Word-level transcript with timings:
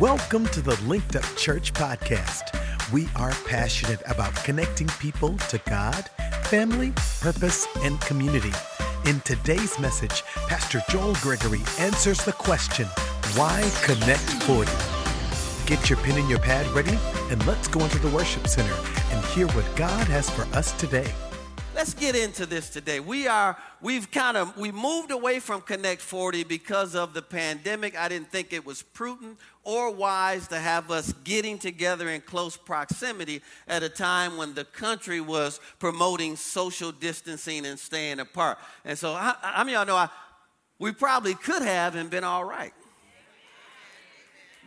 Welcome 0.00 0.46
to 0.50 0.60
the 0.60 0.80
Linked 0.84 1.16
Up 1.16 1.24
Church 1.36 1.72
podcast. 1.72 2.56
We 2.92 3.08
are 3.16 3.32
passionate 3.48 4.00
about 4.06 4.32
connecting 4.44 4.86
people 5.00 5.36
to 5.48 5.60
God, 5.68 6.08
family, 6.44 6.92
purpose, 7.20 7.66
and 7.78 8.00
community. 8.02 8.52
In 9.06 9.18
today's 9.22 9.76
message, 9.80 10.22
Pastor 10.46 10.80
Joel 10.88 11.14
Gregory 11.14 11.62
answers 11.80 12.24
the 12.24 12.32
question 12.32 12.86
why 13.34 13.68
Connect 13.82 14.20
40? 14.44 14.70
Get 15.66 15.90
your 15.90 15.98
pen 15.98 16.16
and 16.16 16.30
your 16.30 16.38
pad 16.38 16.68
ready, 16.68 16.96
and 17.32 17.44
let's 17.44 17.66
go 17.66 17.80
into 17.80 17.98
the 17.98 18.10
worship 18.10 18.46
center 18.46 18.76
and 19.10 19.24
hear 19.24 19.48
what 19.48 19.66
God 19.74 20.06
has 20.06 20.30
for 20.30 20.42
us 20.56 20.70
today 20.74 21.12
let's 21.78 21.94
get 21.94 22.16
into 22.16 22.44
this 22.44 22.70
today. 22.70 22.98
We 22.98 23.28
are, 23.28 23.56
we've 23.80 24.10
kind 24.10 24.36
of, 24.36 24.56
we 24.56 24.72
moved 24.72 25.12
away 25.12 25.38
from 25.38 25.60
Connect 25.60 26.02
40 26.02 26.42
because 26.42 26.96
of 26.96 27.14
the 27.14 27.22
pandemic. 27.22 27.96
I 27.96 28.08
didn't 28.08 28.32
think 28.32 28.52
it 28.52 28.66
was 28.66 28.82
prudent 28.82 29.38
or 29.62 29.92
wise 29.92 30.48
to 30.48 30.58
have 30.58 30.90
us 30.90 31.12
getting 31.22 31.56
together 31.56 32.08
in 32.08 32.20
close 32.20 32.56
proximity 32.56 33.42
at 33.68 33.84
a 33.84 33.88
time 33.88 34.36
when 34.36 34.54
the 34.54 34.64
country 34.64 35.20
was 35.20 35.60
promoting 35.78 36.34
social 36.34 36.90
distancing 36.90 37.64
and 37.64 37.78
staying 37.78 38.18
apart. 38.18 38.58
And 38.84 38.98
so, 38.98 39.12
I, 39.12 39.36
many 39.58 39.76
of 39.76 39.78
y'all 39.78 39.86
know 39.86 39.94
I, 39.94 40.08
we 40.80 40.90
probably 40.90 41.34
could 41.34 41.62
have 41.62 41.94
and 41.94 42.10
been 42.10 42.24
all 42.24 42.44
right? 42.44 42.72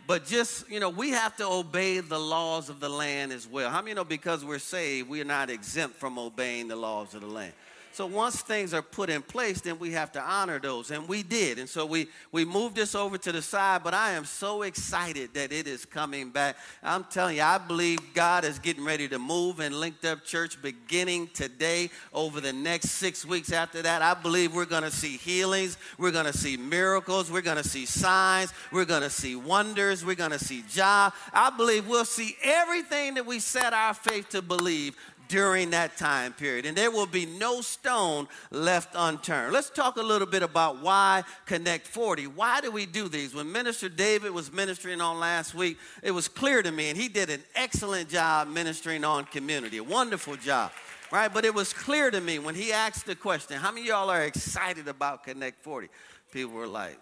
But 0.06 0.26
just, 0.26 0.68
you 0.68 0.80
know, 0.80 0.90
we 0.90 1.10
have 1.10 1.36
to 1.36 1.46
obey 1.46 2.00
the 2.00 2.18
laws 2.18 2.68
of 2.68 2.80
the 2.80 2.88
land 2.88 3.32
as 3.32 3.46
well. 3.46 3.70
How 3.70 3.80
many 3.80 3.94
know 3.94 4.04
because 4.04 4.44
we're 4.44 4.58
saved, 4.58 5.08
we 5.08 5.20
are 5.20 5.24
not 5.24 5.48
exempt 5.48 5.96
from 5.96 6.18
obeying 6.18 6.68
the 6.68 6.76
laws 6.76 7.14
of 7.14 7.20
the 7.20 7.28
land? 7.28 7.52
So 7.92 8.06
once 8.06 8.40
things 8.40 8.72
are 8.72 8.82
put 8.82 9.10
in 9.10 9.22
place, 9.22 9.60
then 9.60 9.78
we 9.78 9.92
have 9.92 10.12
to 10.12 10.22
honor 10.22 10.58
those. 10.58 10.90
And 10.90 11.06
we 11.06 11.22
did. 11.22 11.58
And 11.58 11.68
so 11.68 11.84
we, 11.84 12.08
we 12.30 12.44
moved 12.44 12.76
this 12.76 12.94
over 12.94 13.18
to 13.18 13.32
the 13.32 13.42
side, 13.42 13.82
but 13.84 13.92
I 13.92 14.12
am 14.12 14.24
so 14.24 14.62
excited 14.62 15.34
that 15.34 15.52
it 15.52 15.66
is 15.66 15.84
coming 15.84 16.30
back. 16.30 16.56
I'm 16.82 17.04
telling 17.04 17.36
you, 17.36 17.42
I 17.42 17.58
believe 17.58 17.98
God 18.14 18.44
is 18.44 18.58
getting 18.58 18.84
ready 18.84 19.08
to 19.08 19.18
move 19.18 19.60
and 19.60 19.74
linked 19.78 20.04
up 20.04 20.24
church 20.24 20.60
beginning 20.62 21.28
today 21.34 21.90
over 22.14 22.40
the 22.40 22.52
next 22.52 22.92
six 22.92 23.26
weeks 23.26 23.52
after 23.52 23.82
that. 23.82 24.00
I 24.00 24.14
believe 24.14 24.54
we're 24.54 24.64
going 24.64 24.84
to 24.84 24.90
see 24.90 25.16
healings, 25.18 25.76
we're 25.98 26.12
going 26.12 26.26
to 26.26 26.36
see 26.36 26.56
miracles, 26.56 27.30
we're 27.30 27.42
going 27.42 27.62
to 27.62 27.68
see 27.68 27.84
signs, 27.84 28.52
we're 28.70 28.84
going 28.86 29.02
to 29.02 29.10
see 29.10 29.36
wonders, 29.36 30.04
we're 30.04 30.14
going 30.14 30.30
to 30.30 30.38
see 30.38 30.64
job. 30.70 31.12
I 31.32 31.50
believe 31.50 31.86
we'll 31.86 32.04
see 32.04 32.36
everything 32.42 33.14
that 33.14 33.26
we 33.26 33.38
set 33.38 33.72
our 33.72 33.94
faith 33.94 34.30
to 34.30 34.40
believe 34.40 34.96
during 35.32 35.70
that 35.70 35.96
time 35.96 36.34
period. 36.34 36.66
And 36.66 36.76
there 36.76 36.90
will 36.90 37.06
be 37.06 37.24
no 37.24 37.62
stone 37.62 38.28
left 38.50 38.90
unturned. 38.94 39.54
Let's 39.54 39.70
talk 39.70 39.96
a 39.96 40.02
little 40.02 40.26
bit 40.26 40.42
about 40.42 40.82
why 40.82 41.24
Connect 41.46 41.86
40. 41.86 42.26
Why 42.26 42.60
do 42.60 42.70
we 42.70 42.84
do 42.84 43.08
these? 43.08 43.34
When 43.34 43.50
Minister 43.50 43.88
David 43.88 44.32
was 44.32 44.52
ministering 44.52 45.00
on 45.00 45.18
last 45.18 45.54
week, 45.54 45.78
it 46.02 46.10
was 46.10 46.28
clear 46.28 46.62
to 46.62 46.70
me, 46.70 46.90
and 46.90 46.98
he 46.98 47.08
did 47.08 47.30
an 47.30 47.42
excellent 47.54 48.10
job 48.10 48.46
ministering 48.46 49.04
on 49.04 49.24
community, 49.24 49.78
a 49.78 49.82
wonderful 49.82 50.36
job. 50.36 50.70
Right, 51.10 51.32
but 51.32 51.46
it 51.46 51.54
was 51.54 51.72
clear 51.72 52.10
to 52.10 52.20
me 52.20 52.38
when 52.38 52.54
he 52.54 52.70
asked 52.72 53.06
the 53.06 53.14
question, 53.14 53.56
How 53.56 53.72
many 53.72 53.86
y'all 53.86 54.10
are 54.10 54.24
excited 54.24 54.86
about 54.86 55.24
Connect 55.24 55.58
40? 55.62 55.88
People 56.30 56.52
were 56.52 56.66
like, 56.66 56.98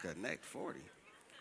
Connect 0.00 0.44
40? 0.44 0.78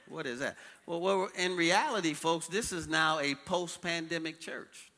What 0.09 0.25
is 0.25 0.39
that? 0.39 0.57
Well, 0.87 1.29
in 1.37 1.55
reality, 1.55 2.13
folks, 2.13 2.47
this 2.47 2.71
is 2.71 2.87
now 2.87 3.19
a 3.19 3.35
post 3.35 3.81
pandemic 3.81 4.39
church. 4.39 4.91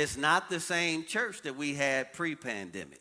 It's 0.00 0.16
not 0.16 0.48
the 0.48 0.60
same 0.60 1.04
church 1.04 1.42
that 1.42 1.56
we 1.56 1.74
had 1.74 2.12
pre 2.12 2.34
pandemic. 2.34 3.00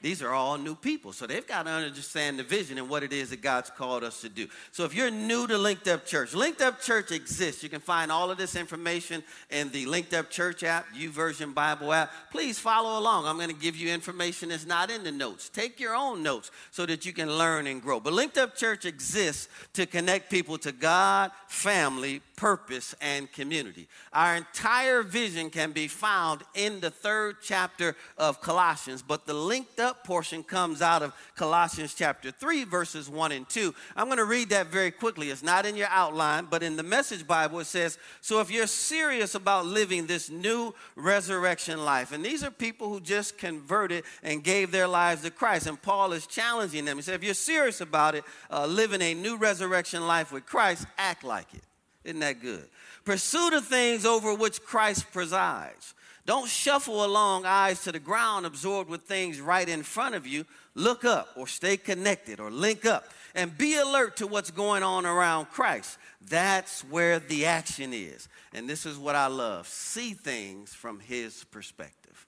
These 0.00 0.22
are 0.22 0.32
all 0.32 0.56
new 0.58 0.76
people. 0.76 1.12
So 1.12 1.26
they've 1.26 1.46
got 1.46 1.64
to 1.64 1.70
understand 1.70 2.38
the 2.38 2.44
vision 2.44 2.78
and 2.78 2.88
what 2.88 3.02
it 3.02 3.12
is 3.12 3.30
that 3.30 3.42
God's 3.42 3.70
called 3.70 4.04
us 4.04 4.20
to 4.20 4.28
do. 4.28 4.46
So 4.70 4.84
if 4.84 4.94
you're 4.94 5.10
new 5.10 5.48
to 5.48 5.58
Linked 5.58 5.88
Up 5.88 6.06
Church, 6.06 6.34
Linked 6.34 6.62
Up 6.62 6.80
Church 6.80 7.10
exists. 7.10 7.64
You 7.64 7.68
can 7.68 7.80
find 7.80 8.12
all 8.12 8.30
of 8.30 8.38
this 8.38 8.54
information 8.54 9.24
in 9.50 9.70
the 9.70 9.86
Linked 9.86 10.14
Up 10.14 10.30
Church 10.30 10.62
app, 10.62 10.86
YouVersion 10.96 11.52
Bible 11.52 11.92
app. 11.92 12.12
Please 12.30 12.60
follow 12.60 12.96
along. 12.96 13.26
I'm 13.26 13.36
going 13.36 13.48
to 13.48 13.54
give 13.54 13.74
you 13.74 13.92
information 13.92 14.50
that's 14.50 14.66
not 14.66 14.88
in 14.88 15.02
the 15.02 15.10
notes. 15.10 15.48
Take 15.48 15.80
your 15.80 15.96
own 15.96 16.22
notes 16.22 16.52
so 16.70 16.86
that 16.86 17.04
you 17.04 17.12
can 17.12 17.36
learn 17.36 17.66
and 17.66 17.82
grow. 17.82 17.98
But 17.98 18.12
Linked 18.12 18.38
Up 18.38 18.54
Church 18.54 18.84
exists 18.84 19.48
to 19.72 19.84
connect 19.84 20.30
people 20.30 20.58
to 20.58 20.70
God, 20.70 21.32
family, 21.48 22.22
purpose, 22.38 22.94
and 23.00 23.30
community. 23.32 23.88
Our 24.12 24.36
entire 24.36 25.02
vision 25.02 25.50
can 25.50 25.72
be 25.72 25.88
found 25.88 26.42
in 26.54 26.78
the 26.78 26.88
third 26.88 27.38
chapter 27.42 27.96
of 28.16 28.40
Colossians, 28.40 29.02
but 29.02 29.26
the 29.26 29.34
linked 29.34 29.80
up 29.80 30.04
portion 30.04 30.44
comes 30.44 30.80
out 30.80 31.02
of 31.02 31.12
Colossians 31.34 31.94
chapter 31.94 32.30
3, 32.30 32.62
verses 32.62 33.10
1 33.10 33.32
and 33.32 33.48
2. 33.48 33.74
I'm 33.96 34.06
going 34.06 34.18
to 34.18 34.24
read 34.24 34.50
that 34.50 34.68
very 34.68 34.92
quickly. 34.92 35.30
It's 35.30 35.42
not 35.42 35.66
in 35.66 35.74
your 35.74 35.88
outline, 35.88 36.46
but 36.48 36.62
in 36.62 36.76
the 36.76 36.84
Message 36.84 37.26
Bible, 37.26 37.58
it 37.58 37.64
says, 37.64 37.98
So 38.20 38.38
if 38.40 38.52
you're 38.52 38.68
serious 38.68 39.34
about 39.34 39.66
living 39.66 40.06
this 40.06 40.30
new 40.30 40.76
resurrection 40.94 41.84
life, 41.84 42.12
and 42.12 42.24
these 42.24 42.44
are 42.44 42.52
people 42.52 42.88
who 42.88 43.00
just 43.00 43.36
converted 43.36 44.04
and 44.22 44.44
gave 44.44 44.70
their 44.70 44.86
lives 44.86 45.22
to 45.22 45.32
Christ, 45.32 45.66
and 45.66 45.82
Paul 45.82 46.12
is 46.12 46.24
challenging 46.24 46.84
them. 46.84 46.98
He 46.98 47.02
said, 47.02 47.16
If 47.16 47.24
you're 47.24 47.34
serious 47.34 47.80
about 47.80 48.14
it, 48.14 48.22
uh, 48.48 48.64
living 48.66 49.02
a 49.02 49.12
new 49.12 49.36
resurrection 49.38 50.06
life 50.06 50.30
with 50.30 50.46
Christ, 50.46 50.86
act 50.98 51.24
like 51.24 51.52
it. 51.52 51.67
Isn't 52.08 52.20
that 52.20 52.40
good? 52.40 52.66
Pursue 53.04 53.50
the 53.50 53.60
things 53.60 54.06
over 54.06 54.34
which 54.34 54.62
Christ 54.62 55.12
presides. 55.12 55.92
Don't 56.24 56.48
shuffle 56.48 57.04
along, 57.04 57.44
eyes 57.44 57.82
to 57.84 57.92
the 57.92 57.98
ground, 57.98 58.46
absorbed 58.46 58.88
with 58.88 59.02
things 59.02 59.42
right 59.42 59.68
in 59.68 59.82
front 59.82 60.14
of 60.14 60.26
you. 60.26 60.46
Look 60.74 61.04
up 61.04 61.28
or 61.36 61.46
stay 61.46 61.76
connected 61.76 62.40
or 62.40 62.50
link 62.50 62.86
up 62.86 63.04
and 63.34 63.56
be 63.58 63.76
alert 63.76 64.16
to 64.16 64.26
what's 64.26 64.50
going 64.50 64.82
on 64.82 65.04
around 65.04 65.50
Christ. 65.50 65.98
That's 66.30 66.82
where 66.84 67.18
the 67.18 67.44
action 67.44 67.92
is. 67.92 68.26
And 68.54 68.66
this 68.66 68.86
is 68.86 68.96
what 68.96 69.14
I 69.14 69.26
love 69.26 69.68
see 69.68 70.14
things 70.14 70.72
from 70.72 70.98
his 71.00 71.44
perspective. 71.44 72.26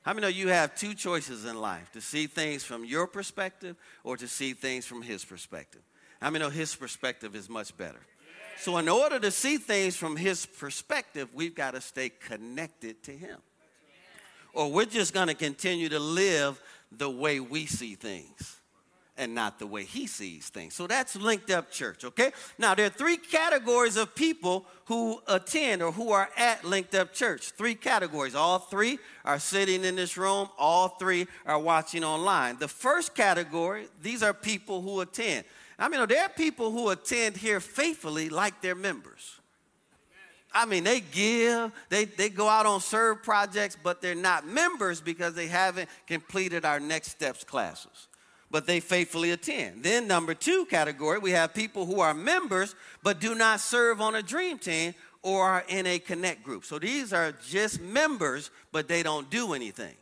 How 0.00 0.14
many 0.14 0.22
know 0.22 0.28
you 0.28 0.48
have 0.48 0.74
two 0.74 0.94
choices 0.94 1.44
in 1.44 1.60
life 1.60 1.92
to 1.92 2.00
see 2.00 2.26
things 2.26 2.64
from 2.64 2.86
your 2.86 3.06
perspective 3.06 3.76
or 4.02 4.16
to 4.16 4.26
see 4.26 4.54
things 4.54 4.86
from 4.86 5.02
his 5.02 5.26
perspective? 5.26 5.82
How 6.22 6.30
many 6.30 6.42
know 6.42 6.50
his 6.50 6.74
perspective 6.74 7.36
is 7.36 7.50
much 7.50 7.76
better? 7.76 8.00
So, 8.60 8.76
in 8.76 8.90
order 8.90 9.18
to 9.18 9.30
see 9.30 9.56
things 9.56 9.96
from 9.96 10.16
his 10.16 10.44
perspective, 10.44 11.28
we've 11.32 11.54
got 11.54 11.70
to 11.70 11.80
stay 11.80 12.10
connected 12.10 13.02
to 13.04 13.10
him. 13.10 13.38
Or 14.52 14.70
we're 14.70 14.84
just 14.84 15.14
going 15.14 15.28
to 15.28 15.34
continue 15.34 15.88
to 15.88 15.98
live 15.98 16.60
the 16.92 17.08
way 17.08 17.40
we 17.40 17.64
see 17.66 17.94
things 17.94 18.60
and 19.16 19.34
not 19.34 19.58
the 19.58 19.66
way 19.66 19.84
he 19.84 20.06
sees 20.06 20.48
things. 20.48 20.74
So 20.74 20.86
that's 20.86 21.16
linked 21.16 21.50
up 21.50 21.70
church, 21.70 22.04
okay? 22.04 22.32
Now, 22.58 22.74
there 22.74 22.86
are 22.86 22.90
three 22.90 23.16
categories 23.16 23.96
of 23.96 24.14
people 24.14 24.66
who 24.86 25.20
attend 25.28 25.82
or 25.82 25.92
who 25.92 26.10
are 26.12 26.28
at 26.36 26.64
linked 26.64 26.94
up 26.94 27.12
church. 27.12 27.50
Three 27.52 27.74
categories. 27.74 28.34
All 28.34 28.58
three 28.58 28.98
are 29.24 29.38
sitting 29.38 29.84
in 29.84 29.96
this 29.96 30.16
room, 30.16 30.48
all 30.58 30.88
three 30.88 31.26
are 31.46 31.58
watching 31.58 32.02
online. 32.02 32.58
The 32.58 32.68
first 32.68 33.14
category, 33.14 33.88
these 34.02 34.22
are 34.22 34.34
people 34.34 34.82
who 34.82 35.00
attend. 35.00 35.44
I 35.80 35.88
mean, 35.88 36.06
there 36.06 36.22
are 36.22 36.28
people 36.28 36.70
who 36.70 36.90
attend 36.90 37.38
here 37.38 37.58
faithfully 37.58 38.28
like 38.28 38.60
they're 38.60 38.74
members. 38.74 39.40
I 40.52 40.66
mean, 40.66 40.84
they 40.84 41.00
give, 41.00 41.72
they, 41.88 42.04
they 42.04 42.28
go 42.28 42.48
out 42.48 42.66
on 42.66 42.80
serve 42.80 43.22
projects, 43.22 43.78
but 43.82 44.02
they're 44.02 44.14
not 44.14 44.46
members 44.46 45.00
because 45.00 45.34
they 45.34 45.46
haven't 45.46 45.88
completed 46.06 46.64
our 46.66 46.80
next 46.80 47.12
steps 47.12 47.44
classes. 47.44 48.08
But 48.50 48.66
they 48.66 48.80
faithfully 48.80 49.30
attend. 49.30 49.84
Then, 49.84 50.06
number 50.06 50.34
two 50.34 50.66
category, 50.66 51.18
we 51.18 51.30
have 51.30 51.54
people 51.54 51.86
who 51.86 52.00
are 52.00 52.12
members 52.12 52.74
but 53.02 53.20
do 53.20 53.34
not 53.34 53.60
serve 53.60 54.00
on 54.00 54.16
a 54.16 54.22
dream 54.22 54.58
team 54.58 54.94
or 55.22 55.48
are 55.48 55.64
in 55.68 55.86
a 55.86 55.98
connect 55.98 56.42
group. 56.42 56.64
So 56.64 56.78
these 56.78 57.12
are 57.12 57.32
just 57.48 57.80
members, 57.80 58.50
but 58.72 58.88
they 58.88 59.02
don't 59.02 59.30
do 59.30 59.54
anything 59.54 59.94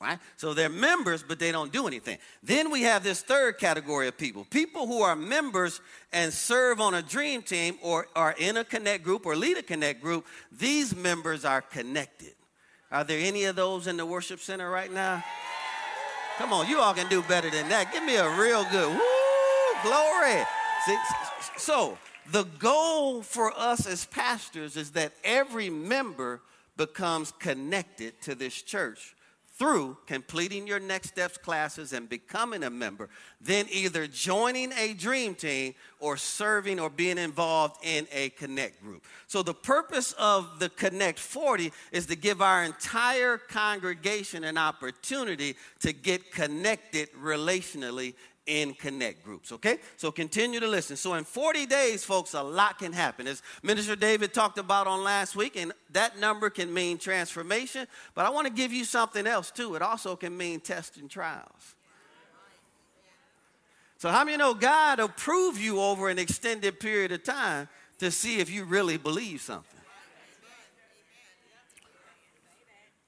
right? 0.00 0.18
So 0.36 0.54
they're 0.54 0.68
members, 0.68 1.22
but 1.22 1.38
they 1.38 1.50
don't 1.50 1.72
do 1.72 1.86
anything. 1.86 2.18
Then 2.42 2.70
we 2.70 2.82
have 2.82 3.02
this 3.02 3.20
third 3.22 3.58
category 3.58 4.08
of 4.08 4.16
people 4.16 4.44
people 4.44 4.86
who 4.86 5.02
are 5.02 5.16
members 5.16 5.80
and 6.12 6.32
serve 6.32 6.80
on 6.80 6.94
a 6.94 7.02
dream 7.02 7.42
team 7.42 7.78
or 7.82 8.06
are 8.14 8.34
in 8.38 8.56
a 8.56 8.64
connect 8.64 9.04
group 9.04 9.26
or 9.26 9.36
lead 9.36 9.58
a 9.58 9.62
connect 9.62 10.00
group. 10.00 10.26
These 10.52 10.94
members 10.94 11.44
are 11.44 11.60
connected. 11.60 12.34
Are 12.90 13.04
there 13.04 13.20
any 13.20 13.44
of 13.44 13.56
those 13.56 13.86
in 13.86 13.96
the 13.96 14.06
worship 14.06 14.40
center 14.40 14.70
right 14.70 14.92
now? 14.92 15.22
Come 16.38 16.52
on, 16.52 16.68
you 16.68 16.78
all 16.78 16.94
can 16.94 17.08
do 17.08 17.20
better 17.22 17.50
than 17.50 17.68
that. 17.68 17.92
Give 17.92 18.04
me 18.04 18.16
a 18.16 18.30
real 18.38 18.64
good 18.70 18.88
woo, 18.88 19.82
glory. 19.82 20.44
See, 20.86 20.96
so 21.56 21.98
the 22.30 22.44
goal 22.44 23.22
for 23.22 23.52
us 23.58 23.86
as 23.86 24.06
pastors 24.06 24.76
is 24.76 24.92
that 24.92 25.12
every 25.24 25.68
member 25.68 26.40
becomes 26.76 27.32
connected 27.40 28.20
to 28.22 28.36
this 28.36 28.62
church 28.62 29.16
through 29.58 29.96
completing 30.06 30.66
your 30.66 30.78
next 30.78 31.08
steps 31.08 31.36
classes 31.36 31.92
and 31.92 32.08
becoming 32.08 32.62
a 32.62 32.70
member, 32.70 33.08
then 33.40 33.66
either 33.70 34.06
joining 34.06 34.72
a 34.72 34.94
dream 34.94 35.34
team 35.34 35.74
or 35.98 36.16
serving 36.16 36.78
or 36.78 36.88
being 36.88 37.18
involved 37.18 37.76
in 37.82 38.06
a 38.12 38.30
connect 38.30 38.80
group. 38.80 39.04
So 39.26 39.42
the 39.42 39.54
purpose 39.54 40.12
of 40.12 40.60
the 40.60 40.68
Connect 40.68 41.18
40 41.18 41.72
is 41.90 42.06
to 42.06 42.16
give 42.16 42.40
our 42.40 42.62
entire 42.62 43.36
congregation 43.36 44.44
an 44.44 44.56
opportunity 44.56 45.56
to 45.80 45.92
get 45.92 46.30
connected 46.30 47.12
relationally 47.20 48.14
in 48.48 48.72
connect 48.72 49.22
groups, 49.22 49.52
okay? 49.52 49.78
So 49.98 50.10
continue 50.10 50.58
to 50.58 50.66
listen. 50.66 50.96
So 50.96 51.14
in 51.14 51.24
40 51.24 51.66
days, 51.66 52.02
folks, 52.02 52.32
a 52.32 52.42
lot 52.42 52.78
can 52.78 52.94
happen. 52.94 53.26
As 53.26 53.42
Minister 53.62 53.94
David 53.94 54.32
talked 54.32 54.58
about 54.58 54.86
on 54.86 55.04
last 55.04 55.36
week, 55.36 55.54
and 55.54 55.70
that 55.92 56.18
number 56.18 56.48
can 56.48 56.72
mean 56.72 56.96
transformation, 56.96 57.86
but 58.14 58.24
I 58.24 58.30
want 58.30 58.46
to 58.46 58.52
give 58.52 58.72
you 58.72 58.84
something 58.84 59.26
else 59.26 59.50
too. 59.50 59.74
It 59.74 59.82
also 59.82 60.16
can 60.16 60.34
mean 60.36 60.60
tests 60.60 60.96
and 60.96 61.10
trials. 61.10 61.74
So, 63.98 64.08
how 64.08 64.24
many 64.24 64.38
know 64.38 64.54
God 64.54 64.98
will 64.98 65.08
prove 65.08 65.58
you 65.60 65.80
over 65.80 66.08
an 66.08 66.18
extended 66.18 66.80
period 66.80 67.12
of 67.12 67.24
time 67.24 67.68
to 67.98 68.10
see 68.10 68.38
if 68.38 68.48
you 68.48 68.64
really 68.64 68.96
believe 68.96 69.42
something? 69.42 69.78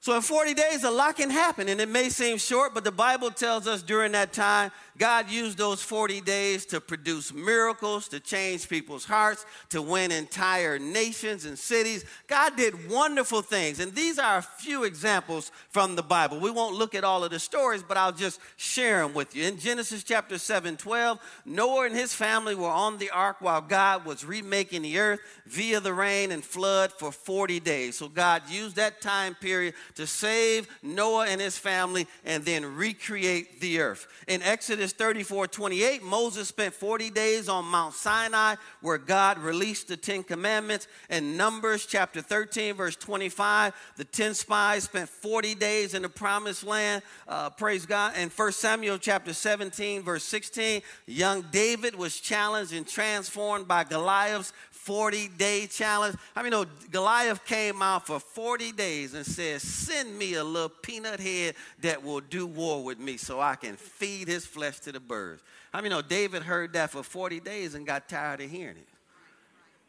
So 0.01 0.15
in 0.15 0.23
40 0.23 0.55
days, 0.55 0.83
a 0.83 0.89
lot 0.89 1.17
can 1.17 1.29
happen, 1.29 1.69
and 1.69 1.79
it 1.79 1.87
may 1.87 2.09
seem 2.09 2.39
short, 2.39 2.73
but 2.73 2.83
the 2.83 2.91
Bible 2.91 3.29
tells 3.29 3.67
us 3.67 3.83
during 3.83 4.13
that 4.13 4.33
time, 4.33 4.71
God 5.01 5.31
used 5.31 5.57
those 5.57 5.81
40 5.81 6.21
days 6.21 6.63
to 6.67 6.79
produce 6.79 7.33
miracles, 7.33 8.07
to 8.09 8.19
change 8.19 8.69
people's 8.69 9.03
hearts, 9.03 9.47
to 9.69 9.81
win 9.81 10.11
entire 10.11 10.77
nations 10.77 11.45
and 11.45 11.57
cities. 11.57 12.05
God 12.27 12.55
did 12.55 12.87
wonderful 12.87 13.41
things, 13.41 13.79
and 13.79 13.95
these 13.95 14.19
are 14.19 14.37
a 14.37 14.43
few 14.43 14.83
examples 14.83 15.51
from 15.69 15.95
the 15.95 16.03
Bible. 16.03 16.39
We 16.39 16.51
won't 16.51 16.75
look 16.75 16.93
at 16.93 17.03
all 17.03 17.23
of 17.23 17.31
the 17.31 17.39
stories, 17.39 17.81
but 17.81 17.97
I'll 17.97 18.11
just 18.11 18.39
share 18.57 19.01
them 19.01 19.15
with 19.15 19.35
you. 19.35 19.43
In 19.45 19.57
Genesis 19.57 20.03
chapter 20.03 20.37
7 20.37 20.77
12, 20.77 21.17
Noah 21.45 21.87
and 21.87 21.95
his 21.95 22.13
family 22.13 22.53
were 22.53 22.69
on 22.69 22.99
the 22.99 23.09
ark 23.09 23.37
while 23.39 23.61
God 23.61 24.05
was 24.05 24.23
remaking 24.23 24.83
the 24.83 24.99
earth 24.99 25.21
via 25.47 25.79
the 25.79 25.95
rain 25.95 26.31
and 26.31 26.43
flood 26.43 26.93
for 26.93 27.11
40 27.11 27.59
days. 27.59 27.97
So 27.97 28.07
God 28.07 28.43
used 28.51 28.75
that 28.75 29.01
time 29.01 29.33
period 29.33 29.73
to 29.95 30.05
save 30.05 30.67
Noah 30.83 31.25
and 31.25 31.41
his 31.41 31.57
family 31.57 32.05
and 32.23 32.45
then 32.45 32.75
recreate 32.75 33.61
the 33.61 33.79
earth. 33.79 34.05
In 34.27 34.43
Exodus 34.43 34.90
34 34.91 35.47
28, 35.47 36.03
Moses 36.03 36.47
spent 36.47 36.73
40 36.73 37.09
days 37.09 37.49
on 37.49 37.65
Mount 37.65 37.93
Sinai 37.93 38.55
where 38.81 38.97
God 38.97 39.37
released 39.39 39.87
the 39.87 39.97
Ten 39.97 40.23
Commandments. 40.23 40.87
In 41.09 41.37
Numbers 41.37 41.85
chapter 41.85 42.21
13, 42.21 42.75
verse 42.75 42.95
25, 42.95 43.73
the 43.97 44.03
10 44.03 44.33
spies 44.33 44.83
spent 44.83 45.09
40 45.09 45.55
days 45.55 45.93
in 45.93 46.01
the 46.01 46.09
promised 46.09 46.63
land. 46.63 47.03
Uh, 47.27 47.49
praise 47.49 47.85
God. 47.85 48.15
In 48.17 48.29
1 48.29 48.51
Samuel 48.51 48.97
chapter 48.97 49.33
17, 49.33 50.01
verse 50.01 50.23
16, 50.23 50.81
young 51.05 51.43
David 51.51 51.95
was 51.95 52.19
challenged 52.19 52.73
and 52.73 52.87
transformed 52.87 53.67
by 53.67 53.83
Goliath's 53.83 54.53
40 54.81 55.27
day 55.37 55.67
challenge. 55.67 56.15
I 56.35 56.41
mean, 56.41 56.51
know 56.51 56.65
Goliath 56.89 57.45
came 57.45 57.83
out 57.83 58.07
for 58.07 58.19
40 58.19 58.71
days 58.71 59.13
and 59.13 59.23
said, 59.23 59.61
Send 59.61 60.17
me 60.17 60.33
a 60.33 60.43
little 60.43 60.69
peanut 60.69 61.19
head 61.19 61.53
that 61.81 62.03
will 62.03 62.19
do 62.19 62.47
war 62.47 62.83
with 62.83 62.99
me 62.99 63.17
so 63.17 63.39
I 63.39 63.55
can 63.55 63.75
feed 63.75 64.27
his 64.27 64.45
flesh 64.45 64.79
to 64.81 64.91
the 64.91 64.99
birds. 64.99 65.43
I 65.73 65.81
mean, 65.81 65.91
know 65.91 66.01
David 66.01 66.43
heard 66.43 66.73
that 66.73 66.91
for 66.91 67.03
40 67.03 67.39
days 67.39 67.75
and 67.75 67.85
got 67.85 68.09
tired 68.09 68.41
of 68.41 68.49
hearing 68.49 68.77
it. 68.77 68.87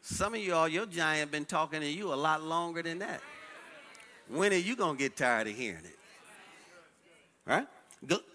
Some 0.01 0.33
of 0.33 0.41
y'all, 0.41 0.67
your 0.67 0.85
giant 0.85 1.31
been 1.31 1.45
talking 1.45 1.79
to 1.79 1.87
you 1.87 2.13
a 2.13 2.15
lot 2.15 2.43
longer 2.43 2.81
than 2.81 2.99
that. 2.99 3.21
When 4.27 4.51
are 4.51 4.57
you 4.57 4.75
going 4.75 4.97
to 4.97 4.99
get 4.99 5.15
tired 5.15 5.47
of 5.47 5.55
hearing 5.55 5.85
it? 5.85 5.97
Right? 7.45 7.67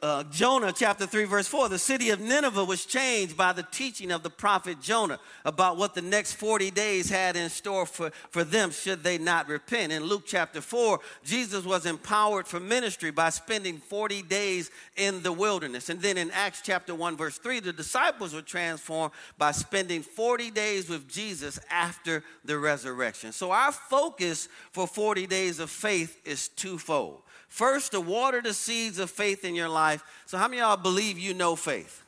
Uh, 0.02 0.24
Jonah 0.24 0.72
chapter 0.72 1.06
3, 1.06 1.24
verse 1.24 1.46
4, 1.46 1.68
the 1.68 1.78
city 1.78 2.10
of 2.10 2.20
Nineveh 2.20 2.64
was 2.64 2.84
changed 2.84 3.36
by 3.36 3.52
the 3.52 3.64
teaching 3.64 4.10
of 4.10 4.22
the 4.22 4.30
prophet 4.30 4.80
Jonah 4.80 5.18
about 5.44 5.76
what 5.76 5.94
the 5.94 6.02
next 6.02 6.34
40 6.34 6.70
days 6.70 7.10
had 7.10 7.36
in 7.36 7.50
store 7.50 7.84
for, 7.84 8.10
for 8.30 8.44
them 8.44 8.70
should 8.70 9.02
they 9.02 9.18
not 9.18 9.48
repent. 9.48 9.92
In 9.92 10.04
Luke 10.04 10.24
chapter 10.26 10.60
4, 10.60 11.00
Jesus 11.24 11.64
was 11.64 11.86
empowered 11.86 12.46
for 12.46 12.60
ministry 12.60 13.10
by 13.10 13.30
spending 13.30 13.78
40 13.78 14.22
days 14.22 14.70
in 14.96 15.22
the 15.22 15.32
wilderness. 15.32 15.88
And 15.88 16.00
then 16.00 16.16
in 16.16 16.30
Acts 16.30 16.62
chapter 16.62 16.94
1, 16.94 17.16
verse 17.16 17.38
3, 17.38 17.60
the 17.60 17.72
disciples 17.72 18.34
were 18.34 18.42
transformed 18.42 19.12
by 19.36 19.52
spending 19.52 20.02
40 20.02 20.50
days 20.50 20.88
with 20.88 21.08
Jesus 21.08 21.58
after 21.70 22.22
the 22.44 22.58
resurrection. 22.58 23.32
So 23.32 23.50
our 23.50 23.72
focus 23.72 24.48
for 24.72 24.86
40 24.86 25.26
days 25.26 25.58
of 25.58 25.70
faith 25.70 26.20
is 26.24 26.48
twofold. 26.48 27.22
First, 27.48 27.92
to 27.92 28.00
water 28.00 28.40
the 28.42 28.54
seeds 28.54 28.98
of 28.98 29.10
faith 29.10 29.44
in 29.44 29.54
your 29.54 29.68
life. 29.68 30.04
So, 30.26 30.38
how 30.38 30.48
many 30.48 30.60
y'all 30.60 30.76
believe 30.76 31.18
you 31.18 31.34
know 31.34 31.56
faith? 31.56 32.02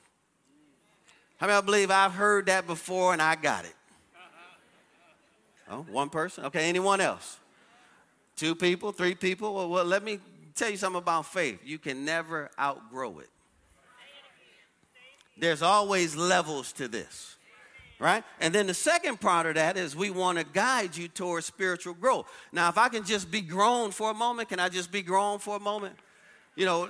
How 1.39 1.47
many 1.47 1.57
y'all 1.57 1.63
believe 1.63 1.91
I've 1.91 2.13
heard 2.13 2.47
that 2.47 2.67
before 2.67 3.13
and 3.13 3.23
I 3.23 3.35
got 3.37 3.65
it? 3.65 3.75
Oh, 5.71 5.87
one 5.91 6.11
person? 6.11 6.45
Okay, 6.47 6.69
anyone 6.69 7.01
else? 7.01 7.39
Two 8.37 8.55
people, 8.55 8.93
three 8.93 9.15
people? 9.15 9.55
Well, 9.55 9.69
well, 9.71 9.85
let 9.85 10.03
me 10.03 10.19
tell 10.55 10.71
you 10.71 10.77
something 10.77 10.99
about 10.99 11.27
faith. 11.27 11.61
You 11.65 11.79
can 11.79 12.05
never 12.05 12.51
outgrow 12.59 13.21
it. 13.21 13.31
There's 15.39 15.63
always 15.63 16.17
levels 16.17 16.73
to 16.73 16.87
this 16.87 17.37
right? 18.01 18.25
And 18.41 18.53
then 18.53 18.67
the 18.67 18.75
second 18.75 19.21
part 19.21 19.47
of 19.47 19.55
that 19.55 19.77
is 19.77 19.95
we 19.95 20.11
want 20.11 20.39
to 20.39 20.45
guide 20.45 20.97
you 20.97 21.07
towards 21.07 21.47
spiritual 21.47 21.95
growth. 21.95 22.27
Now, 22.51 22.69
if 22.71 22.79
I 22.79 22.89
can 22.89 23.05
just 23.05 23.31
be 23.31 23.43
grown 23.43 23.93
for 23.93 24.11
a 24.11 24.15
moment, 24.15 24.49
can 24.49 24.59
I 24.59 24.71
just 24.71 24.91
be 24.91 25.03
grown 25.03 25.39
for 25.39 25.57
a 25.57 25.61
moment? 25.61 25.95
You 26.57 26.65
know, 26.65 26.89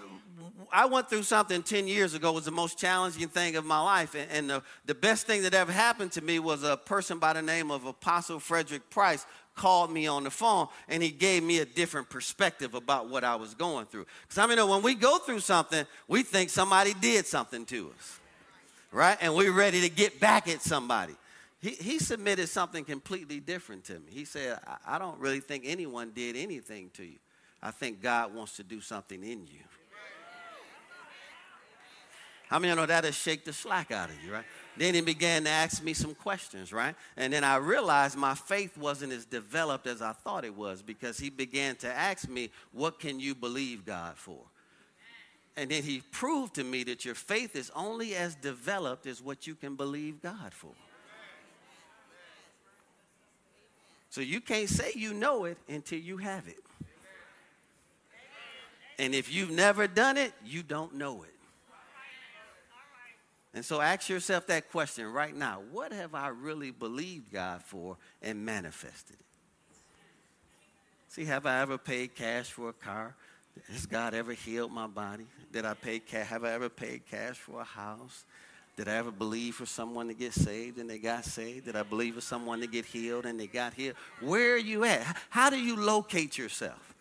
I 0.72 0.86
went 0.86 1.10
through 1.10 1.24
something 1.24 1.62
10 1.62 1.88
years 1.88 2.14
ago 2.14 2.32
was 2.32 2.44
the 2.44 2.52
most 2.52 2.78
challenging 2.78 3.28
thing 3.28 3.56
of 3.56 3.64
my 3.64 3.80
life. 3.80 4.14
And, 4.30 4.48
the, 4.48 4.62
the 4.86 4.94
best 4.94 5.26
thing 5.26 5.42
that 5.42 5.52
ever 5.52 5.72
happened 5.72 6.12
to 6.12 6.22
me 6.22 6.38
was 6.38 6.62
a 6.62 6.76
person 6.76 7.18
by 7.18 7.32
the 7.32 7.42
name 7.42 7.72
of 7.72 7.84
Apostle 7.84 8.38
Frederick 8.38 8.88
Price 8.88 9.26
called 9.56 9.92
me 9.92 10.06
on 10.06 10.24
the 10.24 10.30
phone 10.30 10.68
and 10.88 11.02
he 11.02 11.10
gave 11.10 11.42
me 11.42 11.58
a 11.58 11.64
different 11.64 12.08
perspective 12.08 12.74
about 12.74 13.10
what 13.10 13.24
I 13.24 13.34
was 13.34 13.52
going 13.54 13.86
through. 13.86 14.06
Because 14.22 14.38
I 14.38 14.46
mean, 14.46 14.66
when 14.68 14.80
we 14.80 14.94
go 14.94 15.18
through 15.18 15.40
something, 15.40 15.84
we 16.06 16.22
think 16.22 16.50
somebody 16.50 16.94
did 16.94 17.26
something 17.26 17.66
to 17.66 17.92
us 17.98 18.20
right? 18.92 19.16
And 19.20 19.34
we're 19.34 19.52
ready 19.52 19.80
to 19.82 19.88
get 19.88 20.20
back 20.20 20.48
at 20.48 20.62
somebody. 20.62 21.14
He, 21.60 21.70
he 21.70 21.98
submitted 21.98 22.48
something 22.48 22.84
completely 22.84 23.40
different 23.40 23.84
to 23.84 23.94
me. 23.94 24.10
He 24.10 24.24
said, 24.24 24.58
I, 24.66 24.96
I 24.96 24.98
don't 24.98 25.18
really 25.18 25.40
think 25.40 25.64
anyone 25.66 26.12
did 26.14 26.36
anything 26.36 26.90
to 26.94 27.04
you. 27.04 27.18
I 27.62 27.70
think 27.70 28.00
God 28.02 28.34
wants 28.34 28.56
to 28.56 28.62
do 28.62 28.80
something 28.80 29.22
in 29.22 29.46
you. 29.46 29.60
How 32.48 32.58
many 32.58 32.74
know 32.74 32.84
that'll 32.84 33.12
shake 33.12 33.44
the 33.44 33.52
slack 33.52 33.92
out 33.92 34.08
of 34.08 34.16
you, 34.24 34.32
right? 34.32 34.44
Then 34.76 34.94
he 34.94 35.02
began 35.02 35.44
to 35.44 35.50
ask 35.50 35.84
me 35.84 35.92
some 35.92 36.16
questions, 36.16 36.72
right? 36.72 36.96
And 37.16 37.32
then 37.32 37.44
I 37.44 37.56
realized 37.56 38.16
my 38.16 38.34
faith 38.34 38.76
wasn't 38.76 39.12
as 39.12 39.24
developed 39.24 39.86
as 39.86 40.02
I 40.02 40.12
thought 40.12 40.44
it 40.44 40.56
was 40.56 40.82
because 40.82 41.16
he 41.16 41.30
began 41.30 41.76
to 41.76 41.86
ask 41.86 42.28
me, 42.28 42.50
What 42.72 42.98
can 42.98 43.20
you 43.20 43.36
believe 43.36 43.84
God 43.84 44.16
for? 44.16 44.40
And 45.60 45.70
then 45.70 45.82
he 45.82 46.02
proved 46.10 46.54
to 46.54 46.64
me 46.64 46.84
that 46.84 47.04
your 47.04 47.14
faith 47.14 47.54
is 47.54 47.70
only 47.76 48.14
as 48.14 48.34
developed 48.34 49.06
as 49.06 49.20
what 49.20 49.46
you 49.46 49.54
can 49.54 49.76
believe 49.76 50.22
God 50.22 50.54
for. 50.54 50.72
So 54.08 54.22
you 54.22 54.40
can't 54.40 54.70
say 54.70 54.92
you 54.94 55.12
know 55.12 55.44
it 55.44 55.58
until 55.68 55.98
you 55.98 56.16
have 56.16 56.48
it. 56.48 56.64
And 58.98 59.14
if 59.14 59.30
you've 59.30 59.50
never 59.50 59.86
done 59.86 60.16
it, 60.16 60.32
you 60.46 60.62
don't 60.62 60.94
know 60.94 61.24
it. 61.24 61.34
And 63.52 63.62
so 63.62 63.82
ask 63.82 64.08
yourself 64.08 64.46
that 64.46 64.70
question 64.70 65.12
right 65.12 65.36
now 65.36 65.60
what 65.72 65.92
have 65.92 66.14
I 66.14 66.28
really 66.28 66.70
believed 66.70 67.30
God 67.34 67.62
for 67.62 67.98
and 68.22 68.46
manifested 68.46 69.16
it? 69.20 69.26
See, 71.08 71.26
have 71.26 71.44
I 71.44 71.60
ever 71.60 71.76
paid 71.76 72.14
cash 72.14 72.46
for 72.46 72.70
a 72.70 72.72
car? 72.72 73.14
Has 73.68 73.86
God 73.86 74.14
ever 74.14 74.32
healed 74.32 74.72
my 74.72 74.86
body? 74.86 75.26
Did 75.52 75.64
I 75.64 75.74
pay? 75.74 76.00
Have 76.10 76.44
I 76.44 76.52
ever 76.52 76.68
paid 76.68 77.02
cash 77.10 77.36
for 77.36 77.60
a 77.60 77.64
house? 77.64 78.24
Did 78.76 78.88
I 78.88 78.94
ever 78.94 79.10
believe 79.10 79.56
for 79.56 79.66
someone 79.66 80.08
to 80.08 80.14
get 80.14 80.32
saved 80.32 80.78
and 80.78 80.88
they 80.88 80.98
got 80.98 81.24
saved? 81.24 81.66
Did 81.66 81.76
I 81.76 81.82
believe 81.82 82.14
for 82.14 82.20
someone 82.20 82.60
to 82.60 82.66
get 82.66 82.86
healed 82.86 83.26
and 83.26 83.38
they 83.38 83.46
got 83.46 83.74
healed? 83.74 83.96
Where 84.20 84.54
are 84.54 84.58
you 84.58 84.84
at? 84.84 85.04
How 85.28 85.50
do 85.50 85.60
you 85.60 85.76
locate 85.76 86.38
yourself? 86.38 86.94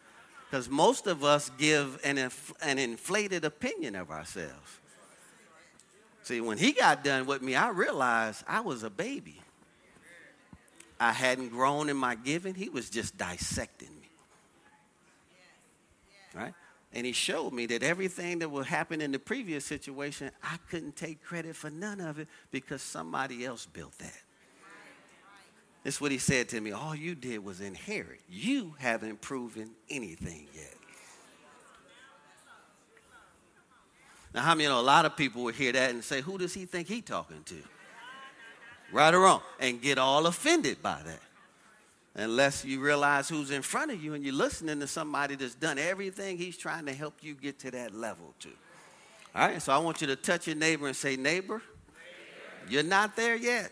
Because 0.49 0.67
most 0.67 1.07
of 1.07 1.23
us 1.23 1.51
give 1.57 1.99
an, 2.03 2.17
inf- 2.17 2.53
an 2.61 2.79
inflated 2.79 3.45
opinion 3.45 3.95
of 3.95 4.09
ourselves. 4.09 4.79
See, 6.23 6.41
when 6.41 6.57
he 6.57 6.71
got 6.73 7.03
done 7.03 7.25
with 7.25 7.41
me, 7.41 7.55
I 7.55 7.69
realized 7.69 8.43
I 8.47 8.61
was 8.61 8.83
a 8.83 8.89
baby. 8.89 9.39
I 10.99 11.13
hadn't 11.13 11.49
grown 11.49 11.87
in 11.89 11.95
my 11.95 12.15
giving, 12.15 12.55
he 12.55 12.67
was 12.67 12.89
just 12.89 13.17
dissecting 13.17 13.89
me. 13.89 13.98
Right? 16.33 16.53
And 16.93 17.05
he 17.05 17.11
showed 17.11 17.53
me 17.53 17.67
that 17.67 17.83
everything 17.83 18.39
that 18.39 18.49
would 18.49 18.65
happen 18.65 19.01
in 19.01 19.11
the 19.11 19.19
previous 19.19 19.65
situation, 19.65 20.31
I 20.43 20.57
couldn't 20.69 20.95
take 20.95 21.23
credit 21.23 21.55
for 21.55 21.69
none 21.69 21.99
of 21.99 22.17
it 22.17 22.27
because 22.51 22.81
somebody 22.81 23.45
else 23.45 23.67
built 23.67 23.97
that. 23.99 24.21
That's 25.83 26.01
what 26.01 26.11
he 26.11 26.17
said 26.17 26.49
to 26.49 26.59
me. 26.59 26.71
All 26.71 26.95
you 26.95 27.15
did 27.15 27.43
was 27.43 27.61
inherit. 27.61 28.19
You 28.27 28.75
haven't 28.79 29.21
proven 29.21 29.71
anything 29.89 30.47
yet. 30.53 30.73
Now, 34.33 34.41
how 34.41 34.53
many 34.53 34.63
you 34.63 34.69
know 34.69 34.79
a 34.79 34.81
lot 34.81 35.05
of 35.05 35.15
people 35.15 35.43
would 35.43 35.55
hear 35.55 35.71
that 35.71 35.89
and 35.91 36.03
say, 36.03 36.21
Who 36.21 36.37
does 36.37 36.53
he 36.53 36.65
think 36.65 36.87
he 36.87 37.01
talking 37.01 37.41
to? 37.45 37.55
Right 38.91 39.13
or 39.13 39.19
wrong? 39.19 39.41
And 39.59 39.81
get 39.81 39.97
all 39.97 40.27
offended 40.27 40.83
by 40.83 41.01
that 41.03 41.19
unless 42.15 42.65
you 42.65 42.79
realize 42.79 43.29
who's 43.29 43.51
in 43.51 43.61
front 43.61 43.91
of 43.91 44.03
you 44.03 44.13
and 44.13 44.23
you're 44.23 44.33
listening 44.33 44.79
to 44.79 44.87
somebody 44.87 45.35
that's 45.35 45.55
done 45.55 45.77
everything 45.77 46.37
he's 46.37 46.57
trying 46.57 46.85
to 46.85 46.93
help 46.93 47.15
you 47.21 47.33
get 47.33 47.59
to 47.59 47.71
that 47.71 47.93
level 47.93 48.33
to. 48.39 48.49
All 49.35 49.47
right, 49.47 49.61
so 49.61 49.71
I 49.71 49.77
want 49.77 50.01
you 50.01 50.07
to 50.07 50.15
touch 50.15 50.47
your 50.47 50.55
neighbor 50.55 50.87
and 50.87 50.95
say, 50.95 51.15
Neighbor, 51.15 51.61
you're 52.67 52.83
not 52.83 53.15
there 53.15 53.35
yet. 53.35 53.71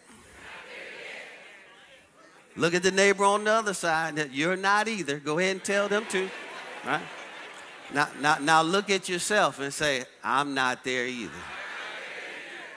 Look 2.56 2.74
at 2.74 2.84
the 2.84 2.92
neighbor 2.92 3.24
on 3.24 3.44
the 3.44 3.52
other 3.52 3.74
side. 3.74 4.32
You're 4.32 4.56
not 4.56 4.88
either. 4.88 5.20
Go 5.20 5.38
ahead 5.38 5.52
and 5.52 5.64
tell 5.64 5.88
them 5.88 6.06
to. 6.10 6.30
Right? 6.86 7.04
Now, 7.94 8.10
now, 8.20 8.38
now 8.40 8.62
look 8.64 8.90
at 8.90 9.08
yourself 9.08 9.60
and 9.60 9.72
say, 9.72 10.04
I'm 10.24 10.54
not 10.54 10.84
there 10.84 11.06
either. 11.06 11.32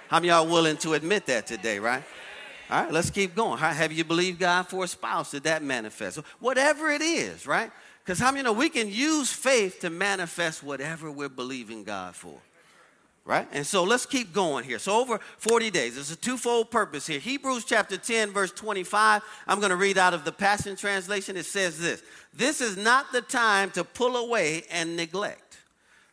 How 0.08 0.18
many 0.18 0.30
of 0.30 0.44
y'all 0.44 0.52
willing 0.52 0.76
to 0.78 0.94
admit 0.94 1.26
that 1.26 1.46
today, 1.46 1.78
right? 1.78 2.02
All 2.70 2.84
right, 2.84 2.92
let's 2.92 3.10
keep 3.10 3.34
going. 3.34 3.58
Have 3.58 3.92
you 3.92 4.04
believed 4.04 4.38
God 4.38 4.68
for 4.68 4.84
a 4.84 4.88
spouse? 4.88 5.32
Did 5.32 5.42
that 5.44 5.62
manifest? 5.62 6.18
Whatever 6.38 6.90
it 6.90 7.02
is, 7.02 7.46
right? 7.46 7.70
Because 8.04 8.18
how 8.18 8.30
many 8.30 8.44
know 8.44 8.52
we 8.52 8.68
can 8.68 8.88
use 8.88 9.32
faith 9.32 9.80
to 9.80 9.90
manifest 9.90 10.62
whatever 10.62 11.10
we're 11.10 11.28
believing 11.28 11.84
God 11.84 12.14
for? 12.14 12.38
right? 13.24 13.46
And 13.52 13.66
so 13.66 13.84
let's 13.84 14.06
keep 14.06 14.32
going 14.32 14.64
here. 14.64 14.80
So 14.80 14.98
over 14.98 15.18
40 15.38 15.70
days, 15.70 15.94
there's 15.94 16.10
a 16.10 16.16
twofold 16.16 16.70
purpose 16.70 17.06
here. 17.06 17.20
Hebrews 17.20 17.64
chapter 17.64 17.96
10, 17.96 18.32
verse 18.32 18.50
25. 18.50 19.22
I'm 19.46 19.60
going 19.60 19.70
to 19.70 19.76
read 19.76 19.98
out 19.98 20.14
of 20.14 20.24
the 20.24 20.32
Passion 20.32 20.74
Translation. 20.74 21.36
It 21.36 21.46
says 21.46 21.78
this 21.78 22.02
This 22.34 22.60
is 22.60 22.76
not 22.76 23.12
the 23.12 23.20
time 23.20 23.70
to 23.72 23.84
pull 23.84 24.16
away 24.16 24.64
and 24.70 24.96
neglect. 24.96 25.58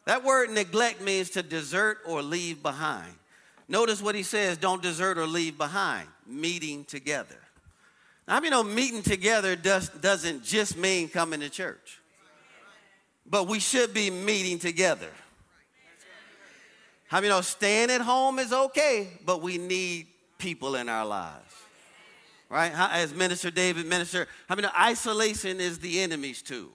That 0.06 0.24
word 0.24 0.52
neglect 0.52 1.02
means 1.02 1.32
to 1.32 1.44
desert 1.44 2.00
or 2.06 2.22
leave 2.22 2.62
behind. 2.62 3.14
Notice 3.68 4.02
what 4.02 4.16
he 4.16 4.24
says 4.24 4.58
don't 4.58 4.82
desert 4.82 5.18
or 5.18 5.28
leave 5.28 5.58
behind, 5.58 6.08
meeting 6.26 6.86
together. 6.86 7.38
Now, 8.28 8.38
I 8.38 8.40
mean, 8.40 8.46
you 8.46 8.52
know 8.52 8.64
meeting 8.64 9.02
together 9.02 9.56
does, 9.56 9.90
doesn't 9.90 10.44
just 10.44 10.78
mean 10.78 11.10
coming 11.10 11.40
to 11.42 11.50
church, 11.50 12.00
but 13.26 13.48
we 13.48 13.60
should 13.60 13.94
be 13.94 14.10
meeting 14.10 14.60
together. 14.60 15.10
How 17.08 17.18
many 17.20 17.30
know 17.30 17.40
staying 17.42 17.90
at 17.90 18.02
home 18.02 18.38
is 18.38 18.52
okay, 18.52 19.08
but 19.26 19.42
we 19.42 19.58
need 19.58 20.08
people 20.38 20.76
in 20.76 20.90
our 20.90 21.06
lives? 21.06 21.54
Right? 22.50 22.72
As 22.74 23.14
Minister 23.14 23.52
David 23.52 23.86
minister, 23.86 24.28
I 24.50 24.56
mean, 24.56 24.66
isolation 24.78 25.60
is 25.60 25.80
the 25.80 26.02
enemy's 26.02 26.42
tool. 26.42 26.70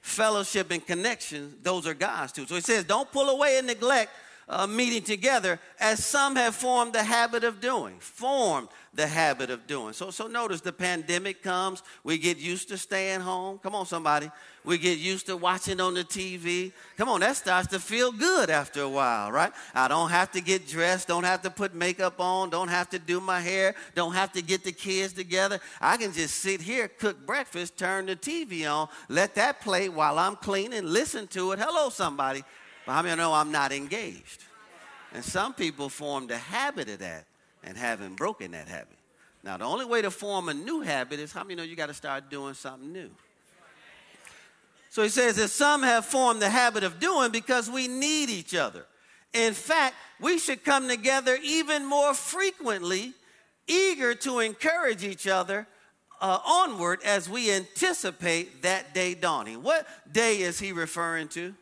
Fellowship 0.00 0.70
and 0.70 0.84
connection, 0.84 1.54
those 1.62 1.86
are 1.86 1.94
God's 1.94 2.32
too. 2.32 2.46
So 2.46 2.56
he 2.56 2.60
says, 2.60 2.84
don't 2.84 3.10
pull 3.10 3.28
away 3.30 3.58
and 3.58 3.66
neglect 3.66 4.10
uh, 4.48 4.66
meeting 4.66 5.02
together 5.02 5.58
as 5.80 6.04
some 6.04 6.36
have 6.36 6.54
formed 6.54 6.92
the 6.92 7.02
habit 7.02 7.44
of 7.44 7.60
doing. 7.60 7.96
Formed 7.98 8.68
the 8.94 9.06
habit 9.06 9.50
of 9.50 9.66
doing. 9.66 9.92
So, 9.92 10.10
so 10.10 10.26
notice 10.26 10.60
the 10.60 10.72
pandemic 10.72 11.42
comes, 11.42 11.82
we 12.04 12.18
get 12.18 12.38
used 12.38 12.68
to 12.68 12.78
staying 12.78 13.20
home. 13.20 13.58
Come 13.58 13.74
on, 13.74 13.86
somebody. 13.86 14.30
We 14.64 14.78
get 14.78 14.98
used 14.98 15.26
to 15.26 15.36
watching 15.36 15.80
on 15.80 15.94
the 15.94 16.04
TV. 16.04 16.72
Come 16.96 17.08
on, 17.08 17.20
that 17.20 17.36
starts 17.36 17.68
to 17.68 17.80
feel 17.80 18.12
good 18.12 18.50
after 18.50 18.82
a 18.82 18.88
while, 18.88 19.30
right? 19.30 19.52
I 19.74 19.88
don't 19.88 20.10
have 20.10 20.30
to 20.32 20.40
get 20.40 20.66
dressed, 20.66 21.08
don't 21.08 21.24
have 21.24 21.42
to 21.42 21.50
put 21.50 21.74
makeup 21.74 22.20
on, 22.20 22.50
don't 22.50 22.68
have 22.68 22.88
to 22.90 22.98
do 22.98 23.20
my 23.20 23.40
hair, 23.40 23.74
don't 23.94 24.14
have 24.14 24.32
to 24.32 24.42
get 24.42 24.64
the 24.64 24.72
kids 24.72 25.12
together. 25.12 25.60
I 25.80 25.96
can 25.96 26.12
just 26.12 26.36
sit 26.36 26.60
here, 26.62 26.88
cook 26.88 27.26
breakfast, 27.26 27.76
turn 27.76 28.06
the 28.06 28.16
TV 28.16 28.70
on, 28.70 28.88
let 29.08 29.34
that 29.34 29.60
play 29.60 29.88
while 29.88 30.18
I'm 30.18 30.36
cleaning, 30.36 30.84
listen 30.84 31.26
to 31.28 31.52
it. 31.52 31.58
Hello, 31.58 31.90
somebody. 31.90 32.42
But 32.86 32.92
how 32.92 33.02
many 33.02 33.16
know 33.16 33.32
I'm 33.32 33.52
not 33.52 33.72
engaged? 33.72 34.44
And 35.12 35.24
some 35.24 35.54
people 35.54 35.88
formed 35.88 36.30
a 36.30 36.38
habit 36.38 36.88
of 36.88 36.98
that 36.98 37.26
and 37.62 37.76
haven't 37.76 38.16
broken 38.16 38.50
that 38.50 38.68
habit. 38.68 38.98
Now, 39.42 39.56
the 39.56 39.64
only 39.64 39.84
way 39.84 40.02
to 40.02 40.10
form 40.10 40.48
a 40.48 40.54
new 40.54 40.80
habit 40.80 41.20
is 41.20 41.32
how 41.32 41.44
many 41.44 41.54
know 41.54 41.62
you 41.62 41.76
got 41.76 41.86
to 41.86 41.94
start 41.94 42.30
doing 42.30 42.54
something 42.54 42.92
new? 42.92 43.10
So 44.90 45.02
he 45.02 45.08
says 45.08 45.36
that 45.36 45.48
some 45.48 45.82
have 45.82 46.04
formed 46.04 46.40
the 46.40 46.48
habit 46.48 46.84
of 46.84 47.00
doing 47.00 47.30
because 47.30 47.70
we 47.70 47.88
need 47.88 48.30
each 48.30 48.54
other. 48.54 48.86
In 49.32 49.52
fact, 49.52 49.96
we 50.20 50.38
should 50.38 50.64
come 50.64 50.88
together 50.88 51.36
even 51.42 51.84
more 51.84 52.14
frequently, 52.14 53.12
eager 53.66 54.14
to 54.14 54.38
encourage 54.38 55.04
each 55.04 55.26
other 55.26 55.66
uh, 56.20 56.38
onward 56.46 57.00
as 57.04 57.28
we 57.28 57.50
anticipate 57.50 58.62
that 58.62 58.94
day 58.94 59.14
dawning. 59.14 59.62
What 59.62 59.86
day 60.10 60.40
is 60.40 60.60
he 60.60 60.72
referring 60.72 61.28
to? 61.30 61.54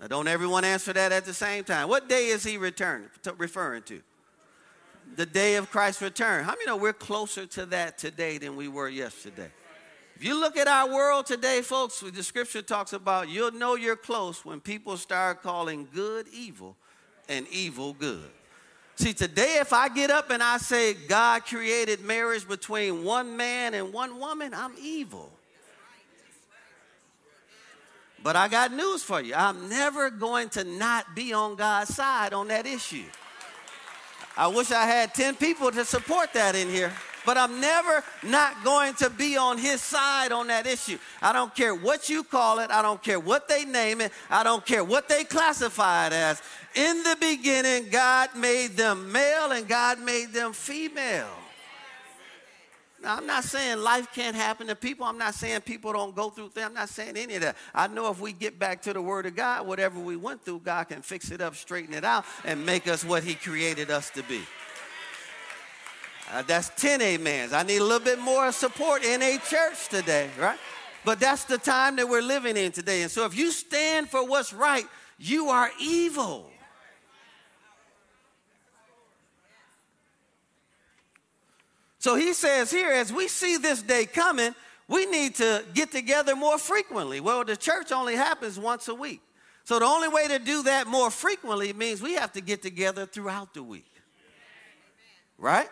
Now, 0.00 0.06
don't 0.06 0.28
everyone 0.28 0.64
answer 0.64 0.94
that 0.94 1.12
at 1.12 1.26
the 1.26 1.34
same 1.34 1.62
time. 1.62 1.88
What 1.88 2.08
day 2.08 2.28
is 2.28 2.42
he 2.42 2.56
return, 2.56 3.10
to, 3.22 3.34
referring 3.34 3.82
to? 3.82 4.00
The 5.16 5.26
day 5.26 5.56
of 5.56 5.70
Christ's 5.70 6.00
return. 6.00 6.44
How 6.44 6.52
many 6.52 6.64
know 6.64 6.78
we're 6.78 6.94
closer 6.94 7.44
to 7.44 7.66
that 7.66 7.98
today 7.98 8.38
than 8.38 8.56
we 8.56 8.66
were 8.66 8.88
yesterday? 8.88 9.50
If 10.16 10.24
you 10.24 10.40
look 10.40 10.56
at 10.56 10.68
our 10.68 10.88
world 10.88 11.26
today, 11.26 11.60
folks, 11.60 12.00
the 12.00 12.22
scripture 12.22 12.62
talks 12.62 12.94
about 12.94 13.28
you'll 13.28 13.52
know 13.52 13.74
you're 13.74 13.96
close 13.96 14.44
when 14.44 14.60
people 14.60 14.96
start 14.96 15.42
calling 15.42 15.86
good 15.92 16.26
evil 16.32 16.76
and 17.28 17.46
evil 17.48 17.92
good. 17.92 18.30
See, 18.96 19.12
today, 19.12 19.58
if 19.60 19.72
I 19.72 19.88
get 19.88 20.10
up 20.10 20.30
and 20.30 20.42
I 20.42 20.58
say 20.58 20.94
God 20.94 21.44
created 21.44 22.00
marriage 22.02 22.46
between 22.46 23.02
one 23.04 23.36
man 23.36 23.74
and 23.74 23.92
one 23.92 24.18
woman, 24.18 24.52
I'm 24.54 24.72
evil. 24.80 25.32
But 28.22 28.36
I 28.36 28.48
got 28.48 28.72
news 28.72 29.02
for 29.02 29.20
you. 29.20 29.34
I'm 29.34 29.68
never 29.68 30.10
going 30.10 30.50
to 30.50 30.64
not 30.64 31.14
be 31.14 31.32
on 31.32 31.56
God's 31.56 31.94
side 31.94 32.32
on 32.32 32.48
that 32.48 32.66
issue. 32.66 33.04
I 34.36 34.46
wish 34.46 34.70
I 34.70 34.84
had 34.84 35.14
10 35.14 35.36
people 35.36 35.70
to 35.70 35.84
support 35.84 36.32
that 36.34 36.54
in 36.54 36.68
here 36.68 36.92
but 37.24 37.36
I'm 37.36 37.60
never 37.60 38.02
not 38.22 38.62
going 38.64 38.94
to 38.94 39.10
be 39.10 39.36
on 39.36 39.58
his 39.58 39.80
side 39.82 40.32
on 40.32 40.46
that 40.48 40.66
issue. 40.66 40.98
I 41.20 41.32
don't 41.32 41.54
care 41.54 41.74
what 41.74 42.08
you 42.08 42.24
call 42.24 42.60
it, 42.60 42.70
I 42.70 42.82
don't 42.82 43.02
care 43.02 43.20
what 43.20 43.48
they 43.48 43.64
name 43.64 44.00
it, 44.00 44.12
I 44.28 44.42
don't 44.42 44.64
care 44.64 44.84
what 44.84 45.08
they 45.08 45.24
classify 45.24 46.06
it 46.06 46.12
as. 46.12 46.42
In 46.74 47.02
the 47.02 47.16
beginning, 47.20 47.90
God 47.90 48.30
made 48.36 48.76
them 48.76 49.10
male 49.10 49.52
and 49.52 49.66
God 49.66 50.00
made 50.00 50.32
them 50.32 50.52
female. 50.52 51.39
Now, 53.02 53.16
I'm 53.16 53.26
not 53.26 53.44
saying 53.44 53.78
life 53.78 54.12
can't 54.14 54.36
happen 54.36 54.66
to 54.66 54.76
people. 54.76 55.06
I'm 55.06 55.16
not 55.16 55.34
saying 55.34 55.62
people 55.62 55.92
don't 55.92 56.14
go 56.14 56.28
through 56.28 56.50
things. 56.50 56.66
I'm 56.66 56.74
not 56.74 56.90
saying 56.90 57.16
any 57.16 57.36
of 57.36 57.42
that. 57.42 57.56
I 57.74 57.86
know 57.86 58.10
if 58.10 58.20
we 58.20 58.32
get 58.32 58.58
back 58.58 58.82
to 58.82 58.92
the 58.92 59.00
Word 59.00 59.24
of 59.24 59.34
God, 59.34 59.66
whatever 59.66 59.98
we 59.98 60.16
went 60.16 60.44
through, 60.44 60.60
God 60.60 60.88
can 60.88 61.00
fix 61.00 61.30
it 61.30 61.40
up, 61.40 61.56
straighten 61.56 61.94
it 61.94 62.04
out, 62.04 62.26
and 62.44 62.64
make 62.66 62.86
us 62.86 63.04
what 63.04 63.24
He 63.24 63.34
created 63.34 63.90
us 63.90 64.10
to 64.10 64.22
be. 64.24 64.42
Uh, 66.30 66.42
that's 66.42 66.70
10 66.76 67.00
amens. 67.00 67.52
I 67.52 67.62
need 67.62 67.78
a 67.78 67.84
little 67.84 68.04
bit 68.04 68.20
more 68.20 68.52
support 68.52 69.02
in 69.02 69.22
a 69.22 69.38
church 69.38 69.88
today, 69.88 70.28
right? 70.38 70.58
But 71.04 71.18
that's 71.18 71.44
the 71.44 71.58
time 71.58 71.96
that 71.96 72.08
we're 72.08 72.22
living 72.22 72.56
in 72.56 72.70
today. 72.70 73.02
And 73.02 73.10
so 73.10 73.24
if 73.24 73.36
you 73.36 73.50
stand 73.50 74.10
for 74.10 74.24
what's 74.26 74.52
right, 74.52 74.86
you 75.18 75.48
are 75.48 75.70
evil. 75.80 76.50
So 82.00 82.16
he 82.16 82.32
says 82.32 82.70
here, 82.70 82.90
as 82.90 83.12
we 83.12 83.28
see 83.28 83.58
this 83.58 83.82
day 83.82 84.06
coming, 84.06 84.54
we 84.88 85.04
need 85.04 85.34
to 85.36 85.62
get 85.74 85.92
together 85.92 86.34
more 86.34 86.56
frequently. 86.56 87.20
Well, 87.20 87.44
the 87.44 87.58
church 87.58 87.92
only 87.92 88.16
happens 88.16 88.58
once 88.58 88.88
a 88.88 88.94
week. 88.94 89.20
So 89.64 89.78
the 89.78 89.84
only 89.84 90.08
way 90.08 90.26
to 90.28 90.38
do 90.38 90.62
that 90.62 90.86
more 90.86 91.10
frequently 91.10 91.74
means 91.74 92.00
we 92.00 92.14
have 92.14 92.32
to 92.32 92.40
get 92.40 92.62
together 92.62 93.04
throughout 93.04 93.52
the 93.52 93.62
week. 93.62 93.92
Right? 95.36 95.68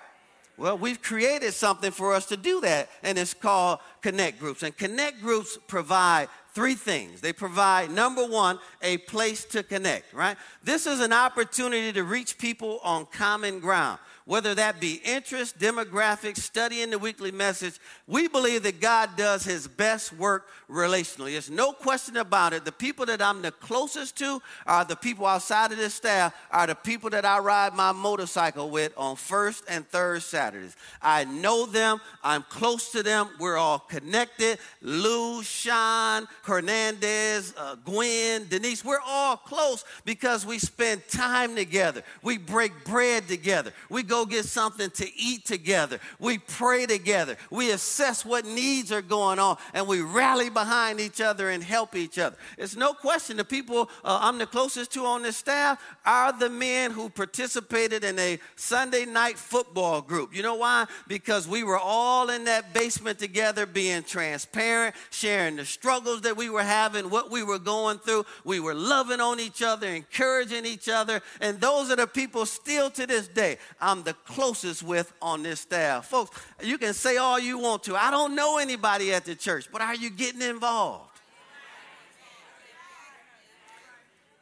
Well, 0.58 0.76
we've 0.76 1.00
created 1.00 1.54
something 1.54 1.92
for 1.92 2.12
us 2.12 2.26
to 2.26 2.36
do 2.36 2.60
that, 2.60 2.90
and 3.02 3.16
it's 3.16 3.32
called 3.32 3.78
Connect 4.02 4.38
Groups. 4.38 4.62
And 4.62 4.76
Connect 4.76 5.22
Groups 5.22 5.56
provide 5.66 6.28
three 6.52 6.74
things. 6.74 7.22
They 7.22 7.32
provide, 7.32 7.90
number 7.90 8.26
one, 8.26 8.58
a 8.82 8.98
place 8.98 9.46
to 9.46 9.62
connect, 9.62 10.12
right? 10.12 10.36
This 10.62 10.86
is 10.86 11.00
an 11.00 11.12
opportunity 11.12 11.92
to 11.92 12.04
reach 12.04 12.36
people 12.36 12.80
on 12.82 13.06
common 13.06 13.60
ground 13.60 13.98
whether 14.28 14.54
that 14.54 14.78
be 14.78 15.00
interest, 15.06 15.58
demographics, 15.58 16.40
studying 16.40 16.90
the 16.90 16.98
weekly 16.98 17.32
message, 17.32 17.78
we 18.06 18.28
believe 18.28 18.62
that 18.62 18.78
God 18.78 19.08
does 19.16 19.42
his 19.42 19.66
best 19.66 20.12
work 20.12 20.46
relationally. 20.70 21.32
There's 21.32 21.48
no 21.48 21.72
question 21.72 22.18
about 22.18 22.52
it. 22.52 22.66
The 22.66 22.72
people 22.72 23.06
that 23.06 23.22
I'm 23.22 23.40
the 23.40 23.52
closest 23.52 24.18
to 24.18 24.42
are 24.66 24.84
the 24.84 24.96
people 24.96 25.24
outside 25.24 25.72
of 25.72 25.78
this 25.78 25.94
staff, 25.94 26.34
are 26.50 26.66
the 26.66 26.74
people 26.74 27.08
that 27.08 27.24
I 27.24 27.38
ride 27.38 27.72
my 27.72 27.92
motorcycle 27.92 28.68
with 28.68 28.92
on 28.98 29.16
first 29.16 29.64
and 29.66 29.88
third 29.88 30.22
Saturdays. 30.22 30.76
I 31.00 31.24
know 31.24 31.64
them, 31.64 31.98
I'm 32.22 32.42
close 32.42 32.92
to 32.92 33.02
them, 33.02 33.30
we're 33.40 33.56
all 33.56 33.78
connected. 33.78 34.58
Lou, 34.82 35.42
Sean, 35.42 36.28
Hernandez, 36.42 37.54
uh, 37.56 37.76
Gwen, 37.76 38.46
Denise, 38.50 38.84
we're 38.84 39.00
all 39.06 39.38
close 39.38 39.86
because 40.04 40.44
we 40.44 40.58
spend 40.58 41.08
time 41.08 41.56
together. 41.56 42.02
We 42.22 42.36
break 42.36 42.72
bread 42.84 43.26
together. 43.26 43.72
We 43.88 44.02
go 44.02 44.17
get 44.26 44.44
something 44.44 44.90
to 44.90 45.06
eat 45.16 45.44
together. 45.44 46.00
We 46.18 46.38
pray 46.38 46.86
together. 46.86 47.36
We 47.50 47.70
assess 47.70 48.24
what 48.24 48.44
needs 48.44 48.92
are 48.92 49.02
going 49.02 49.38
on 49.38 49.56
and 49.74 49.86
we 49.86 50.00
rally 50.00 50.50
behind 50.50 51.00
each 51.00 51.20
other 51.20 51.50
and 51.50 51.62
help 51.62 51.94
each 51.96 52.18
other. 52.18 52.36
It's 52.56 52.76
no 52.76 52.92
question 52.92 53.36
the 53.36 53.44
people 53.44 53.90
uh, 54.04 54.18
I'm 54.22 54.38
the 54.38 54.46
closest 54.46 54.92
to 54.92 55.04
on 55.04 55.22
this 55.22 55.36
staff 55.36 55.82
are 56.04 56.32
the 56.38 56.50
men 56.50 56.90
who 56.90 57.08
participated 57.08 58.04
in 58.04 58.18
a 58.18 58.38
Sunday 58.56 59.04
night 59.04 59.38
football 59.38 60.02
group. 60.02 60.34
You 60.34 60.42
know 60.42 60.56
why? 60.56 60.86
Because 61.06 61.46
we 61.48 61.62
were 61.62 61.78
all 61.78 62.30
in 62.30 62.44
that 62.44 62.74
basement 62.74 63.18
together 63.18 63.66
being 63.66 64.02
transparent, 64.02 64.94
sharing 65.10 65.56
the 65.56 65.64
struggles 65.64 66.22
that 66.22 66.36
we 66.36 66.50
were 66.50 66.62
having, 66.62 67.10
what 67.10 67.30
we 67.30 67.42
were 67.42 67.58
going 67.58 67.98
through. 67.98 68.24
We 68.44 68.60
were 68.60 68.74
loving 68.74 69.20
on 69.20 69.40
each 69.40 69.62
other, 69.62 69.86
encouraging 69.86 70.66
each 70.66 70.88
other. 70.88 71.20
And 71.40 71.60
those 71.60 71.90
are 71.90 71.96
the 71.96 72.06
people 72.06 72.46
still 72.46 72.90
to 72.90 73.06
this 73.06 73.28
day 73.28 73.58
I'm 73.80 74.02
the 74.08 74.14
closest 74.24 74.82
with 74.82 75.12
on 75.20 75.42
this 75.42 75.60
staff. 75.60 76.06
Folks, 76.06 76.40
you 76.62 76.78
can 76.78 76.94
say 76.94 77.18
all 77.18 77.38
you 77.38 77.58
want 77.58 77.82
to. 77.84 77.94
I 77.94 78.10
don't 78.10 78.34
know 78.34 78.56
anybody 78.56 79.12
at 79.12 79.26
the 79.26 79.34
church, 79.34 79.68
but 79.70 79.82
are 79.82 79.94
you 79.94 80.08
getting 80.08 80.40
involved? 80.40 81.07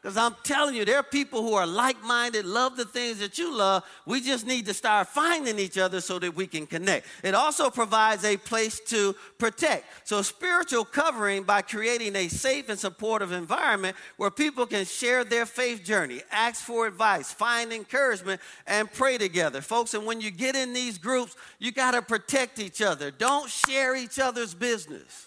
Because 0.07 0.19
I'm 0.19 0.37
telling 0.45 0.77
you, 0.77 0.85
there 0.85 0.99
are 0.99 1.03
people 1.03 1.43
who 1.43 1.55
are 1.55 1.67
like 1.67 2.01
minded, 2.05 2.45
love 2.45 2.77
the 2.77 2.85
things 2.85 3.19
that 3.19 3.39
you 3.39 3.53
love. 3.53 3.83
We 4.07 4.21
just 4.21 4.47
need 4.47 4.67
to 4.67 4.73
start 4.73 5.09
finding 5.09 5.59
each 5.59 5.79
other 5.79 6.01
so 6.01 6.21
that 6.21 6.37
we 6.37 6.47
can 6.47 6.65
connect. 6.65 7.09
It 7.25 7.35
also 7.35 7.71
provides 7.71 8.25
a 8.25 8.37
place 8.37 8.79
to 8.87 9.17
protect. 9.37 10.07
So, 10.07 10.23
spiritual 10.23 10.85
covering 10.85 11.43
by 11.43 11.63
creating 11.63 12.15
a 12.15 12.29
safe 12.29 12.69
and 12.69 12.79
supportive 12.79 13.33
environment 13.33 13.97
where 14.17 14.31
people 14.31 14.65
can 14.65 14.85
share 14.85 15.25
their 15.25 15.45
faith 15.45 15.83
journey, 15.83 16.23
ask 16.31 16.65
for 16.65 16.87
advice, 16.87 17.33
find 17.33 17.73
encouragement, 17.73 18.41
and 18.69 18.89
pray 18.93 19.19
together. 19.19 19.61
Folks, 19.61 19.95
and 19.95 20.07
when 20.07 20.21
you 20.21 20.31
get 20.31 20.55
in 20.55 20.73
these 20.73 20.99
groups, 20.99 21.35
you 21.59 21.73
got 21.73 21.95
to 21.95 22.01
protect 22.01 22.61
each 22.61 22.81
other. 22.81 23.11
Don't 23.11 23.51
share 23.51 23.97
each 23.97 24.21
other's 24.21 24.55
business. 24.55 25.27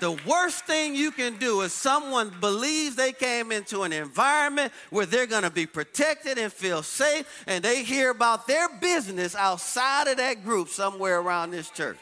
The 0.00 0.12
worst 0.26 0.64
thing 0.64 0.94
you 0.94 1.10
can 1.10 1.36
do 1.36 1.62
is 1.62 1.72
someone 1.72 2.32
believes 2.40 2.96
they 2.96 3.12
came 3.12 3.52
into 3.52 3.82
an 3.82 3.92
environment 3.92 4.72
where 4.90 5.06
they're 5.06 5.26
going 5.26 5.42
to 5.42 5.50
be 5.50 5.66
protected 5.66 6.38
and 6.38 6.52
feel 6.52 6.82
safe, 6.82 7.44
and 7.46 7.64
they 7.64 7.82
hear 7.82 8.10
about 8.10 8.46
their 8.46 8.68
business 8.80 9.34
outside 9.34 10.08
of 10.08 10.16
that 10.18 10.44
group 10.44 10.68
somewhere 10.68 11.20
around 11.20 11.50
this 11.50 11.70
church. 11.70 11.98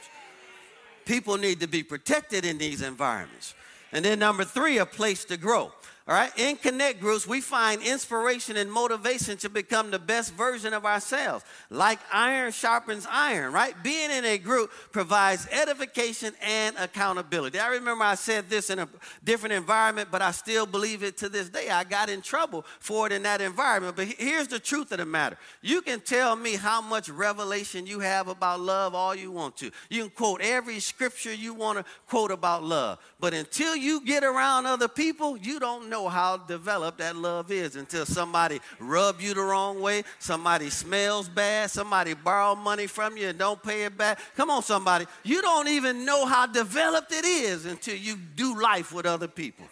People 1.05 1.39
need 1.39 1.61
to 1.61 1.69
be 1.69 1.83
protected 1.83 2.45
in 2.45 2.59
these 2.59 2.83
environments. 2.83 3.55
And 3.93 4.05
then, 4.05 4.19
number 4.19 4.45
three, 4.45 4.79
a 4.79 4.87
place 4.87 5.25
to 5.27 5.37
grow. 5.37 5.73
All 6.09 6.15
right, 6.15 6.31
in 6.39 6.55
connect 6.55 7.01
groups, 7.01 7.27
we 7.27 7.41
find 7.41 7.83
inspiration 7.83 8.57
and 8.57 8.71
motivation 8.71 9.37
to 9.39 9.51
become 9.51 9.91
the 9.91 9.99
best 9.99 10.35
version 10.35 10.73
of 10.73 10.87
ourselves. 10.87 11.45
Like 11.69 11.99
iron 12.13 12.53
sharpens 12.53 13.09
iron, 13.11 13.53
right? 13.53 13.75
Being 13.83 14.13
in 14.13 14.25
a 14.25 14.39
group 14.39 14.71
provides 14.93 15.49
edification 15.51 16.33
and 16.41 16.77
accountability. 16.79 17.59
I 17.59 17.71
remember 17.71 18.05
I 18.05 18.15
said 18.15 18.49
this 18.49 18.71
in 18.71 18.79
a 18.79 18.89
different 19.25 19.55
environment, 19.55 20.11
but 20.13 20.23
I 20.23 20.31
still 20.31 20.65
believe 20.65 21.03
it 21.03 21.17
to 21.19 21.29
this 21.29 21.49
day. 21.49 21.71
I 21.71 21.83
got 21.83 22.09
in 22.09 22.23
trouble 22.23 22.65
for 22.79 23.09
it 23.09 23.13
in 23.13 23.25
that 23.25 23.41
environment. 23.41 23.97
But 23.97 24.07
here's 24.07 24.47
the 24.47 24.61
truth 24.61 24.93
of 24.93 24.99
the 24.99 25.07
matter 25.07 25.37
you 25.61 25.83
can 25.83 25.99
tell 25.99 26.37
me 26.37 26.55
how 26.55 26.81
much 26.81 27.09
revelation 27.09 27.85
you 27.85 27.99
have 27.99 28.29
about 28.29 28.61
love 28.61 28.95
all 28.95 29.13
you 29.17 29.33
want 29.33 29.57
to. 29.57 29.73
You 29.91 30.03
can 30.03 30.11
quote 30.11 30.41
every 30.41 30.79
scripture 30.79 31.35
you 31.35 31.53
want 31.53 31.79
to 31.79 31.85
quote 32.07 32.31
about 32.31 32.63
love. 32.63 33.01
But 33.19 33.35
until 33.35 33.75
you 33.75 34.05
get 34.05 34.23
around 34.23 34.67
other 34.67 34.87
people, 34.87 35.37
you 35.37 35.59
don't 35.59 35.89
know 35.91 35.96
know 35.97 36.09
how 36.09 36.37
developed 36.37 36.99
that 36.99 37.17
love 37.17 37.51
is 37.51 37.75
until 37.75 38.05
somebody 38.05 38.61
rub 38.79 39.21
you 39.21 39.33
the 39.33 39.41
wrong 39.41 39.81
way, 39.81 40.05
somebody 40.19 40.69
smells 40.69 41.29
bad, 41.29 41.71
somebody 41.71 42.13
borrow 42.13 42.55
money 42.55 42.87
from 42.87 43.17
you 43.17 43.29
and 43.29 43.39
don't 43.39 43.63
pay 43.63 43.85
it 43.85 43.97
back. 43.97 44.21
Come 44.37 44.51
on, 44.51 44.63
somebody. 44.63 45.07
You 45.25 45.41
don't 45.41 45.69
even 45.69 46.05
know 46.05 46.27
how 46.27 46.47
developed 46.47 47.13
it 47.13 47.25
is 47.25 47.65
until 47.65 47.97
you 47.97 48.17
do 48.17 48.61
life 48.61 48.93
with 48.93 49.07
other 49.07 49.29
people. 49.29 49.67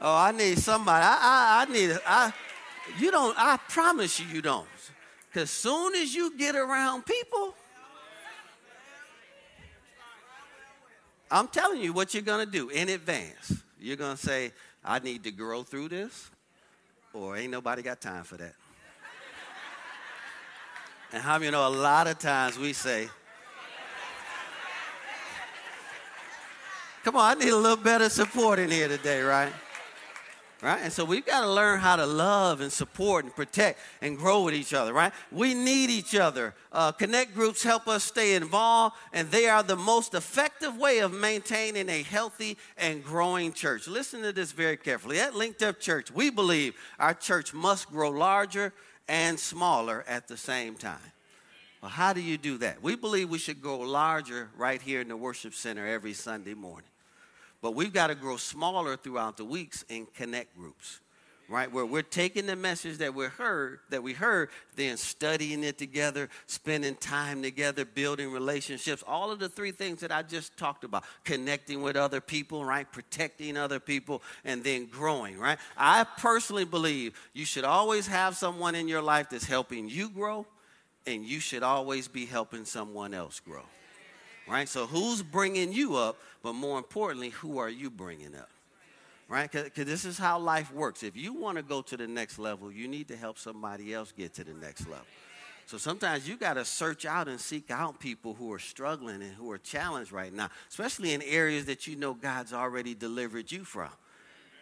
Oh, 0.00 0.14
I 0.14 0.32
need 0.32 0.58
somebody. 0.58 1.04
I, 1.04 1.16
I, 1.20 1.66
I 1.66 1.72
need. 1.72 1.98
I, 2.06 2.32
you 2.98 3.10
don't. 3.10 3.34
I 3.38 3.58
promise 3.68 4.20
you, 4.20 4.26
you 4.26 4.42
don't. 4.42 4.68
Because 5.28 5.50
soon 5.50 5.94
as 5.94 6.14
you 6.14 6.36
get 6.36 6.54
around 6.54 7.04
people, 7.04 7.54
I'm 11.30 11.48
telling 11.48 11.80
you 11.80 11.92
what 11.92 12.14
you're 12.14 12.22
gonna 12.22 12.46
do 12.46 12.68
in 12.68 12.90
advance. 12.90 13.62
You're 13.80 13.96
going 13.96 14.16
to 14.16 14.22
say, 14.22 14.52
I 14.84 14.98
need 14.98 15.24
to 15.24 15.30
grow 15.30 15.62
through 15.62 15.88
this, 15.88 16.30
or 17.12 17.36
ain't 17.36 17.50
nobody 17.50 17.82
got 17.82 18.00
time 18.00 18.24
for 18.24 18.36
that. 18.36 18.54
and 21.12 21.22
how 21.22 21.38
you 21.38 21.50
know 21.50 21.66
a 21.66 21.70
lot 21.70 22.06
of 22.06 22.18
times 22.18 22.58
we 22.58 22.72
say, 22.72 23.08
Come 27.04 27.16
on, 27.16 27.36
I 27.36 27.40
need 27.40 27.50
a 27.50 27.56
little 27.56 27.76
better 27.76 28.10
support 28.10 28.58
in 28.58 28.70
here 28.70 28.88
today, 28.88 29.22
right? 29.22 29.52
Right? 30.62 30.80
And 30.82 30.92
so 30.92 31.04
we've 31.04 31.24
got 31.24 31.42
to 31.42 31.50
learn 31.50 31.80
how 31.80 31.96
to 31.96 32.06
love 32.06 32.60
and 32.60 32.72
support 32.72 33.24
and 33.24 33.34
protect 33.34 33.78
and 34.02 34.18
grow 34.18 34.42
with 34.42 34.54
each 34.54 34.74
other, 34.74 34.92
right? 34.92 35.12
We 35.30 35.54
need 35.54 35.90
each 35.90 36.14
other. 36.14 36.54
Uh, 36.72 36.92
connect 36.92 37.34
groups 37.34 37.62
help 37.62 37.86
us 37.86 38.04
stay 38.04 38.34
involved, 38.34 38.96
and 39.12 39.30
they 39.30 39.48
are 39.48 39.62
the 39.62 39.76
most 39.76 40.14
effective 40.14 40.76
way 40.76 40.98
of 40.98 41.12
maintaining 41.12 41.88
a 41.88 42.02
healthy 42.02 42.56
and 42.76 43.04
growing 43.04 43.52
church. 43.52 43.86
Listen 43.86 44.22
to 44.22 44.32
this 44.32 44.52
very 44.52 44.76
carefully. 44.76 45.20
At 45.20 45.34
Linked 45.34 45.62
Up 45.62 45.80
Church, 45.80 46.10
we 46.10 46.30
believe 46.30 46.74
our 46.98 47.14
church 47.14 47.54
must 47.54 47.88
grow 47.90 48.10
larger 48.10 48.72
and 49.08 49.38
smaller 49.38 50.04
at 50.08 50.28
the 50.28 50.36
same 50.36 50.74
time. 50.74 50.98
Well, 51.80 51.90
how 51.90 52.12
do 52.12 52.20
you 52.20 52.36
do 52.36 52.58
that? 52.58 52.82
We 52.82 52.96
believe 52.96 53.30
we 53.30 53.38
should 53.38 53.62
grow 53.62 53.78
larger 53.78 54.50
right 54.56 54.82
here 54.82 55.00
in 55.00 55.08
the 55.08 55.16
worship 55.16 55.54
center 55.54 55.86
every 55.86 56.12
Sunday 56.12 56.54
morning. 56.54 56.88
But 57.60 57.74
we've 57.74 57.92
got 57.92 58.08
to 58.08 58.14
grow 58.14 58.36
smaller 58.36 58.96
throughout 58.96 59.36
the 59.36 59.44
weeks 59.44 59.84
in 59.88 60.06
connect 60.14 60.56
groups, 60.56 61.00
right? 61.48 61.70
Where 61.70 61.84
we're 61.84 62.02
taking 62.02 62.46
the 62.46 62.54
message 62.54 62.98
that 62.98 63.14
we 63.14 63.24
heard, 63.24 63.80
that 63.90 64.02
we 64.02 64.12
heard, 64.12 64.50
then 64.76 64.96
studying 64.96 65.64
it 65.64 65.76
together, 65.76 66.28
spending 66.46 66.94
time 66.94 67.42
together, 67.42 67.84
building 67.84 68.30
relationships. 68.30 69.02
All 69.06 69.32
of 69.32 69.40
the 69.40 69.48
three 69.48 69.72
things 69.72 70.00
that 70.02 70.12
I 70.12 70.22
just 70.22 70.56
talked 70.56 70.84
about: 70.84 71.02
connecting 71.24 71.82
with 71.82 71.96
other 71.96 72.20
people, 72.20 72.64
right? 72.64 72.90
Protecting 72.90 73.56
other 73.56 73.80
people, 73.80 74.22
and 74.44 74.62
then 74.62 74.86
growing, 74.86 75.36
right? 75.36 75.58
I 75.76 76.04
personally 76.04 76.64
believe 76.64 77.18
you 77.32 77.44
should 77.44 77.64
always 77.64 78.06
have 78.06 78.36
someone 78.36 78.76
in 78.76 78.86
your 78.86 79.02
life 79.02 79.30
that's 79.30 79.46
helping 79.46 79.88
you 79.88 80.10
grow, 80.10 80.46
and 81.06 81.24
you 81.24 81.40
should 81.40 81.64
always 81.64 82.06
be 82.06 82.24
helping 82.24 82.64
someone 82.64 83.14
else 83.14 83.40
grow 83.40 83.64
right? 84.48 84.68
So 84.68 84.86
who's 84.86 85.22
bringing 85.22 85.72
you 85.72 85.96
up, 85.96 86.16
but 86.42 86.54
more 86.54 86.78
importantly, 86.78 87.30
who 87.30 87.58
are 87.58 87.68
you 87.68 87.90
bringing 87.90 88.34
up? 88.34 88.48
Right? 89.28 89.50
Because 89.50 89.84
this 89.84 90.04
is 90.04 90.16
how 90.16 90.38
life 90.38 90.72
works. 90.72 91.02
If 91.02 91.14
you 91.16 91.34
want 91.34 91.56
to 91.58 91.62
go 91.62 91.82
to 91.82 91.96
the 91.96 92.06
next 92.06 92.38
level, 92.38 92.72
you 92.72 92.88
need 92.88 93.08
to 93.08 93.16
help 93.16 93.38
somebody 93.38 93.92
else 93.92 94.12
get 94.16 94.34
to 94.34 94.44
the 94.44 94.54
next 94.54 94.88
level. 94.88 95.04
So 95.66 95.76
sometimes 95.76 96.26
you 96.26 96.38
got 96.38 96.54
to 96.54 96.64
search 96.64 97.04
out 97.04 97.28
and 97.28 97.38
seek 97.38 97.70
out 97.70 98.00
people 98.00 98.32
who 98.32 98.50
are 98.54 98.58
struggling 98.58 99.16
and 99.16 99.34
who 99.34 99.50
are 99.50 99.58
challenged 99.58 100.12
right 100.12 100.32
now, 100.32 100.48
especially 100.70 101.12
in 101.12 101.20
areas 101.20 101.66
that 101.66 101.86
you 101.86 101.94
know 101.94 102.14
God's 102.14 102.54
already 102.54 102.94
delivered 102.94 103.52
you 103.52 103.64
from 103.64 103.90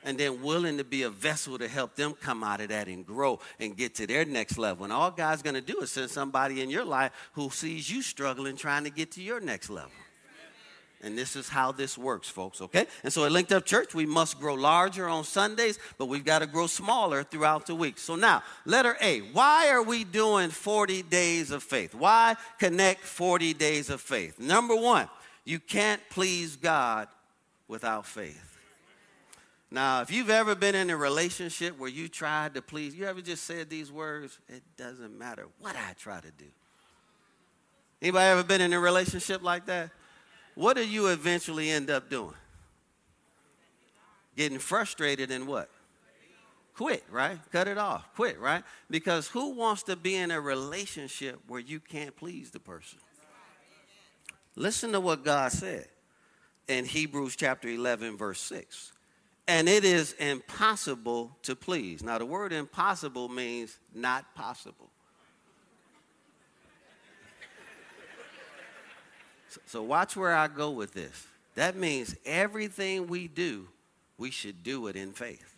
and 0.06 0.16
then 0.16 0.40
willing 0.40 0.78
to 0.78 0.84
be 0.84 1.02
a 1.02 1.10
vessel 1.10 1.58
to 1.58 1.66
help 1.68 1.96
them 1.96 2.14
come 2.14 2.42
out 2.44 2.60
of 2.60 2.68
that 2.68 2.86
and 2.86 3.04
grow 3.04 3.40
and 3.58 3.76
get 3.76 3.96
to 3.96 4.06
their 4.06 4.24
next 4.24 4.56
level. 4.56 4.84
And 4.84 4.92
all 4.92 5.10
God's 5.10 5.42
going 5.42 5.56
to 5.56 5.60
do 5.60 5.80
is 5.80 5.90
send 5.90 6.10
somebody 6.10 6.62
in 6.62 6.70
your 6.70 6.84
life 6.84 7.12
who 7.32 7.50
sees 7.50 7.90
you 7.90 8.00
struggling 8.00 8.56
trying 8.56 8.84
to 8.84 8.90
get 8.90 9.10
to 9.12 9.22
your 9.22 9.40
next 9.40 9.68
level. 9.68 9.90
And 11.02 11.18
this 11.18 11.36
is 11.36 11.48
how 11.48 11.72
this 11.72 11.98
works, 11.98 12.28
folks, 12.28 12.60
okay? 12.62 12.86
And 13.04 13.12
so 13.12 13.24
at 13.26 13.32
Linked 13.32 13.52
Up 13.52 13.66
Church, 13.66 13.94
we 13.94 14.06
must 14.06 14.40
grow 14.40 14.54
larger 14.54 15.08
on 15.08 15.24
Sundays, 15.24 15.78
but 15.98 16.06
we've 16.06 16.24
got 16.24 16.38
to 16.38 16.46
grow 16.46 16.66
smaller 16.66 17.22
throughout 17.22 17.66
the 17.66 17.74
week. 17.74 17.98
So 17.98 18.16
now, 18.16 18.42
letter 18.64 18.96
A, 19.02 19.20
why 19.32 19.68
are 19.68 19.82
we 19.82 20.04
doing 20.04 20.50
40 20.50 21.02
days 21.02 21.50
of 21.50 21.62
faith? 21.62 21.94
Why 21.94 22.36
connect 22.58 23.02
40 23.02 23.54
days 23.54 23.90
of 23.90 24.00
faith? 24.00 24.38
Number 24.38 24.74
one, 24.74 25.08
you 25.44 25.58
can't 25.58 26.00
please 26.10 26.56
God 26.56 27.08
without 27.68 28.06
faith. 28.06 28.45
Now, 29.70 30.00
if 30.00 30.12
you've 30.12 30.30
ever 30.30 30.54
been 30.54 30.74
in 30.74 30.90
a 30.90 30.96
relationship 30.96 31.78
where 31.78 31.90
you 31.90 32.08
tried 32.08 32.54
to 32.54 32.62
please, 32.62 32.94
you 32.94 33.06
ever 33.06 33.20
just 33.20 33.44
said 33.44 33.68
these 33.68 33.90
words, 33.90 34.38
it 34.48 34.62
doesn't 34.76 35.18
matter 35.18 35.46
what 35.58 35.74
I 35.74 35.92
try 35.98 36.20
to 36.20 36.30
do. 36.30 36.46
Anybody 38.00 38.26
ever 38.26 38.44
been 38.44 38.60
in 38.60 38.72
a 38.72 38.78
relationship 38.80 39.42
like 39.42 39.66
that? 39.66 39.90
What 40.54 40.76
do 40.76 40.86
you 40.86 41.08
eventually 41.08 41.70
end 41.70 41.90
up 41.90 42.08
doing? 42.08 42.34
Getting 44.36 44.58
frustrated 44.58 45.30
and 45.30 45.48
what? 45.48 45.68
Quit, 46.74 47.02
right? 47.10 47.38
Cut 47.50 47.68
it 47.68 47.78
off. 47.78 48.04
Quit, 48.14 48.38
right? 48.38 48.62
Because 48.88 49.28
who 49.28 49.54
wants 49.54 49.82
to 49.84 49.96
be 49.96 50.14
in 50.14 50.30
a 50.30 50.40
relationship 50.40 51.40
where 51.48 51.60
you 51.60 51.80
can't 51.80 52.14
please 52.14 52.50
the 52.50 52.60
person? 52.60 52.98
Listen 54.54 54.92
to 54.92 55.00
what 55.00 55.24
God 55.24 55.52
said 55.52 55.88
in 56.68 56.84
Hebrews 56.84 57.34
chapter 57.34 57.68
11, 57.68 58.16
verse 58.16 58.40
6 58.40 58.92
and 59.48 59.68
it 59.68 59.84
is 59.84 60.12
impossible 60.14 61.36
to 61.42 61.54
please. 61.54 62.02
Now, 62.02 62.18
the 62.18 62.26
word 62.26 62.52
impossible 62.52 63.28
means 63.28 63.78
not 63.94 64.34
possible. 64.34 64.90
so, 69.48 69.60
so, 69.66 69.82
watch 69.82 70.16
where 70.16 70.34
I 70.34 70.48
go 70.48 70.70
with 70.70 70.94
this. 70.94 71.26
That 71.54 71.76
means 71.76 72.16
everything 72.26 73.06
we 73.06 73.28
do, 73.28 73.68
we 74.18 74.30
should 74.30 74.62
do 74.62 74.88
it 74.88 74.96
in 74.96 75.12
faith. 75.12 75.52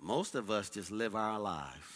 Most 0.00 0.36
of 0.36 0.52
us 0.52 0.70
just 0.70 0.92
live 0.92 1.16
our 1.16 1.40
lives 1.40 1.95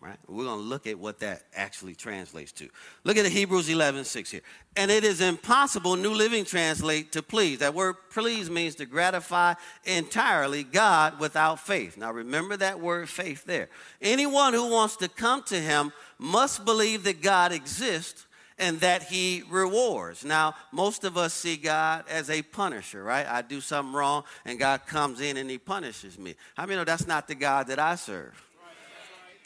right? 0.00 0.18
We're 0.28 0.44
going 0.44 0.58
to 0.58 0.64
look 0.64 0.86
at 0.86 0.98
what 0.98 1.20
that 1.20 1.42
actually 1.54 1.94
translates 1.94 2.52
to. 2.52 2.68
Look 3.04 3.16
at 3.16 3.22
the 3.22 3.30
Hebrews 3.30 3.68
11, 3.68 4.04
6 4.04 4.30
here. 4.30 4.42
And 4.76 4.90
it 4.90 5.04
is 5.04 5.20
impossible, 5.20 5.96
New 5.96 6.12
Living 6.12 6.44
Translate, 6.44 7.12
to 7.12 7.22
please. 7.22 7.60
That 7.60 7.74
word 7.74 7.96
please 8.10 8.50
means 8.50 8.74
to 8.76 8.86
gratify 8.86 9.54
entirely 9.84 10.64
God 10.64 11.18
without 11.18 11.60
faith. 11.60 11.96
Now 11.96 12.12
remember 12.12 12.56
that 12.58 12.80
word 12.80 13.08
faith 13.08 13.44
there. 13.44 13.68
Anyone 14.02 14.52
who 14.52 14.70
wants 14.70 14.96
to 14.96 15.08
come 15.08 15.42
to 15.44 15.58
him 15.58 15.92
must 16.18 16.64
believe 16.64 17.04
that 17.04 17.22
God 17.22 17.52
exists 17.52 18.26
and 18.58 18.80
that 18.80 19.02
he 19.02 19.42
rewards. 19.50 20.24
Now, 20.24 20.54
most 20.72 21.04
of 21.04 21.18
us 21.18 21.34
see 21.34 21.56
God 21.56 22.04
as 22.08 22.30
a 22.30 22.42
punisher, 22.42 23.02
right? 23.02 23.26
I 23.26 23.42
do 23.42 23.60
something 23.60 23.94
wrong 23.94 24.24
and 24.44 24.58
God 24.58 24.86
comes 24.86 25.20
in 25.20 25.36
and 25.36 25.50
he 25.50 25.58
punishes 25.58 26.18
me. 26.18 26.34
How 26.54 26.62
I 26.62 26.66
many 26.66 26.78
know 26.78 26.84
that's 26.84 27.06
not 27.06 27.28
the 27.28 27.34
God 27.34 27.66
that 27.68 27.78
I 27.78 27.96
serve? 27.96 28.45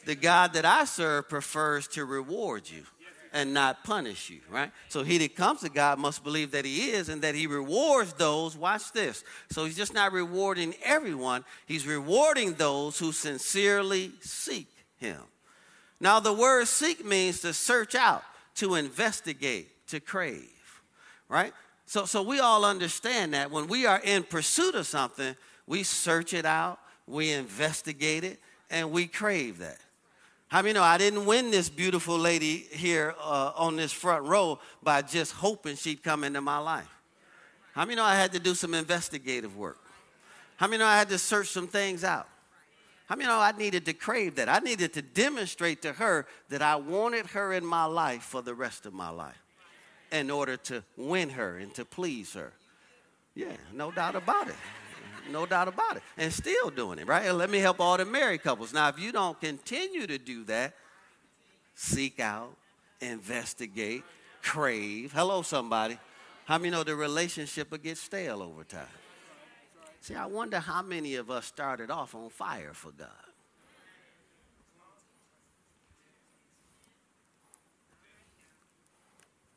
The 0.05 0.15
God 0.15 0.53
that 0.53 0.65
I 0.65 0.85
serve 0.85 1.29
prefers 1.29 1.87
to 1.89 2.05
reward 2.05 2.69
you 2.69 2.83
and 3.33 3.53
not 3.53 3.83
punish 3.83 4.29
you, 4.29 4.39
right? 4.49 4.71
So 4.89 5.03
he 5.03 5.17
that 5.19 5.35
comes 5.35 5.61
to 5.61 5.69
God 5.69 5.99
must 5.99 6.23
believe 6.23 6.51
that 6.51 6.65
he 6.65 6.89
is 6.89 7.09
and 7.09 7.21
that 7.21 7.35
he 7.35 7.47
rewards 7.47 8.13
those, 8.13 8.57
watch 8.57 8.91
this. 8.91 9.23
So 9.49 9.65
he's 9.65 9.77
just 9.77 9.93
not 9.93 10.11
rewarding 10.11 10.75
everyone, 10.83 11.45
he's 11.65 11.87
rewarding 11.87 12.53
those 12.53 12.99
who 12.99 13.11
sincerely 13.11 14.11
seek 14.21 14.67
him. 14.97 15.19
Now, 15.99 16.19
the 16.19 16.33
word 16.33 16.67
seek 16.67 17.05
means 17.05 17.41
to 17.41 17.53
search 17.53 17.95
out, 17.95 18.23
to 18.55 18.75
investigate, 18.75 19.69
to 19.87 19.99
crave, 19.99 20.81
right? 21.29 21.53
So, 21.85 22.05
so 22.05 22.23
we 22.23 22.39
all 22.39 22.65
understand 22.65 23.33
that 23.33 23.51
when 23.51 23.67
we 23.67 23.85
are 23.85 24.01
in 24.03 24.23
pursuit 24.23 24.75
of 24.75 24.87
something, 24.87 25.35
we 25.67 25.83
search 25.83 26.33
it 26.33 26.45
out, 26.45 26.79
we 27.05 27.31
investigate 27.31 28.23
it, 28.23 28.39
and 28.69 28.91
we 28.91 29.07
crave 29.07 29.59
that. 29.59 29.77
How 30.51 30.61
many 30.61 30.73
know 30.73 30.83
I 30.83 30.97
didn't 30.97 31.25
win 31.25 31.49
this 31.49 31.69
beautiful 31.69 32.19
lady 32.19 32.57
here 32.71 33.15
uh, 33.21 33.53
on 33.55 33.77
this 33.77 33.93
front 33.93 34.25
row 34.25 34.59
by 34.83 35.01
just 35.01 35.31
hoping 35.31 35.77
she'd 35.77 36.03
come 36.03 36.25
into 36.25 36.41
my 36.41 36.57
life? 36.57 36.93
How 37.71 37.85
many 37.85 37.95
know 37.95 38.03
I 38.03 38.15
had 38.15 38.33
to 38.33 38.39
do 38.39 38.53
some 38.53 38.73
investigative 38.73 39.55
work? 39.55 39.79
How 40.57 40.67
many 40.67 40.79
know 40.79 40.87
I 40.87 40.97
had 40.97 41.07
to 41.07 41.17
search 41.17 41.47
some 41.47 41.69
things 41.69 42.03
out? 42.03 42.27
How 43.07 43.15
many 43.15 43.29
know 43.29 43.39
I 43.39 43.53
needed 43.53 43.85
to 43.85 43.93
crave 43.93 44.35
that? 44.35 44.49
I 44.49 44.59
needed 44.59 44.91
to 44.95 45.01
demonstrate 45.01 45.83
to 45.83 45.93
her 45.93 46.27
that 46.49 46.61
I 46.61 46.75
wanted 46.75 47.27
her 47.27 47.53
in 47.53 47.65
my 47.65 47.85
life 47.85 48.23
for 48.23 48.41
the 48.41 48.53
rest 48.53 48.85
of 48.85 48.91
my 48.93 49.09
life 49.09 49.41
in 50.11 50.29
order 50.29 50.57
to 50.57 50.83
win 50.97 51.29
her 51.29 51.59
and 51.59 51.73
to 51.75 51.85
please 51.85 52.33
her. 52.33 52.51
Yeah, 53.35 53.55
no 53.71 53.89
doubt 53.89 54.15
about 54.15 54.49
it 54.49 54.55
no 55.29 55.45
doubt 55.45 55.67
about 55.67 55.97
it, 55.97 56.03
and 56.17 56.31
still 56.31 56.69
doing 56.69 56.99
it, 56.99 57.07
right? 57.07 57.31
Let 57.31 57.49
me 57.49 57.59
help 57.59 57.79
all 57.79 57.97
the 57.97 58.05
married 58.05 58.43
couples. 58.43 58.73
Now, 58.73 58.89
if 58.89 58.99
you 58.99 59.11
don't 59.11 59.39
continue 59.39 60.07
to 60.07 60.17
do 60.17 60.43
that, 60.45 60.73
seek 61.75 62.19
out, 62.19 62.55
investigate, 62.99 64.03
crave. 64.41 65.11
Hello, 65.11 65.41
somebody. 65.41 65.97
How 66.45 66.57
many 66.57 66.71
know 66.71 66.83
the 66.83 66.95
relationship 66.95 67.71
will 67.71 67.77
get 67.77 67.97
stale 67.97 68.41
over 68.41 68.63
time? 68.63 68.85
See, 70.01 70.15
I 70.15 70.25
wonder 70.25 70.59
how 70.59 70.81
many 70.81 71.15
of 71.15 71.29
us 71.29 71.45
started 71.45 71.91
off 71.91 72.15
on 72.15 72.29
fire 72.29 72.73
for 72.73 72.91
God. 72.91 73.07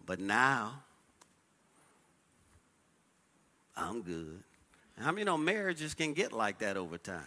But 0.07 0.20
now, 0.20 0.83
I'm 3.77 4.03
good. 4.03 4.42
How 4.98 5.11
many 5.11 5.24
know 5.24 5.37
marriages 5.37 5.94
can 5.94 6.12
get 6.12 6.33
like 6.33 6.59
that 6.59 6.76
over 6.76 6.98
time? 6.98 7.22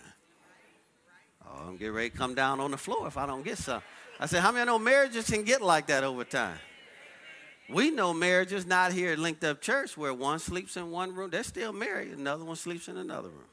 Oh, 1.46 1.68
I'm 1.68 1.78
getting 1.78 1.94
ready 1.94 2.10
to 2.10 2.18
come 2.18 2.36
down 2.36 2.60
on 2.60 2.72
the 2.72 2.78
floor 2.78 3.08
if 3.08 3.18
I 3.18 3.26
don't 3.26 3.44
get 3.44 3.58
some. 3.58 3.82
I 4.20 4.26
said, 4.26 4.42
how 4.42 4.52
many 4.52 4.66
know 4.66 4.80
marriages 4.80 5.30
can 5.30 5.44
get 5.44 5.62
like 5.62 5.88
that 5.88 6.04
over 6.04 6.24
time? 6.24 6.58
We 7.70 7.92
know 7.92 8.14
marriages 8.14 8.66
not 8.66 8.94
here 8.94 9.12
at 9.12 9.20
Linked 9.20 9.44
Up 9.44 9.62
Church 9.62 9.98
where 9.98 10.14
one 10.14 10.40
sleeps 10.40 10.78
in 10.78 10.90
one 10.90 11.14
room, 11.14 11.30
they're 11.30 11.44
still 11.44 11.74
married, 11.74 12.12
another 12.12 12.46
one 12.46 12.56
sleeps 12.56 12.88
in 12.88 12.98
another 12.98 13.30
room. 13.30 13.50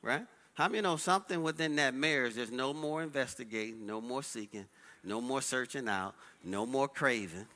Right? 0.00 0.26
How 0.54 0.68
many 0.68 0.82
know 0.82 0.96
something 0.96 1.42
within 1.42 1.74
that 1.76 1.94
marriage, 1.94 2.34
there's 2.34 2.52
no 2.52 2.72
more 2.72 3.02
investigating, 3.02 3.84
no 3.86 4.00
more 4.00 4.22
seeking, 4.22 4.66
no 5.02 5.20
more 5.20 5.42
searching 5.42 5.88
out, 5.88 6.14
no 6.44 6.64
more 6.64 6.86
craving. 6.86 7.46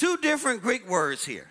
Two 0.00 0.16
different 0.16 0.62
Greek 0.62 0.88
words 0.88 1.26
here. 1.26 1.46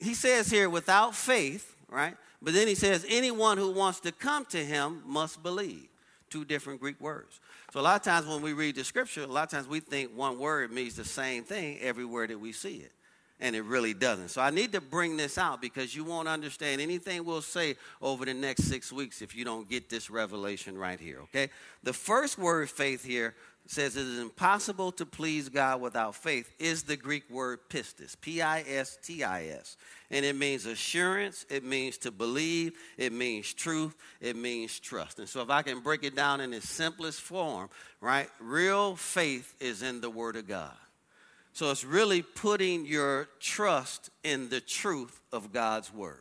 He 0.00 0.14
says 0.14 0.50
here, 0.50 0.70
without 0.70 1.14
faith, 1.14 1.76
right? 1.90 2.16
But 2.40 2.54
then 2.54 2.66
he 2.66 2.74
says, 2.74 3.04
anyone 3.06 3.58
who 3.58 3.70
wants 3.70 4.00
to 4.00 4.12
come 4.12 4.46
to 4.46 4.56
him 4.56 5.02
must 5.04 5.42
believe. 5.42 5.88
Two 6.30 6.46
different 6.46 6.80
Greek 6.80 6.98
words. 7.02 7.38
So 7.70 7.80
a 7.80 7.82
lot 7.82 7.96
of 7.96 8.02
times 8.02 8.26
when 8.26 8.40
we 8.40 8.54
read 8.54 8.76
the 8.76 8.84
scripture, 8.84 9.24
a 9.24 9.26
lot 9.26 9.42
of 9.42 9.50
times 9.50 9.68
we 9.68 9.80
think 9.80 10.16
one 10.16 10.38
word 10.38 10.72
means 10.72 10.94
the 10.94 11.04
same 11.04 11.44
thing 11.44 11.80
everywhere 11.82 12.26
that 12.26 12.40
we 12.40 12.52
see 12.52 12.76
it. 12.76 12.92
And 13.40 13.54
it 13.54 13.62
really 13.64 13.92
doesn't. 13.92 14.30
So 14.30 14.40
I 14.40 14.48
need 14.48 14.72
to 14.72 14.80
bring 14.80 15.18
this 15.18 15.36
out 15.36 15.60
because 15.60 15.94
you 15.94 16.02
won't 16.02 16.28
understand 16.28 16.80
anything 16.80 17.26
we'll 17.26 17.42
say 17.42 17.76
over 18.00 18.24
the 18.24 18.32
next 18.32 18.64
six 18.70 18.90
weeks 18.90 19.20
if 19.20 19.36
you 19.36 19.44
don't 19.44 19.68
get 19.68 19.90
this 19.90 20.08
revelation 20.08 20.78
right 20.78 20.98
here, 20.98 21.18
okay? 21.24 21.50
The 21.82 21.92
first 21.92 22.38
word, 22.38 22.70
faith, 22.70 23.04
here 23.04 23.34
says 23.66 23.96
it 23.96 24.06
is 24.06 24.18
impossible 24.18 24.92
to 24.92 25.06
please 25.06 25.48
God 25.48 25.80
without 25.80 26.14
faith 26.14 26.52
is 26.58 26.82
the 26.82 26.96
Greek 26.96 27.28
word 27.30 27.60
pistis, 27.70 28.20
P 28.20 28.42
I 28.42 28.60
S 28.62 28.98
T 29.02 29.22
I 29.22 29.46
S. 29.46 29.76
And 30.10 30.24
it 30.24 30.36
means 30.36 30.66
assurance, 30.66 31.46
it 31.48 31.64
means 31.64 31.96
to 31.98 32.10
believe, 32.10 32.72
it 32.98 33.12
means 33.12 33.54
truth, 33.54 33.96
it 34.20 34.36
means 34.36 34.78
trust. 34.78 35.18
And 35.18 35.28
so, 35.28 35.40
if 35.42 35.50
I 35.50 35.62
can 35.62 35.80
break 35.80 36.02
it 36.02 36.16
down 36.16 36.40
in 36.40 36.52
its 36.52 36.68
simplest 36.68 37.20
form, 37.20 37.70
right, 38.00 38.28
real 38.40 38.96
faith 38.96 39.54
is 39.60 39.82
in 39.82 40.00
the 40.00 40.10
Word 40.10 40.36
of 40.36 40.48
God. 40.48 40.74
So, 41.52 41.70
it's 41.70 41.84
really 41.84 42.22
putting 42.22 42.84
your 42.84 43.28
trust 43.38 44.10
in 44.24 44.48
the 44.48 44.60
truth 44.60 45.20
of 45.32 45.52
God's 45.52 45.92
Word. 45.94 46.18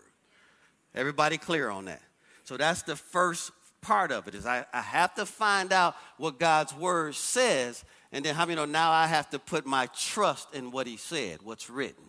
Everybody 0.94 1.38
clear 1.38 1.70
on 1.70 1.86
that? 1.86 2.02
So, 2.44 2.56
that's 2.56 2.84
the 2.84 2.96
first 2.96 3.52
part 3.82 4.12
of 4.12 4.28
it 4.28 4.36
is 4.36 4.46
I, 4.46 4.66
I 4.74 4.82
have 4.82 5.14
to 5.16 5.26
find 5.26 5.74
out 5.74 5.96
what 6.18 6.40
God's 6.40 6.74
word 6.76 7.16
says, 7.16 7.84
and 8.12 8.24
then 8.24 8.36
how 8.36 8.46
many 8.46 8.56
know 8.56 8.66
now 8.66 8.92
I 8.92 9.08
have 9.08 9.30
to 9.32 9.40
put 9.40 9.66
my 9.66 9.88
trust 9.88 10.54
in 10.54 10.72
what 10.72 10.88
he 10.88 10.98
said, 10.98 11.42
what's 11.42 11.70
written. 11.70 12.04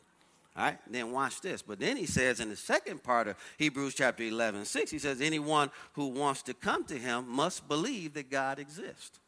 All 0.54 0.64
right, 0.64 0.78
then 0.90 1.12
watch 1.12 1.40
this. 1.40 1.62
But 1.62 1.80
then 1.80 1.96
he 1.96 2.04
says 2.04 2.38
in 2.38 2.50
the 2.50 2.56
second 2.56 3.02
part 3.02 3.26
of 3.26 3.36
Hebrews 3.56 3.94
chapter 3.94 4.22
11, 4.22 4.66
6, 4.66 4.90
he 4.90 4.98
says, 4.98 5.20
Anyone 5.20 5.70
who 5.94 6.08
wants 6.08 6.42
to 6.42 6.54
come 6.54 6.84
to 6.84 6.98
him 6.98 7.26
must 7.28 7.66
believe 7.68 8.14
that 8.14 8.30
God 8.30 8.58
exists. 8.58 9.18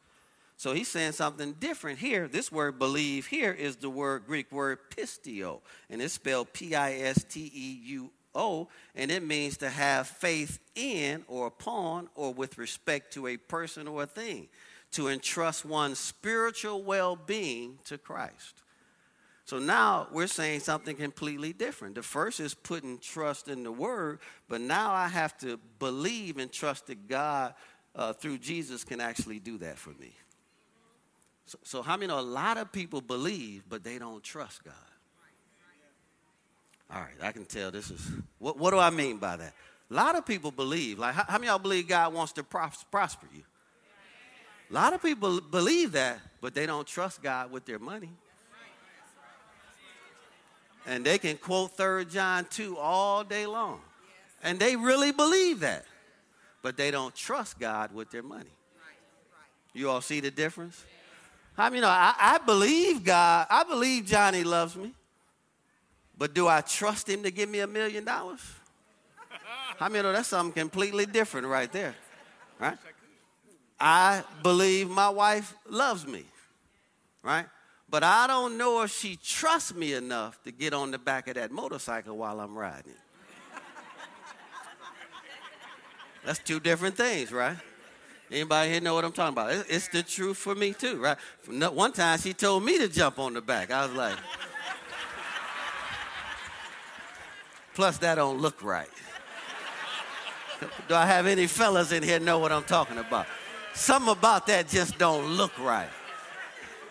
So 0.57 0.73
he's 0.73 0.87
saying 0.87 1.13
something 1.13 1.53
different 1.53 1.99
here. 1.99 2.27
This 2.27 2.51
word 2.51 2.79
believe 2.79 3.27
here 3.27 3.51
is 3.51 3.75
the 3.75 3.89
word 3.89 4.23
Greek 4.25 4.51
word 4.51 4.77
pisteuo, 4.95 5.59
and 5.89 6.01
it's 6.01 6.13
spelled 6.13 6.53
P 6.53 6.75
I 6.75 6.93
S 6.93 7.25
T 7.27 7.51
E 7.53 7.79
U 7.87 8.11
O, 8.35 8.67
and 8.93 9.09
it 9.09 9.23
means 9.23 9.57
to 9.57 9.69
have 9.69 10.07
faith 10.07 10.59
in 10.75 11.23
or 11.27 11.47
upon 11.47 12.09
or 12.15 12.33
with 12.33 12.57
respect 12.57 13.13
to 13.13 13.27
a 13.27 13.37
person 13.37 13.87
or 13.87 14.03
a 14.03 14.07
thing, 14.07 14.47
to 14.91 15.07
entrust 15.07 15.65
one's 15.65 15.99
spiritual 15.99 16.83
well 16.83 17.15
being 17.15 17.79
to 17.85 17.97
Christ. 17.97 18.61
So 19.45 19.59
now 19.59 20.07
we're 20.11 20.27
saying 20.27 20.61
something 20.61 20.95
completely 20.95 21.53
different. 21.53 21.95
The 21.95 22.01
first 22.01 22.39
is 22.39 22.55
putting 22.55 22.97
trust 22.97 23.47
in 23.47 23.63
the 23.63 23.71
word, 23.71 24.19
but 24.49 24.59
now 24.59 24.91
I 24.91 25.07
have 25.07 25.37
to 25.39 25.59
believe 25.77 26.37
and 26.37 26.51
trust 26.51 26.87
that 26.87 27.07
God 27.07 27.53
uh, 27.93 28.13
through 28.13 28.39
Jesus 28.39 28.83
can 28.83 28.99
actually 28.99 29.39
do 29.39 29.59
that 29.59 29.77
for 29.77 29.91
me. 29.91 30.13
So, 31.45 31.59
so 31.63 31.81
how 31.83 31.95
many 31.95 32.07
know 32.07 32.19
a 32.19 32.21
lot 32.21 32.57
of 32.57 32.71
people 32.71 33.01
believe, 33.01 33.63
but 33.69 33.83
they 33.83 33.99
don't 33.99 34.23
trust 34.23 34.63
God? 34.63 34.73
All 36.93 37.01
right, 37.01 37.15
I 37.21 37.31
can 37.31 37.45
tell 37.45 37.71
this 37.71 37.89
is 37.89 38.07
what, 38.39 38.57
what 38.57 38.71
do 38.71 38.79
I 38.79 38.89
mean 38.89 39.17
by 39.17 39.37
that? 39.37 39.53
A 39.89 39.93
lot 39.93 40.15
of 40.15 40.25
people 40.25 40.51
believe, 40.51 40.99
like, 40.99 41.13
how, 41.13 41.25
how 41.27 41.37
many 41.37 41.47
y'all 41.47 41.59
believe 41.59 41.87
God 41.87 42.13
wants 42.13 42.33
to 42.33 42.43
prosper 42.43 43.27
you? 43.33 43.43
A 44.71 44.73
lot 44.73 44.93
of 44.93 45.01
people 45.01 45.39
believe 45.41 45.91
that, 45.91 46.19
but 46.41 46.55
they 46.55 46.65
don't 46.65 46.87
trust 46.87 47.21
God 47.21 47.51
with 47.51 47.65
their 47.65 47.79
money. 47.79 48.09
And 50.87 51.03
they 51.03 51.17
can 51.17 51.37
quote 51.37 51.75
3 51.77 52.05
John 52.05 52.45
2 52.49 52.77
all 52.77 53.23
day 53.23 53.45
long. 53.45 53.81
And 54.43 54.59
they 54.59 54.75
really 54.75 55.11
believe 55.11 55.61
that, 55.61 55.85
but 56.61 56.77
they 56.77 56.91
don't 56.91 57.15
trust 57.15 57.59
God 57.59 57.93
with 57.93 58.11
their 58.11 58.23
money. 58.23 58.49
You 59.73 59.89
all 59.89 60.01
see 60.01 60.19
the 60.19 60.31
difference? 60.31 60.83
I 61.57 61.69
mean, 61.69 61.83
I, 61.83 62.13
I 62.17 62.37
believe 62.37 63.03
God, 63.03 63.47
I 63.49 63.63
believe 63.63 64.05
Johnny 64.05 64.43
loves 64.43 64.75
me. 64.75 64.93
But 66.17 66.33
do 66.33 66.47
I 66.47 66.61
trust 66.61 67.09
him 67.09 67.23
to 67.23 67.31
give 67.31 67.49
me 67.49 67.59
a 67.59 67.67
million 67.67 68.05
dollars? 68.05 68.41
I 69.79 69.89
mean, 69.89 70.05
oh, 70.05 70.13
that's 70.13 70.29
something 70.29 70.53
completely 70.53 71.05
different 71.05 71.47
right 71.47 71.71
there. 71.71 71.95
Right? 72.59 72.77
I 73.79 74.23
believe 74.41 74.89
my 74.89 75.09
wife 75.09 75.53
loves 75.69 76.07
me. 76.07 76.23
Right? 77.21 77.45
But 77.89 78.03
I 78.03 78.27
don't 78.27 78.57
know 78.57 78.81
if 78.81 78.91
she 78.91 79.17
trusts 79.17 79.73
me 79.73 79.93
enough 79.93 80.41
to 80.43 80.51
get 80.51 80.73
on 80.73 80.91
the 80.91 80.97
back 80.97 81.27
of 81.27 81.35
that 81.35 81.51
motorcycle 81.51 82.17
while 82.17 82.39
I'm 82.39 82.57
riding. 82.57 82.93
That's 86.25 86.39
two 86.39 86.59
different 86.59 86.97
things, 86.97 87.31
right? 87.31 87.55
Anybody 88.31 88.71
here 88.71 88.81
know 88.81 88.95
what 88.95 89.05
I'm 89.05 89.11
talking 89.11 89.33
about? 89.33 89.65
It's 89.69 89.87
the 89.89 90.01
truth 90.01 90.37
for 90.37 90.55
me 90.55 90.73
too, 90.73 90.99
right? 90.99 91.17
One 91.71 91.91
time 91.91 92.17
she 92.19 92.33
told 92.33 92.63
me 92.63 92.79
to 92.79 92.87
jump 92.87 93.19
on 93.19 93.35
the 93.35 93.41
back. 93.41 93.69
I 93.69 93.85
was 93.85 93.95
like, 93.95 94.17
plus 97.75 97.97
that 97.99 98.15
don't 98.15 98.39
look 98.39 98.63
right. 98.63 98.89
Do 100.87 100.95
I 100.95 101.05
have 101.05 101.27
any 101.27 101.47
fellas 101.47 101.91
in 101.91 102.01
here 102.01 102.19
know 102.19 102.39
what 102.39 102.51
I'm 102.51 102.63
talking 102.63 102.97
about? 102.97 103.27
Something 103.73 104.11
about 104.11 104.47
that 104.47 104.69
just 104.69 104.97
don't 104.97 105.27
look 105.27 105.57
right. 105.59 105.89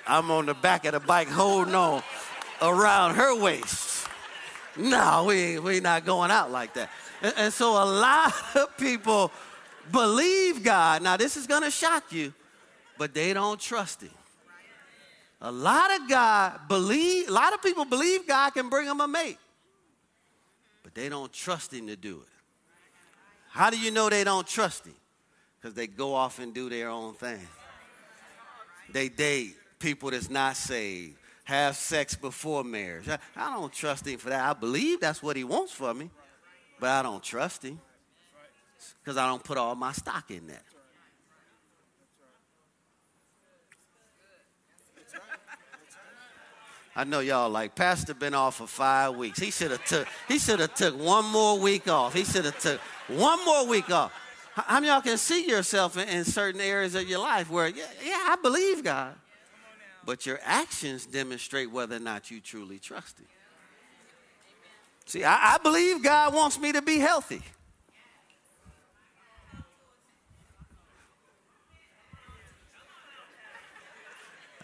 I'm 0.06 0.30
on 0.30 0.46
the 0.46 0.54
back 0.54 0.84
of 0.84 0.92
the 0.92 1.00
bike 1.00 1.28
holding 1.28 1.74
on 1.74 2.02
around 2.60 3.14
her 3.14 3.40
waist. 3.40 4.06
No, 4.76 5.24
we 5.26 5.58
we 5.58 5.80
not 5.80 6.04
going 6.04 6.30
out 6.30 6.50
like 6.50 6.74
that. 6.74 6.90
And, 7.22 7.34
and 7.36 7.52
so 7.52 7.70
a 7.70 7.86
lot 7.86 8.34
of 8.54 8.76
people 8.76 9.30
believe 9.90 10.62
God. 10.62 11.02
Now 11.02 11.16
this 11.16 11.36
is 11.36 11.46
gonna 11.46 11.70
shock 11.70 12.12
you, 12.12 12.34
but 12.98 13.14
they 13.14 13.32
don't 13.32 13.58
trust 13.58 14.02
Him. 14.02 14.10
A 15.40 15.50
lot 15.50 15.90
of 16.00 16.08
God 16.08 16.60
believe. 16.68 17.28
A 17.28 17.32
lot 17.32 17.54
of 17.54 17.62
people 17.62 17.84
believe 17.84 18.26
God 18.26 18.50
can 18.50 18.68
bring 18.68 18.86
them 18.86 19.00
a 19.00 19.08
mate, 19.08 19.38
they 20.94 21.08
don't 21.08 21.32
trust 21.32 21.72
Him 21.72 21.86
to 21.88 21.96
do 21.96 22.20
it. 22.22 22.28
How 23.50 23.70
do 23.70 23.78
you 23.78 23.90
know 23.90 24.08
they 24.08 24.24
don't 24.24 24.46
trust 24.46 24.86
Him? 24.86 24.94
Because 25.60 25.74
they 25.74 25.86
go 25.86 26.14
off 26.14 26.38
and 26.38 26.52
do 26.52 26.68
their 26.68 26.88
own 26.88 27.14
thing. 27.14 27.46
They 28.92 29.08
date 29.08 29.56
people 29.78 30.10
that's 30.10 30.30
not 30.30 30.56
saved, 30.56 31.16
have 31.44 31.76
sex 31.76 32.14
before 32.14 32.64
marriage. 32.64 33.08
I 33.36 33.54
don't 33.56 33.72
trust 33.72 34.06
him 34.06 34.18
for 34.18 34.30
that. 34.30 34.48
I 34.48 34.52
believe 34.52 35.00
that's 35.00 35.22
what 35.22 35.36
he 35.36 35.44
wants 35.44 35.72
for 35.72 35.92
me, 35.92 36.10
but 36.80 36.90
I 36.90 37.02
don't 37.02 37.22
trust 37.22 37.64
him 37.64 37.80
because 39.02 39.16
I 39.16 39.26
don't 39.26 39.42
put 39.42 39.58
all 39.58 39.74
my 39.74 39.92
stock 39.92 40.30
in 40.30 40.46
that. 40.48 40.62
I 46.96 47.04
know 47.04 47.20
y'all 47.20 47.50
like 47.50 47.74
Pastor 47.74 48.14
been 48.14 48.34
off 48.34 48.56
for 48.56 48.66
five 48.66 49.16
weeks. 49.16 49.38
He 49.38 49.50
should 49.50 49.72
have 49.72 49.84
took 49.84 50.06
he 50.28 50.38
should 50.38 50.60
have 50.60 50.74
took 50.74 50.96
one 50.98 51.24
more 51.26 51.58
week 51.58 51.88
off. 51.88 52.14
He 52.14 52.24
should 52.24 52.44
have 52.44 52.58
took 52.58 52.80
one 53.08 53.44
more 53.44 53.66
week 53.66 53.90
off. 53.90 54.12
How 54.54 54.74
many 54.74 54.86
y'all 54.86 55.00
can 55.00 55.18
see 55.18 55.48
yourself 55.48 55.96
in, 55.96 56.08
in, 56.08 56.24
certain 56.24 56.60
areas 56.60 56.94
of 56.94 57.08
your 57.08 57.18
life 57.18 57.50
where, 57.50 57.66
yeah, 57.66 57.86
yeah, 58.04 58.20
I 58.28 58.36
believe 58.40 58.84
God, 58.84 59.16
but 60.04 60.26
your 60.26 60.38
actions 60.44 61.06
demonstrate 61.06 61.72
whether 61.72 61.96
or 61.96 62.00
not 62.00 62.30
you 62.30 62.40
truly 62.40 62.78
trust 62.78 63.18
Him. 63.18 63.26
See, 65.06 65.24
I, 65.24 65.54
I 65.54 65.58
believe 65.58 66.04
God 66.04 66.34
wants 66.34 66.60
me 66.60 66.70
to 66.72 66.82
be 66.82 66.98
healthy. 67.00 67.42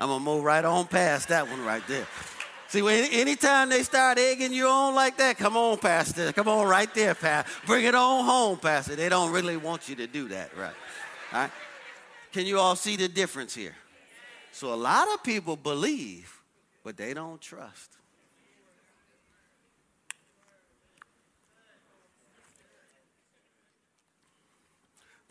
I'm 0.00 0.08
gonna 0.08 0.24
move 0.24 0.42
right 0.42 0.64
on 0.64 0.86
past 0.86 1.28
that 1.28 1.46
one 1.46 1.62
right 1.62 1.86
there. 1.86 2.06
See, 2.68 2.80
anytime 3.12 3.68
they 3.68 3.82
start 3.82 4.18
egging 4.18 4.54
you 4.54 4.66
on 4.66 4.94
like 4.94 5.18
that, 5.18 5.36
come 5.36 5.58
on, 5.58 5.76
Pastor. 5.76 6.32
Come 6.32 6.48
on 6.48 6.66
right 6.66 6.92
there, 6.94 7.14
Pastor. 7.14 7.50
Bring 7.66 7.84
it 7.84 7.94
on 7.94 8.24
home, 8.24 8.58
Pastor. 8.58 8.96
They 8.96 9.10
don't 9.10 9.30
really 9.30 9.58
want 9.58 9.90
you 9.90 9.96
to 9.96 10.06
do 10.06 10.28
that, 10.28 10.56
right? 10.56 10.72
All 11.32 11.40
right? 11.40 11.50
Can 12.32 12.46
you 12.46 12.58
all 12.58 12.76
see 12.76 12.96
the 12.96 13.08
difference 13.08 13.54
here? 13.54 13.74
So 14.52 14.72
a 14.72 14.76
lot 14.76 15.06
of 15.12 15.22
people 15.22 15.54
believe, 15.56 16.40
but 16.82 16.96
they 16.96 17.12
don't 17.12 17.40
trust. 17.40 17.90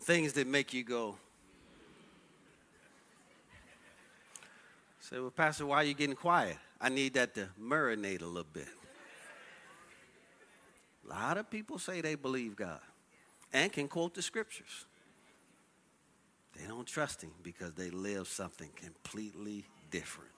Things 0.02 0.34
that 0.34 0.46
make 0.46 0.72
you 0.72 0.84
go, 0.84 1.16
say, 5.10 5.18
well, 5.18 5.30
Pastor, 5.30 5.66
why 5.66 5.78
are 5.78 5.84
you 5.84 5.94
getting 5.94 6.16
quiet? 6.16 6.56
I 6.80 6.88
need 6.88 7.14
that 7.14 7.34
to 7.34 7.48
marinate 7.60 8.22
a 8.22 8.26
little 8.26 8.46
bit. 8.52 8.68
A 11.04 11.08
lot 11.08 11.36
of 11.36 11.50
people 11.50 11.78
say 11.78 12.00
they 12.00 12.14
believe 12.14 12.54
God 12.54 12.80
and 13.52 13.72
can 13.72 13.88
quote 13.88 14.14
the 14.14 14.22
scriptures. 14.22 14.86
They 16.56 16.66
don't 16.66 16.86
trust 16.86 17.22
Him 17.22 17.32
because 17.42 17.72
they 17.72 17.90
live 17.90 18.28
something 18.28 18.70
completely 18.76 19.64
different. 19.90 20.30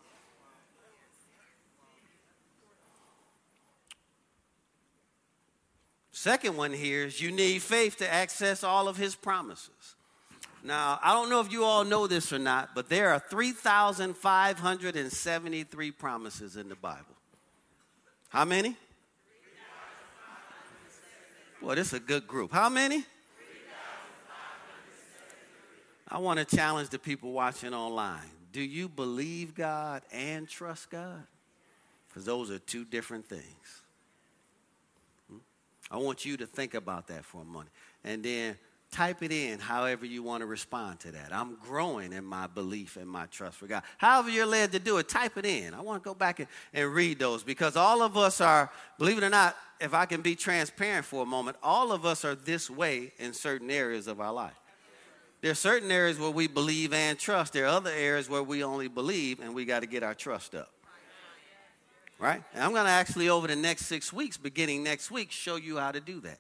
Second 6.12 6.56
one 6.56 6.72
here 6.72 7.04
is 7.04 7.20
you 7.20 7.32
need 7.32 7.61
faith 7.62 7.96
to 7.98 8.11
access 8.11 8.62
all 8.62 8.88
of 8.88 8.96
His 8.96 9.14
promises. 9.14 9.96
Now, 10.64 11.01
I 11.03 11.12
don't 11.12 11.29
know 11.29 11.40
if 11.40 11.51
you 11.51 11.64
all 11.64 11.85
know 11.85 12.07
this 12.07 12.33
or 12.33 12.38
not, 12.38 12.72
but 12.75 12.88
there 12.88 13.11
are 13.11 13.18
3,573 13.18 15.90
promises 15.90 16.57
in 16.57 16.68
the 16.68 16.77
Bible. 16.77 17.16
How 18.29 18.44
many? 18.44 18.77
Well, 21.61 21.77
this 21.77 21.88
is 21.88 21.94
a 21.94 22.01
good 22.01 22.27
group. 22.27 22.53
How 22.53 22.68
many? 22.68 23.05
I 26.09 26.18
want 26.18 26.38
to 26.38 26.57
challenge 26.57 26.90
the 26.90 26.98
people 26.98 27.33
watching 27.33 27.72
online. 27.72 28.20
Do 28.53 28.61
you 28.61 28.88
believe 28.88 29.55
God 29.55 30.03
and 30.12 30.48
trust 30.48 30.90
God? 30.90 31.25
Because 32.09 32.25
those 32.25 32.51
are 32.51 32.59
two 32.59 32.85
different 32.85 33.27
things. 33.27 33.83
Hmm? 35.31 35.38
I 35.90 35.96
want 35.96 36.27
you 36.27 36.37
to 36.37 36.46
think 36.46 36.75
about 36.75 37.07
that 37.07 37.25
for 37.25 37.40
a 37.40 37.44
moment. 37.44 37.70
And 38.05 38.22
then 38.22 38.59
type 38.92 39.22
it 39.22 39.33
in 39.33 39.59
however 39.59 40.07
you 40.07 40.22
want 40.22 40.42
to 40.42 40.46
respond 40.46 41.00
to 41.00 41.12
that. 41.12 41.33
I'm 41.33 41.57
growing 41.57 42.12
in 42.12 42.24
my 42.24 42.46
belief 42.46 42.96
and 42.96 43.09
my 43.09 43.26
trust 43.26 43.57
for 43.57 43.66
God. 43.66 43.83
However 43.98 44.31
you're 44.31 44.46
led 44.46 44.72
to 44.72 44.78
do 44.78 44.98
it, 44.98 45.09
type 45.09 45.38
it 45.38 45.46
in. 45.46 45.74
I 45.74 45.81
want 45.81 46.02
to 46.02 46.09
go 46.09 46.14
back 46.14 46.38
and, 46.38 46.48
and 46.74 46.92
read 46.92 47.18
those 47.18 47.42
because 47.42 47.74
all 47.74 48.02
of 48.02 48.16
us 48.16 48.40
are, 48.40 48.70
believe 48.98 49.18
it 49.18 49.24
or 49.24 49.31
not, 49.31 49.57
if 49.81 49.94
I 49.94 50.07
can 50.07 50.20
be 50.20 50.37
transparent 50.37 51.07
for 51.07 51.22
a 51.22 51.26
moment, 51.26 51.57
all 51.62 51.90
of 51.90 52.05
us 52.05 52.24
are 52.24 52.35
this 52.35 52.70
way 52.70 53.12
in 53.18 53.33
certain 53.33 53.70
areas 53.70 54.07
of 54.07 54.20
our 54.20 54.33
life. 54.33 54.52
There 55.40 55.50
are 55.50 55.55
certain 55.55 55.90
areas 55.90 56.20
where 56.20 56.31
we 56.31 56.46
believe 56.46 56.92
and 56.92 57.18
trust. 57.18 57.55
There 57.55 57.64
are 57.64 57.68
other 57.68 57.90
areas 57.90 58.28
where 58.31 58.44
we 58.44 58.62
only 58.62 58.87
believe 58.87 59.40
and 59.40 59.55
we 59.55 59.64
got 59.64 59.81
to 59.81 59.87
get 59.87 60.05
our 60.05 60.14
trust 60.14 60.55
up. 60.55 60.70
Right? 62.20 62.40
And 62.55 62.62
I'm 62.62 62.70
going 62.70 62.85
to 62.85 62.90
actually, 62.90 63.28
over 63.28 63.48
the 63.48 63.57
next 63.57 63.87
six 63.87 64.12
weeks, 64.12 64.37
beginning 64.37 64.85
next 64.85 65.11
week, 65.11 65.33
show 65.33 65.57
you 65.57 65.78
how 65.78 65.90
to 65.90 66.00
do 66.00 66.20
that. 66.20 66.38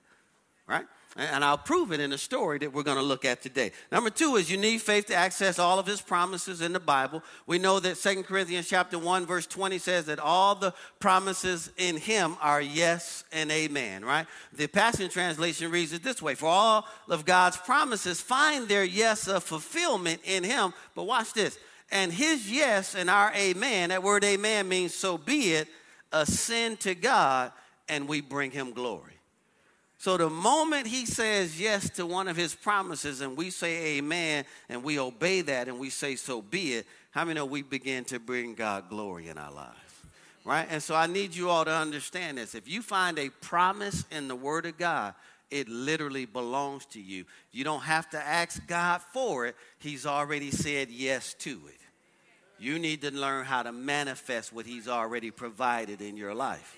Right? 0.68 0.86
And 1.14 1.44
I'll 1.44 1.58
prove 1.58 1.92
it 1.92 2.00
in 2.00 2.12
a 2.14 2.18
story 2.18 2.58
that 2.60 2.72
we're 2.72 2.82
going 2.82 2.96
to 2.96 3.02
look 3.02 3.26
at 3.26 3.42
today. 3.42 3.72
Number 3.90 4.08
two 4.08 4.36
is 4.36 4.50
you 4.50 4.56
need 4.56 4.80
faith 4.80 5.06
to 5.06 5.14
access 5.14 5.58
all 5.58 5.78
of 5.78 5.86
his 5.86 6.00
promises 6.00 6.62
in 6.62 6.72
the 6.72 6.80
Bible. 6.80 7.22
We 7.46 7.58
know 7.58 7.80
that 7.80 7.98
Second 7.98 8.22
Corinthians 8.24 8.66
chapter 8.66 8.98
1, 8.98 9.26
verse 9.26 9.46
20 9.46 9.76
says 9.76 10.06
that 10.06 10.18
all 10.18 10.54
the 10.54 10.72
promises 11.00 11.70
in 11.76 11.98
him 11.98 12.36
are 12.40 12.62
yes 12.62 13.24
and 13.30 13.50
amen, 13.50 14.06
right? 14.06 14.26
The 14.54 14.68
Passion 14.68 15.10
Translation 15.10 15.70
reads 15.70 15.92
it 15.92 16.02
this 16.02 16.22
way 16.22 16.34
For 16.34 16.48
all 16.48 16.88
of 17.10 17.26
God's 17.26 17.58
promises 17.58 18.22
find 18.22 18.66
their 18.66 18.84
yes 18.84 19.28
of 19.28 19.44
fulfillment 19.44 20.22
in 20.24 20.44
him. 20.44 20.72
But 20.94 21.04
watch 21.04 21.34
this. 21.34 21.58
And 21.90 22.10
his 22.10 22.50
yes 22.50 22.94
and 22.94 23.10
our 23.10 23.34
amen, 23.34 23.90
that 23.90 24.02
word 24.02 24.24
amen 24.24 24.66
means 24.66 24.94
so 24.94 25.18
be 25.18 25.52
it, 25.52 25.68
ascend 26.10 26.80
to 26.80 26.94
God 26.94 27.52
and 27.86 28.08
we 28.08 28.22
bring 28.22 28.50
him 28.50 28.72
glory. 28.72 29.11
So 30.02 30.16
the 30.16 30.28
moment 30.28 30.88
he 30.88 31.06
says 31.06 31.60
yes 31.60 31.88
to 31.90 32.04
one 32.04 32.26
of 32.26 32.36
his 32.36 32.56
promises 32.56 33.20
and 33.20 33.36
we 33.36 33.50
say 33.50 33.98
amen 33.98 34.44
and 34.68 34.82
we 34.82 34.98
obey 34.98 35.42
that 35.42 35.68
and 35.68 35.78
we 35.78 35.90
say 35.90 36.16
so 36.16 36.42
be 36.42 36.72
it, 36.72 36.86
how 37.12 37.24
many 37.24 37.36
know 37.36 37.46
we 37.46 37.62
begin 37.62 38.04
to 38.06 38.18
bring 38.18 38.54
God 38.54 38.88
glory 38.88 39.28
in 39.28 39.38
our 39.38 39.52
lives? 39.52 40.02
Right? 40.44 40.66
And 40.68 40.82
so 40.82 40.96
I 40.96 41.06
need 41.06 41.36
you 41.36 41.50
all 41.50 41.64
to 41.64 41.70
understand 41.70 42.38
this. 42.38 42.56
If 42.56 42.68
you 42.68 42.82
find 42.82 43.16
a 43.16 43.28
promise 43.28 44.04
in 44.10 44.26
the 44.26 44.34
Word 44.34 44.66
of 44.66 44.76
God, 44.76 45.14
it 45.52 45.68
literally 45.68 46.26
belongs 46.26 46.84
to 46.86 47.00
you. 47.00 47.24
You 47.52 47.62
don't 47.62 47.82
have 47.82 48.10
to 48.10 48.18
ask 48.18 48.66
God 48.66 49.02
for 49.12 49.46
it, 49.46 49.54
He's 49.78 50.04
already 50.04 50.50
said 50.50 50.90
yes 50.90 51.32
to 51.34 51.60
it. 51.68 51.78
You 52.58 52.80
need 52.80 53.02
to 53.02 53.12
learn 53.12 53.44
how 53.44 53.62
to 53.62 53.70
manifest 53.70 54.52
what 54.52 54.66
He's 54.66 54.88
already 54.88 55.30
provided 55.30 56.00
in 56.00 56.16
your 56.16 56.34
life. 56.34 56.76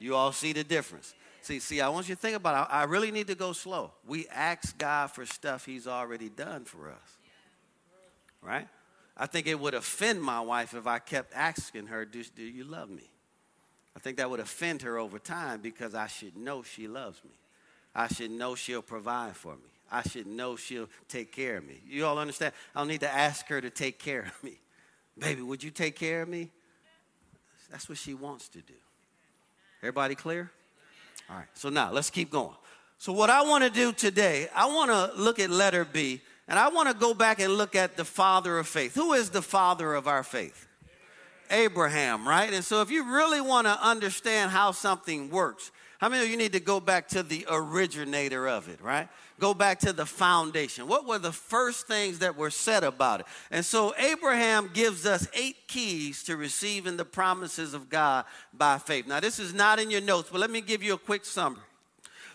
You 0.00 0.16
all 0.16 0.32
see 0.32 0.52
the 0.52 0.64
difference. 0.64 1.14
See, 1.46 1.60
see, 1.60 1.80
I 1.80 1.88
want 1.90 2.08
you 2.08 2.16
to 2.16 2.20
think 2.20 2.34
about 2.34 2.66
it. 2.66 2.74
I 2.74 2.82
really 2.84 3.12
need 3.12 3.28
to 3.28 3.36
go 3.36 3.52
slow. 3.52 3.92
We 4.04 4.26
ask 4.26 4.76
God 4.76 5.12
for 5.12 5.24
stuff 5.24 5.64
He's 5.64 5.86
already 5.86 6.28
done 6.28 6.64
for 6.64 6.88
us. 6.88 7.18
Right? 8.42 8.66
I 9.16 9.26
think 9.26 9.46
it 9.46 9.60
would 9.60 9.74
offend 9.74 10.20
my 10.20 10.40
wife 10.40 10.74
if 10.74 10.88
I 10.88 10.98
kept 10.98 11.32
asking 11.36 11.86
her, 11.86 12.04
do, 12.04 12.24
do 12.34 12.42
you 12.42 12.64
love 12.64 12.90
me? 12.90 13.08
I 13.94 14.00
think 14.00 14.16
that 14.16 14.28
would 14.28 14.40
offend 14.40 14.82
her 14.82 14.98
over 14.98 15.20
time 15.20 15.60
because 15.60 15.94
I 15.94 16.08
should 16.08 16.36
know 16.36 16.64
she 16.64 16.88
loves 16.88 17.22
me. 17.22 17.38
I 17.94 18.08
should 18.08 18.32
know 18.32 18.56
she'll 18.56 18.82
provide 18.82 19.36
for 19.36 19.54
me. 19.54 19.70
I 19.88 20.02
should 20.02 20.26
know 20.26 20.56
she'll 20.56 20.88
take 21.06 21.30
care 21.30 21.58
of 21.58 21.64
me. 21.64 21.80
You 21.88 22.06
all 22.06 22.18
understand? 22.18 22.54
I 22.74 22.80
don't 22.80 22.88
need 22.88 23.02
to 23.02 23.14
ask 23.14 23.46
her 23.46 23.60
to 23.60 23.70
take 23.70 24.00
care 24.00 24.22
of 24.22 24.42
me. 24.42 24.58
Baby, 25.16 25.42
would 25.42 25.62
you 25.62 25.70
take 25.70 25.94
care 25.94 26.22
of 26.22 26.28
me? 26.28 26.50
That's 27.70 27.88
what 27.88 27.98
she 27.98 28.14
wants 28.14 28.48
to 28.48 28.58
do. 28.62 28.74
Everybody 29.80 30.16
clear? 30.16 30.50
All 31.28 31.36
right, 31.36 31.46
so 31.54 31.68
now 31.68 31.92
let's 31.92 32.10
keep 32.10 32.30
going. 32.30 32.54
So, 32.98 33.12
what 33.12 33.30
I 33.30 33.42
want 33.42 33.64
to 33.64 33.70
do 33.70 33.92
today, 33.92 34.48
I 34.54 34.66
want 34.66 34.90
to 34.90 35.20
look 35.20 35.38
at 35.38 35.50
letter 35.50 35.84
B, 35.84 36.22
and 36.48 36.58
I 36.58 36.68
want 36.68 36.88
to 36.88 36.94
go 36.94 37.14
back 37.14 37.40
and 37.40 37.54
look 37.54 37.74
at 37.74 37.96
the 37.96 38.04
father 38.04 38.58
of 38.58 38.66
faith. 38.66 38.94
Who 38.94 39.12
is 39.12 39.30
the 39.30 39.42
father 39.42 39.94
of 39.94 40.08
our 40.08 40.22
faith? 40.22 40.66
Abraham, 41.50 42.26
right? 42.26 42.52
And 42.52 42.64
so, 42.64 42.80
if 42.80 42.90
you 42.90 43.12
really 43.12 43.40
want 43.40 43.66
to 43.66 43.84
understand 43.84 44.50
how 44.50 44.70
something 44.70 45.30
works, 45.30 45.72
how 45.98 46.08
many 46.10 46.24
of 46.24 46.30
you 46.30 46.36
need 46.36 46.52
to 46.52 46.60
go 46.60 46.78
back 46.78 47.08
to 47.08 47.22
the 47.22 47.46
originator 47.50 48.46
of 48.46 48.68
it, 48.68 48.80
right? 48.82 49.08
Go 49.40 49.54
back 49.54 49.80
to 49.80 49.92
the 49.92 50.04
foundation. 50.04 50.88
What 50.88 51.06
were 51.06 51.18
the 51.18 51.32
first 51.32 51.86
things 51.86 52.18
that 52.18 52.36
were 52.36 52.50
said 52.50 52.84
about 52.84 53.20
it? 53.20 53.26
And 53.50 53.64
so 53.64 53.94
Abraham 53.98 54.70
gives 54.72 55.06
us 55.06 55.26
eight 55.32 55.56
keys 55.68 56.22
to 56.24 56.36
receiving 56.36 56.96
the 56.96 57.04
promises 57.04 57.72
of 57.72 57.88
God 57.88 58.26
by 58.52 58.78
faith. 58.78 59.06
Now, 59.06 59.20
this 59.20 59.38
is 59.38 59.54
not 59.54 59.78
in 59.78 59.90
your 59.90 60.02
notes, 60.02 60.28
but 60.30 60.40
let 60.40 60.50
me 60.50 60.60
give 60.60 60.82
you 60.82 60.94
a 60.94 60.98
quick 60.98 61.24
summary. 61.24 61.62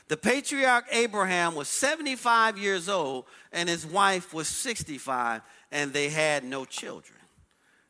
The 0.08 0.18
patriarch 0.18 0.86
Abraham 0.92 1.56
was 1.56 1.70
75 1.70 2.58
years 2.58 2.90
old, 2.90 3.26
and 3.54 3.70
his 3.70 3.86
wife 3.86 4.34
was 4.34 4.48
65, 4.48 5.42
and 5.72 5.94
they 5.94 6.10
had 6.10 6.44
no 6.44 6.66
children. 6.66 7.18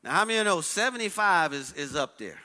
Now, 0.04 0.12
how 0.12 0.26
many 0.26 0.38
of 0.40 0.46
you 0.46 0.52
know 0.52 0.62
75 0.62 1.54
is, 1.54 1.74
is 1.74 1.96
up 1.96 2.18
there? 2.18 2.40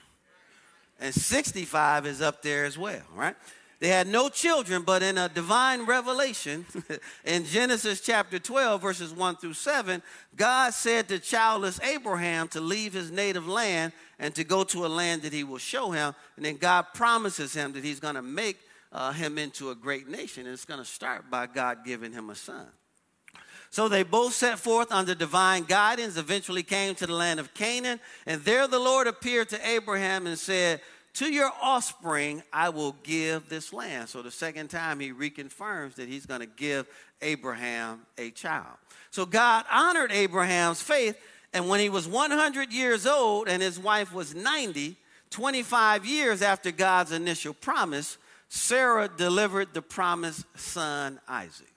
And 1.01 1.15
65 1.15 2.07
is 2.07 2.21
up 2.23 2.43
there 2.43 2.65
as 2.65 2.79
well, 2.79 3.03
right? 3.15 3.37
They 3.79 3.89
had 3.89 4.07
no 4.07 4.31
children, 4.31 4.83
but 4.83 5.03
in 5.03 5.19
a 5.19 5.29
divine 5.29 5.85
revelation 5.85 6.65
in 7.25 7.45
Genesis 7.45 8.01
chapter 8.01 8.39
12, 8.39 8.81
verses 8.81 9.13
1 9.13 9.37
through 9.37 9.53
7, 9.53 10.03
God 10.35 10.73
said 10.73 11.09
to 11.09 11.19
childless 11.19 11.79
Abraham 11.83 12.49
to 12.49 12.61
leave 12.61 12.95
his 12.95 13.11
native 13.11 13.47
land 13.47 13.93
and 14.19 14.35
to 14.35 14.45
go 14.45 14.65
to 14.65 14.87
a 14.87 14.89
land 14.89 15.23
that 15.23 15.33
he 15.35 15.45
will 15.45 15.59
show 15.59 15.91
him. 15.91 16.15
And 16.37 16.45
then 16.47 16.57
God 16.57 16.87
promises 16.95 17.53
him 17.53 17.73
that 17.73 17.85
he's 17.85 18.01
going 18.01 18.15
to 18.15 18.23
make 18.23 18.59
uh, 18.93 19.13
him 19.13 19.37
into 19.37 19.71
a 19.71 19.75
great 19.75 20.09
nation. 20.09 20.47
And 20.47 20.55
it's 20.55 20.65
going 20.65 20.81
to 20.81 20.87
start 20.87 21.31
by 21.31 21.47
God 21.47 21.79
giving 21.85 22.13
him 22.13 22.31
a 22.31 22.35
son. 22.35 22.69
So 23.71 23.89
they 23.89 24.03
both 24.03 24.33
set 24.33 24.59
forth 24.59 24.93
under 24.93 25.15
divine 25.15 25.65
guidance, 25.65 26.17
eventually 26.17 26.63
came 26.63 26.95
to 26.97 27.07
the 27.07 27.13
land 27.13 27.41
of 27.41 27.53
Canaan. 27.55 28.01
And 28.27 28.43
there 28.43 28.67
the 28.67 28.79
Lord 28.79 29.07
appeared 29.07 29.49
to 29.51 29.69
Abraham 29.69 30.27
and 30.27 30.39
said, 30.39 30.81
To 31.15 31.33
your 31.33 31.51
offspring 31.61 32.43
I 32.53 32.71
will 32.71 32.97
give 33.03 33.49
this 33.49 33.73
land. 33.73 34.09
So 34.09 34.23
the 34.23 34.31
second 34.31 34.69
time 34.69 35.01
he 35.01 35.13
reconfirms 35.13 35.95
that 35.97 36.09
he's 36.09 36.27
going 36.27 36.41
to 36.41 36.47
give 36.47 36.87
Abraham 37.23 38.03
a 38.19 38.31
child. 38.31 38.77
So 39.11 39.27
God 39.27 39.65
honored 39.71 40.13
Abraham's 40.13 40.81
faith. 40.81 41.17
And 41.53 41.69
when 41.69 41.81
he 41.81 41.89
was 41.89 42.07
100 42.07 42.73
years 42.73 43.07
old 43.07 43.49
and 43.49 43.63
his 43.63 43.79
wife 43.79 44.13
was 44.13 44.35
90, 44.35 44.97
25 45.31 46.07
years 46.07 46.43
after 46.43 46.71
God's 46.71 47.13
initial 47.13 47.55
promise, 47.55 48.19
Sarah 48.49 49.09
delivered 49.09 49.75
the 49.75 49.83
promised 49.83 50.45
son 50.57 51.21
Isaac. 51.29 51.76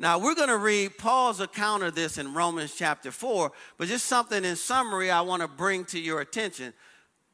Now, 0.00 0.18
we're 0.18 0.34
going 0.34 0.48
to 0.48 0.56
read 0.56 0.96
Paul's 0.96 1.40
account 1.40 1.82
of 1.82 1.94
this 1.94 2.16
in 2.16 2.32
Romans 2.32 2.74
chapter 2.74 3.10
4, 3.10 3.52
but 3.76 3.86
just 3.86 4.06
something 4.06 4.46
in 4.46 4.56
summary 4.56 5.10
I 5.10 5.20
want 5.20 5.42
to 5.42 5.48
bring 5.48 5.84
to 5.86 6.00
your 6.00 6.22
attention. 6.22 6.72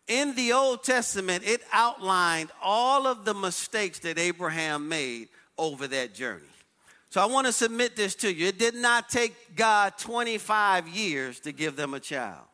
In 0.09 0.35
the 0.35 0.53
Old 0.53 0.83
Testament, 0.83 1.45
it 1.47 1.63
outlined 1.73 2.51
all 2.61 3.07
of 3.07 3.25
the 3.25 3.35
mistakes 3.35 4.01
that 4.01 4.19
Abraham 4.19 4.89
made 4.89 5.29
over 5.57 5.87
that 5.87 6.13
journey. 6.13 6.43
So 7.11 7.21
I 7.21 7.27
want 7.27 7.47
to 7.47 7.53
submit 7.53 7.95
this 7.95 8.17
to 8.17 8.35
you. 8.35 8.49
It 8.49 8.59
did 8.59 8.75
not 8.75 9.11
take 9.11 9.55
God 9.55 9.97
25 9.97 10.89
years 10.89 11.39
to 11.41 11.53
give 11.53 11.77
them 11.77 11.95
a 11.95 12.01
child. 12.01 12.47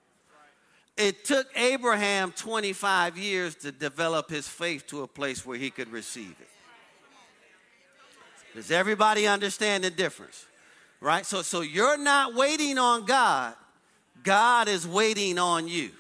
It 0.99 1.25
took 1.25 1.47
Abraham 1.57 2.33
25 2.33 3.17
years 3.17 3.55
to 3.57 3.73
develop 3.73 4.29
his 4.29 4.47
faith 4.47 4.87
to 4.89 5.05
a 5.05 5.09
place 5.09 5.47
where 5.47 5.57
he 5.57 5.71
could 5.71 5.91
receive 5.91 6.37
it. 6.39 6.52
Does 8.55 8.71
everybody 8.71 9.27
understand 9.27 9.85
the 9.85 9.91
difference? 9.91 10.47
Right? 11.01 11.27
So, 11.27 11.43
so 11.43 11.63
you're 11.63 11.99
not 11.99 12.35
waiting 12.35 12.79
on 12.79 13.05
God, 13.05 13.55
God 14.23 14.69
is 14.69 14.87
waiting 14.87 15.39
on 15.39 15.69
you. 15.69 15.91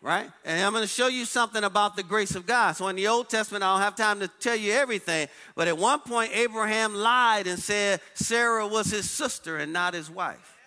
Right? 0.00 0.30
And 0.44 0.64
I'm 0.64 0.72
going 0.72 0.84
to 0.84 0.88
show 0.88 1.08
you 1.08 1.24
something 1.24 1.64
about 1.64 1.96
the 1.96 2.04
grace 2.04 2.36
of 2.36 2.46
God. 2.46 2.76
So, 2.76 2.86
in 2.86 2.94
the 2.94 3.08
Old 3.08 3.28
Testament, 3.28 3.64
I 3.64 3.74
don't 3.74 3.82
have 3.82 3.96
time 3.96 4.20
to 4.20 4.28
tell 4.28 4.54
you 4.54 4.72
everything, 4.72 5.26
but 5.56 5.66
at 5.66 5.76
one 5.76 5.98
point, 6.00 6.30
Abraham 6.34 6.94
lied 6.94 7.48
and 7.48 7.58
said 7.58 8.00
Sarah 8.14 8.66
was 8.66 8.92
his 8.92 9.10
sister 9.10 9.56
and 9.56 9.72
not 9.72 9.94
his 9.94 10.08
wife. 10.08 10.57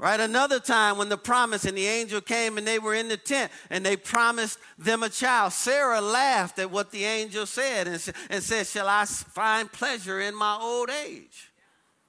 Right? 0.00 0.18
Another 0.18 0.58
time 0.60 0.96
when 0.96 1.10
the 1.10 1.18
promise 1.18 1.66
and 1.66 1.76
the 1.76 1.86
angel 1.86 2.22
came 2.22 2.56
and 2.56 2.66
they 2.66 2.78
were 2.78 2.94
in 2.94 3.08
the 3.08 3.18
tent 3.18 3.52
and 3.68 3.84
they 3.84 3.96
promised 3.96 4.58
them 4.78 5.02
a 5.02 5.10
child, 5.10 5.52
Sarah 5.52 6.00
laughed 6.00 6.58
at 6.58 6.70
what 6.70 6.90
the 6.90 7.04
angel 7.04 7.44
said 7.44 7.86
and, 7.86 8.12
and 8.30 8.42
said, 8.42 8.66
Shall 8.66 8.88
I 8.88 9.04
find 9.04 9.70
pleasure 9.70 10.18
in 10.18 10.34
my 10.34 10.56
old 10.58 10.88
age? 10.88 11.52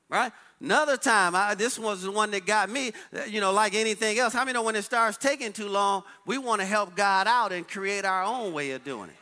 Right? 0.08 0.32
Another 0.62 0.95
time, 0.95 1.36
I, 1.36 1.54
this 1.54 1.77
was 1.77 2.04
the 2.04 2.12
one 2.12 2.32
that 2.32 2.45
got 2.45 2.69
me, 2.69 2.93
uh, 3.13 3.23
you 3.25 3.41
know, 3.41 3.51
like 3.51 3.75
anything 3.75 4.17
else. 4.19 4.32
How 4.32 4.45
many 4.45 4.54
know 4.54 4.63
when 4.63 4.77
it 4.77 4.84
starts 4.84 5.17
taking 5.17 5.51
too 5.51 5.67
long, 5.67 6.04
we 6.25 6.38
want 6.38 6.62
to 6.62 6.67
help 6.67 6.95
God 6.95 7.27
out 7.27 7.51
and 7.51 7.67
create 7.67 8.06
our 8.06 8.23
own 8.23 8.54
way 8.54 8.71
of 8.71 8.86
doing 8.86 9.10
it? 9.10 9.15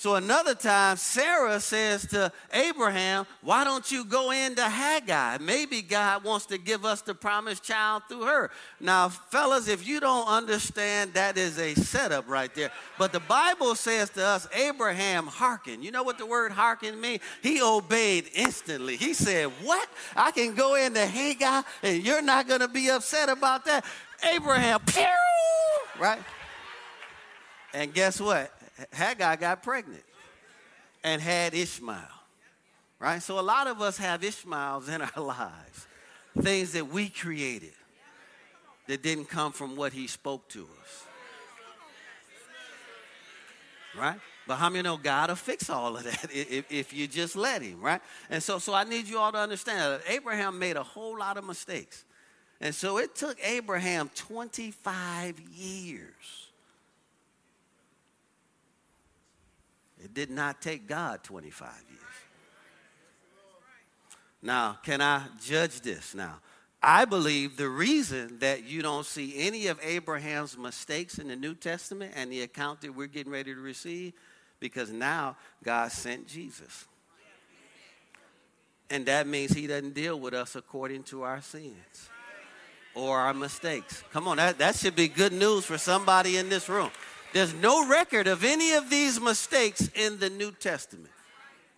So 0.00 0.14
another 0.14 0.54
time, 0.54 0.96
Sarah 0.96 1.60
says 1.60 2.06
to 2.06 2.32
Abraham, 2.54 3.26
Why 3.42 3.64
don't 3.64 3.92
you 3.92 4.06
go 4.06 4.30
into 4.30 4.62
Hagar? 4.62 5.38
Maybe 5.38 5.82
God 5.82 6.24
wants 6.24 6.46
to 6.46 6.56
give 6.56 6.86
us 6.86 7.02
the 7.02 7.14
promised 7.14 7.64
child 7.64 8.04
through 8.08 8.22
her. 8.22 8.50
Now, 8.80 9.10
fellas, 9.10 9.68
if 9.68 9.86
you 9.86 10.00
don't 10.00 10.26
understand, 10.26 11.12
that 11.12 11.36
is 11.36 11.58
a 11.58 11.74
setup 11.74 12.26
right 12.30 12.54
there. 12.54 12.72
But 12.96 13.12
the 13.12 13.20
Bible 13.20 13.74
says 13.74 14.08
to 14.10 14.24
us, 14.24 14.48
Abraham 14.54 15.26
hearkened. 15.26 15.84
You 15.84 15.90
know 15.90 16.02
what 16.02 16.16
the 16.16 16.24
word 16.24 16.52
hearken 16.52 16.98
means? 16.98 17.20
He 17.42 17.60
obeyed 17.60 18.30
instantly. 18.34 18.96
He 18.96 19.12
said, 19.12 19.48
What? 19.62 19.86
I 20.16 20.30
can 20.30 20.54
go 20.54 20.76
into 20.76 21.04
Hagar 21.04 21.62
and 21.82 22.02
you're 22.02 22.22
not 22.22 22.48
going 22.48 22.60
to 22.60 22.68
be 22.68 22.88
upset 22.88 23.28
about 23.28 23.66
that? 23.66 23.84
Abraham, 24.32 24.80
pew! 24.80 25.04
Right? 26.00 26.22
And 27.74 27.92
guess 27.92 28.18
what? 28.18 28.50
Hagar 28.92 29.36
got 29.36 29.62
pregnant 29.62 30.02
and 31.04 31.20
had 31.20 31.54
Ishmael. 31.54 31.98
Right? 32.98 33.22
So 33.22 33.38
a 33.38 33.42
lot 33.42 33.66
of 33.66 33.80
us 33.80 33.96
have 33.98 34.22
Ishmaels 34.22 34.88
in 34.88 35.00
our 35.00 35.22
lives, 35.22 35.86
things 36.40 36.72
that 36.72 36.88
we 36.88 37.08
created 37.08 37.72
that 38.86 39.02
didn't 39.02 39.26
come 39.26 39.52
from 39.52 39.76
what 39.76 39.92
he 39.92 40.06
spoke 40.06 40.48
to 40.50 40.66
us. 40.82 41.04
Right? 43.98 44.20
But 44.46 44.56
how 44.56 44.68
many 44.68 44.82
know 44.82 44.96
God 44.96 45.30
will 45.30 45.36
fix 45.36 45.70
all 45.70 45.96
of 45.96 46.04
that 46.04 46.24
if, 46.34 46.70
if 46.70 46.92
you 46.92 47.06
just 47.06 47.36
let 47.36 47.62
him, 47.62 47.80
right? 47.80 48.00
And 48.28 48.42
so, 48.42 48.58
so 48.58 48.74
I 48.74 48.84
need 48.84 49.06
you 49.06 49.18
all 49.18 49.32
to 49.32 49.38
understand 49.38 49.80
that 49.80 50.02
Abraham 50.08 50.58
made 50.58 50.76
a 50.76 50.82
whole 50.82 51.18
lot 51.18 51.36
of 51.36 51.44
mistakes. 51.44 52.04
And 52.60 52.74
so 52.74 52.98
it 52.98 53.14
took 53.14 53.38
Abraham 53.42 54.10
25 54.14 55.40
years 55.40 56.49
It 60.02 60.14
did 60.14 60.30
not 60.30 60.62
take 60.62 60.86
God 60.86 61.22
25 61.22 61.68
years. 61.88 62.00
Now, 64.42 64.78
can 64.82 65.00
I 65.00 65.24
judge 65.42 65.80
this 65.82 66.14
now? 66.14 66.40
I 66.82 67.04
believe 67.04 67.58
the 67.58 67.68
reason 67.68 68.38
that 68.38 68.64
you 68.64 68.80
don't 68.80 69.04
see 69.04 69.34
any 69.38 69.66
of 69.66 69.78
Abraham's 69.82 70.56
mistakes 70.56 71.18
in 71.18 71.28
the 71.28 71.36
New 71.36 71.54
Testament 71.54 72.14
and 72.16 72.32
the 72.32 72.40
account 72.40 72.80
that 72.80 72.94
we're 72.94 73.06
getting 73.06 73.32
ready 73.32 73.52
to 73.52 73.60
receive, 73.60 74.14
because 74.60 74.90
now 74.90 75.36
God 75.62 75.92
sent 75.92 76.26
Jesus. 76.26 76.86
And 78.88 79.04
that 79.06 79.26
means 79.26 79.52
he 79.52 79.66
doesn't 79.66 79.94
deal 79.94 80.18
with 80.18 80.32
us 80.32 80.56
according 80.56 81.02
to 81.04 81.22
our 81.22 81.42
sins 81.42 82.08
or 82.94 83.18
our 83.18 83.34
mistakes. 83.34 84.02
Come 84.10 84.26
on, 84.26 84.38
that, 84.38 84.58
that 84.58 84.74
should 84.74 84.96
be 84.96 85.06
good 85.06 85.32
news 85.32 85.66
for 85.66 85.78
somebody 85.78 86.38
in 86.38 86.48
this 86.48 86.68
room. 86.68 86.90
There's 87.32 87.54
no 87.54 87.86
record 87.88 88.26
of 88.26 88.44
any 88.44 88.72
of 88.72 88.90
these 88.90 89.20
mistakes 89.20 89.88
in 89.94 90.18
the 90.18 90.30
New 90.30 90.50
Testament, 90.52 91.10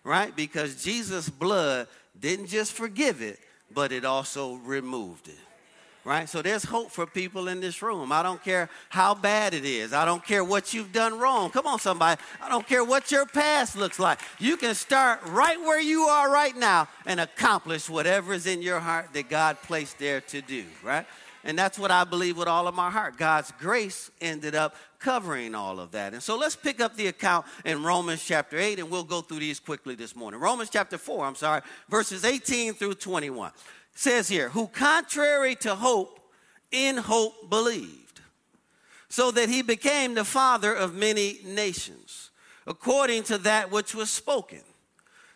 right? 0.03 0.35
Because 0.35 0.83
Jesus' 0.83 1.29
blood 1.29 1.87
didn't 2.19 2.47
just 2.47 2.71
forgive 2.73 3.21
it, 3.21 3.39
but 3.71 3.91
it 3.91 4.05
also 4.05 4.55
removed 4.55 5.27
it. 5.27 5.37
Right? 6.05 6.27
So 6.27 6.41
there's 6.41 6.65
hope 6.65 6.91
for 6.91 7.05
people 7.05 7.47
in 7.47 7.61
this 7.61 7.81
room. 7.81 8.11
I 8.11 8.23
don't 8.23 8.43
care 8.43 8.69
how 8.89 9.15
bad 9.15 9.53
it 9.53 9.63
is. 9.63 9.93
I 9.93 10.03
don't 10.03 10.21
care 10.25 10.43
what 10.43 10.73
you've 10.73 10.91
done 10.91 11.17
wrong. 11.17 11.49
Come 11.49 11.65
on, 11.65 11.79
somebody. 11.79 12.19
I 12.41 12.49
don't 12.49 12.67
care 12.67 12.83
what 12.83 13.09
your 13.09 13.25
past 13.25 13.77
looks 13.77 13.99
like. 13.99 14.19
You 14.37 14.57
can 14.57 14.75
start 14.75 15.21
right 15.27 15.57
where 15.61 15.79
you 15.79 16.01
are 16.01 16.29
right 16.29 16.57
now 16.57 16.89
and 17.05 17.21
accomplish 17.21 17.89
whatever 17.89 18.33
is 18.33 18.47
in 18.47 18.61
your 18.61 18.81
heart 18.81 19.13
that 19.13 19.29
God 19.29 19.61
placed 19.61 19.97
there 19.97 20.19
to 20.19 20.41
do, 20.41 20.65
right? 20.83 21.05
And 21.43 21.59
that's 21.59 21.77
what 21.77 21.91
I 21.91 22.05
believe 22.05 22.37
with 22.37 22.47
all 22.47 22.67
of 22.67 22.75
my 22.75 22.89
heart. 22.89 23.17
God's 23.17 23.51
grace 23.59 24.09
ended 24.21 24.55
up 24.55 24.75
covering 24.99 25.55
all 25.55 25.79
of 25.79 25.91
that. 25.91 26.13
And 26.13 26.23
so 26.23 26.37
let's 26.37 26.55
pick 26.55 26.79
up 26.79 26.95
the 26.95 27.07
account 27.07 27.45
in 27.65 27.83
Romans 27.83 28.23
chapter 28.23 28.57
8, 28.57 28.79
and 28.79 28.89
we'll 28.89 29.03
go 29.03 29.21
through 29.21 29.39
these 29.39 29.59
quickly 29.59 29.95
this 29.95 30.15
morning. 30.15 30.39
Romans 30.39 30.69
chapter 30.69 30.97
4, 30.97 31.25
I'm 31.25 31.35
sorry, 31.35 31.61
verses 31.89 32.23
18 32.23 32.73
through 32.75 32.95
21. 32.95 33.49
It 33.49 33.53
says 33.93 34.29
here, 34.29 34.49
who 34.49 34.67
contrary 34.67 35.55
to 35.57 35.75
hope, 35.75 36.19
in 36.71 36.97
hope 36.97 37.49
believed, 37.49 38.21
so 39.09 39.29
that 39.31 39.49
he 39.49 39.61
became 39.61 40.15
the 40.15 40.23
father 40.23 40.73
of 40.73 40.95
many 40.95 41.39
nations, 41.45 42.31
according 42.65 43.23
to 43.23 43.37
that 43.39 43.69
which 43.69 43.93
was 43.93 44.09
spoken 44.09 44.61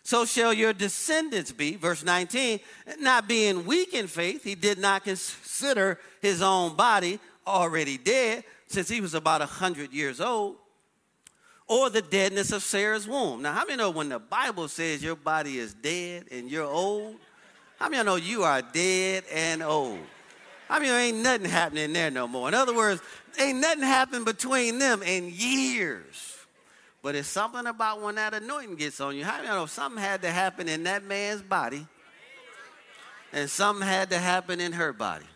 so 0.08 0.24
shall 0.24 0.54
your 0.54 0.72
descendants 0.72 1.52
be. 1.52 1.76
Verse 1.76 2.02
19, 2.02 2.60
not 2.98 3.28
being 3.28 3.66
weak 3.66 3.92
in 3.92 4.06
faith, 4.06 4.42
he 4.42 4.54
did 4.54 4.78
not 4.78 5.04
consider 5.04 6.00
his 6.22 6.40
own 6.40 6.76
body 6.76 7.20
already 7.46 7.98
dead, 7.98 8.42
since 8.68 8.88
he 8.88 9.02
was 9.02 9.12
about 9.12 9.40
100 9.40 9.92
years 9.92 10.18
old, 10.18 10.56
or 11.66 11.90
the 11.90 12.00
deadness 12.00 12.52
of 12.52 12.62
Sarah's 12.62 13.06
womb. 13.06 13.42
Now, 13.42 13.52
how 13.52 13.66
many 13.66 13.76
know 13.76 13.90
when 13.90 14.08
the 14.08 14.18
Bible 14.18 14.68
says 14.68 15.02
your 15.02 15.14
body 15.14 15.58
is 15.58 15.74
dead 15.74 16.24
and 16.30 16.50
you're 16.50 16.64
old? 16.64 17.16
How 17.78 17.90
many 17.90 18.02
know 18.02 18.16
you 18.16 18.44
are 18.44 18.62
dead 18.62 19.24
and 19.30 19.62
old? 19.62 20.00
I 20.70 20.78
mean, 20.78 20.90
ain't 20.90 21.18
nothing 21.18 21.50
happening 21.50 21.92
there 21.92 22.10
no 22.10 22.26
more. 22.26 22.48
In 22.48 22.54
other 22.54 22.74
words, 22.74 23.02
ain't 23.38 23.58
nothing 23.58 23.82
happened 23.82 24.24
between 24.24 24.78
them 24.78 25.02
in 25.02 25.30
years. 25.30 26.37
But 27.02 27.14
it's 27.14 27.28
something 27.28 27.66
about 27.66 28.02
when 28.02 28.16
that 28.16 28.34
anointing 28.34 28.76
gets 28.76 29.00
on 29.00 29.16
you. 29.16 29.24
How 29.24 29.40
you 29.40 29.48
know 29.48 29.66
something 29.66 30.02
had 30.02 30.22
to 30.22 30.30
happen 30.30 30.68
in 30.68 30.82
that 30.84 31.04
man's 31.04 31.42
body, 31.42 31.86
and 33.32 33.48
something 33.48 33.86
had 33.86 34.10
to 34.10 34.18
happen 34.18 34.60
in 34.60 34.72
her 34.72 34.92
body. 34.92 35.26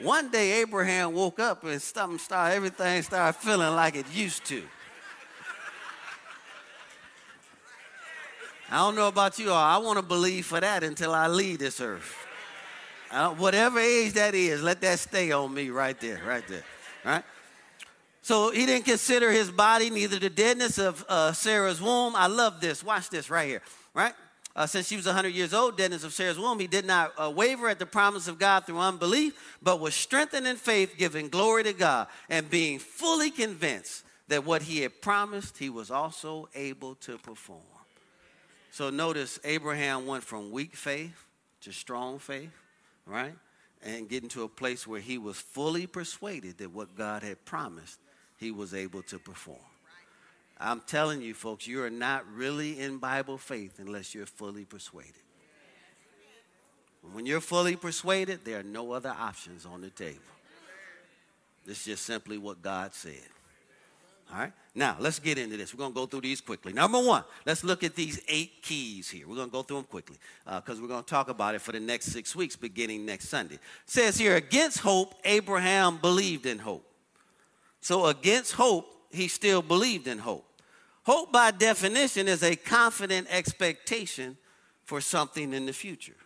One 0.00 0.30
day 0.30 0.60
Abraham 0.60 1.14
woke 1.14 1.38
up 1.38 1.62
and 1.62 1.80
something 1.80 2.18
started, 2.18 2.56
everything 2.56 3.02
started 3.02 3.38
feeling 3.38 3.74
like 3.76 3.94
it 3.94 4.06
used 4.12 4.44
to. 4.46 4.62
I 8.70 8.78
don't 8.78 8.96
know 8.96 9.08
about 9.08 9.38
you 9.38 9.50
all. 9.50 9.56
I 9.56 9.76
want 9.76 9.98
to 9.98 10.02
believe 10.02 10.46
for 10.46 10.58
that 10.58 10.82
until 10.82 11.14
I 11.14 11.28
leave 11.28 11.60
this 11.60 11.80
earth. 11.80 12.12
Uh, 13.10 13.30
whatever 13.30 13.78
age 13.78 14.14
that 14.14 14.34
is, 14.34 14.62
let 14.62 14.80
that 14.80 14.98
stay 14.98 15.30
on 15.30 15.54
me 15.54 15.70
right 15.70 16.00
there, 16.00 16.20
right 16.26 16.42
there. 16.48 16.64
Right? 17.04 17.22
So 18.24 18.52
he 18.52 18.64
didn't 18.64 18.86
consider 18.86 19.30
his 19.30 19.50
body, 19.50 19.90
neither 19.90 20.18
the 20.18 20.30
deadness 20.30 20.78
of 20.78 21.04
uh, 21.10 21.32
Sarah's 21.32 21.78
womb. 21.78 22.16
I 22.16 22.26
love 22.26 22.58
this. 22.58 22.82
Watch 22.82 23.10
this 23.10 23.28
right 23.28 23.46
here, 23.46 23.60
right? 23.92 24.14
Uh, 24.56 24.66
since 24.66 24.88
she 24.88 24.96
was 24.96 25.04
100 25.04 25.28
years 25.28 25.52
old, 25.52 25.76
deadness 25.76 26.04
of 26.04 26.14
Sarah's 26.14 26.38
womb, 26.38 26.58
he 26.58 26.66
did 26.66 26.86
not 26.86 27.12
uh, 27.18 27.30
waver 27.30 27.68
at 27.68 27.78
the 27.78 27.84
promise 27.84 28.26
of 28.26 28.38
God 28.38 28.64
through 28.64 28.78
unbelief, 28.78 29.58
but 29.62 29.78
was 29.78 29.94
strengthened 29.94 30.46
in 30.46 30.56
faith, 30.56 30.94
giving 30.96 31.28
glory 31.28 31.64
to 31.64 31.74
God, 31.74 32.06
and 32.30 32.48
being 32.48 32.78
fully 32.78 33.30
convinced 33.30 34.04
that 34.28 34.46
what 34.46 34.62
he 34.62 34.80
had 34.80 35.02
promised, 35.02 35.58
he 35.58 35.68
was 35.68 35.90
also 35.90 36.48
able 36.54 36.94
to 36.94 37.18
perform. 37.18 37.60
So 38.70 38.88
notice 38.88 39.38
Abraham 39.44 40.06
went 40.06 40.24
from 40.24 40.50
weak 40.50 40.76
faith 40.76 41.26
to 41.60 41.72
strong 41.72 42.18
faith, 42.18 42.52
right? 43.04 43.34
And 43.82 44.08
getting 44.08 44.30
to 44.30 44.44
a 44.44 44.48
place 44.48 44.86
where 44.86 45.00
he 45.00 45.18
was 45.18 45.36
fully 45.36 45.86
persuaded 45.86 46.56
that 46.56 46.72
what 46.72 46.96
God 46.96 47.22
had 47.22 47.44
promised, 47.44 47.98
he 48.44 48.50
was 48.50 48.74
able 48.74 49.02
to 49.02 49.18
perform. 49.18 49.58
I'm 50.60 50.82
telling 50.82 51.22
you, 51.22 51.34
folks, 51.34 51.66
you 51.66 51.82
are 51.82 51.90
not 51.90 52.24
really 52.32 52.78
in 52.78 52.98
Bible 52.98 53.38
faith 53.38 53.78
unless 53.78 54.14
you're 54.14 54.26
fully 54.26 54.64
persuaded. 54.64 55.14
When 57.12 57.26
you're 57.26 57.40
fully 57.40 57.76
persuaded, 57.76 58.44
there 58.44 58.60
are 58.60 58.62
no 58.62 58.92
other 58.92 59.14
options 59.18 59.66
on 59.66 59.80
the 59.80 59.90
table. 59.90 60.20
This 61.66 61.78
is 61.78 61.84
just 61.84 62.06
simply 62.06 62.38
what 62.38 62.62
God 62.62 62.94
said. 62.94 63.28
All 64.30 64.38
right? 64.38 64.52
Now, 64.74 64.96
let's 65.00 65.18
get 65.18 65.38
into 65.38 65.56
this. 65.56 65.74
We're 65.74 65.78
going 65.78 65.92
to 65.92 65.94
go 65.94 66.06
through 66.06 66.22
these 66.22 66.40
quickly. 66.40 66.72
Number 66.72 66.98
one, 67.02 67.24
let's 67.46 67.64
look 67.64 67.82
at 67.82 67.94
these 67.94 68.20
eight 68.28 68.62
keys 68.62 69.08
here. 69.08 69.26
We're 69.28 69.36
going 69.36 69.48
to 69.48 69.52
go 69.52 69.62
through 69.62 69.78
them 69.78 69.84
quickly 69.84 70.18
because 70.44 70.78
uh, 70.78 70.82
we're 70.82 70.88
going 70.88 71.04
to 71.04 71.08
talk 71.08 71.28
about 71.28 71.54
it 71.54 71.60
for 71.60 71.72
the 71.72 71.80
next 71.80 72.06
six 72.06 72.36
weeks 72.36 72.56
beginning 72.56 73.06
next 73.06 73.28
Sunday. 73.28 73.54
It 73.56 73.60
says 73.86 74.18
here, 74.18 74.36
against 74.36 74.78
hope, 74.80 75.14
Abraham 75.24 75.98
believed 75.98 76.46
in 76.46 76.58
hope. 76.58 76.84
So, 77.84 78.06
against 78.06 78.52
hope, 78.52 78.90
he 79.10 79.28
still 79.28 79.60
believed 79.60 80.06
in 80.06 80.18
hope. 80.18 80.46
Hope, 81.02 81.30
by 81.30 81.50
definition, 81.50 82.28
is 82.28 82.42
a 82.42 82.56
confident 82.56 83.26
expectation 83.28 84.38
for 84.86 85.02
something 85.02 85.52
in 85.52 85.66
the 85.66 85.74
future. 85.74 86.16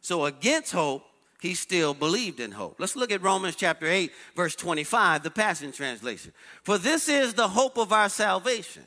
So, 0.00 0.26
against 0.26 0.70
hope, 0.70 1.02
he 1.40 1.54
still 1.54 1.92
believed 1.92 2.38
in 2.38 2.52
hope. 2.52 2.76
Let's 2.78 2.94
look 2.94 3.10
at 3.10 3.20
Romans 3.20 3.56
chapter 3.56 3.88
8, 3.88 4.12
verse 4.36 4.54
25, 4.54 5.24
the 5.24 5.30
Passion 5.32 5.72
Translation. 5.72 6.32
For 6.62 6.78
this 6.78 7.08
is 7.08 7.34
the 7.34 7.48
hope 7.48 7.78
of 7.78 7.92
our 7.92 8.08
salvation. 8.08 8.84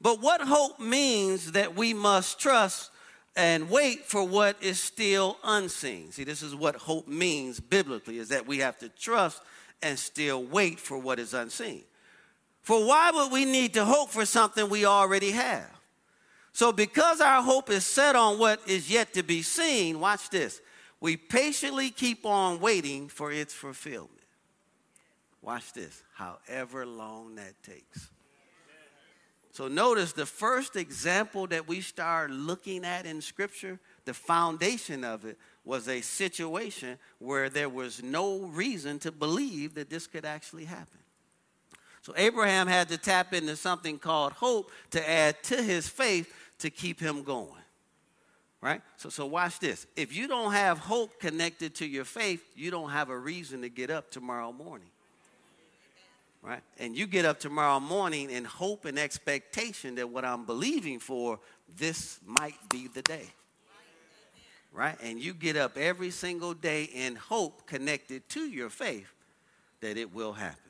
But 0.00 0.20
what 0.20 0.40
hope 0.40 0.80
means 0.80 1.52
that 1.52 1.76
we 1.76 1.94
must 1.94 2.40
trust 2.40 2.90
and 3.36 3.70
wait 3.70 4.04
for 4.04 4.26
what 4.26 4.60
is 4.60 4.80
still 4.80 5.36
unseen. 5.44 6.10
See, 6.10 6.24
this 6.24 6.42
is 6.42 6.56
what 6.56 6.74
hope 6.74 7.06
means 7.06 7.60
biblically, 7.60 8.18
is 8.18 8.30
that 8.30 8.48
we 8.48 8.58
have 8.58 8.78
to 8.78 8.88
trust 8.88 9.40
and 9.82 9.98
still 9.98 10.42
wait 10.42 10.78
for 10.78 10.98
what 10.98 11.18
is 11.18 11.34
unseen. 11.34 11.84
For 12.62 12.84
why 12.84 13.10
would 13.12 13.32
we 13.32 13.44
need 13.44 13.74
to 13.74 13.84
hope 13.84 14.10
for 14.10 14.26
something 14.26 14.68
we 14.68 14.84
already 14.84 15.30
have? 15.30 15.70
So, 16.52 16.72
because 16.72 17.20
our 17.20 17.42
hope 17.42 17.70
is 17.70 17.84
set 17.84 18.16
on 18.16 18.38
what 18.38 18.60
is 18.66 18.90
yet 18.90 19.12
to 19.14 19.22
be 19.22 19.42
seen, 19.42 20.00
watch 20.00 20.30
this, 20.30 20.60
we 21.00 21.16
patiently 21.16 21.90
keep 21.90 22.24
on 22.24 22.60
waiting 22.60 23.08
for 23.08 23.30
its 23.30 23.52
fulfillment. 23.52 24.10
Watch 25.42 25.74
this, 25.74 26.02
however 26.14 26.86
long 26.86 27.34
that 27.34 27.62
takes. 27.62 28.08
So, 29.52 29.68
notice 29.68 30.12
the 30.12 30.26
first 30.26 30.76
example 30.76 31.46
that 31.48 31.68
we 31.68 31.82
start 31.82 32.30
looking 32.30 32.84
at 32.84 33.06
in 33.06 33.20
Scripture, 33.20 33.78
the 34.04 34.14
foundation 34.14 35.04
of 35.04 35.24
it 35.24 35.38
was 35.66 35.88
a 35.88 36.00
situation 36.00 36.96
where 37.18 37.50
there 37.50 37.68
was 37.68 38.02
no 38.02 38.38
reason 38.38 39.00
to 39.00 39.10
believe 39.10 39.74
that 39.74 39.90
this 39.90 40.06
could 40.06 40.24
actually 40.24 40.64
happen. 40.64 41.00
So 42.02 42.14
Abraham 42.16 42.68
had 42.68 42.88
to 42.90 42.96
tap 42.96 43.34
into 43.34 43.56
something 43.56 43.98
called 43.98 44.32
hope 44.32 44.70
to 44.92 45.10
add 45.10 45.42
to 45.44 45.60
his 45.60 45.88
faith 45.88 46.32
to 46.60 46.70
keep 46.70 47.00
him 47.00 47.24
going. 47.24 47.50
Right? 48.62 48.80
So, 48.96 49.08
so 49.08 49.26
watch 49.26 49.58
this. 49.58 49.86
If 49.96 50.16
you 50.16 50.28
don't 50.28 50.52
have 50.52 50.78
hope 50.78 51.20
connected 51.20 51.74
to 51.76 51.86
your 51.86 52.04
faith, 52.04 52.42
you 52.54 52.70
don't 52.70 52.90
have 52.90 53.10
a 53.10 53.18
reason 53.18 53.62
to 53.62 53.68
get 53.68 53.90
up 53.90 54.10
tomorrow 54.10 54.52
morning. 54.52 54.88
Right? 56.42 56.62
And 56.78 56.96
you 56.96 57.08
get 57.08 57.24
up 57.24 57.40
tomorrow 57.40 57.80
morning 57.80 58.30
in 58.30 58.44
hope 58.44 58.84
and 58.84 59.00
expectation 59.00 59.96
that 59.96 60.08
what 60.08 60.24
I'm 60.24 60.46
believing 60.46 61.00
for, 61.00 61.40
this 61.76 62.20
might 62.24 62.56
be 62.70 62.86
the 62.86 63.02
day 63.02 63.32
right? 64.76 64.96
And 65.02 65.18
you 65.18 65.32
get 65.32 65.56
up 65.56 65.78
every 65.78 66.10
single 66.10 66.52
day 66.52 66.84
in 66.84 67.16
hope 67.16 67.66
connected 67.66 68.28
to 68.30 68.40
your 68.40 68.68
faith 68.68 69.10
that 69.80 69.96
it 69.96 70.14
will 70.14 70.34
happen. 70.34 70.60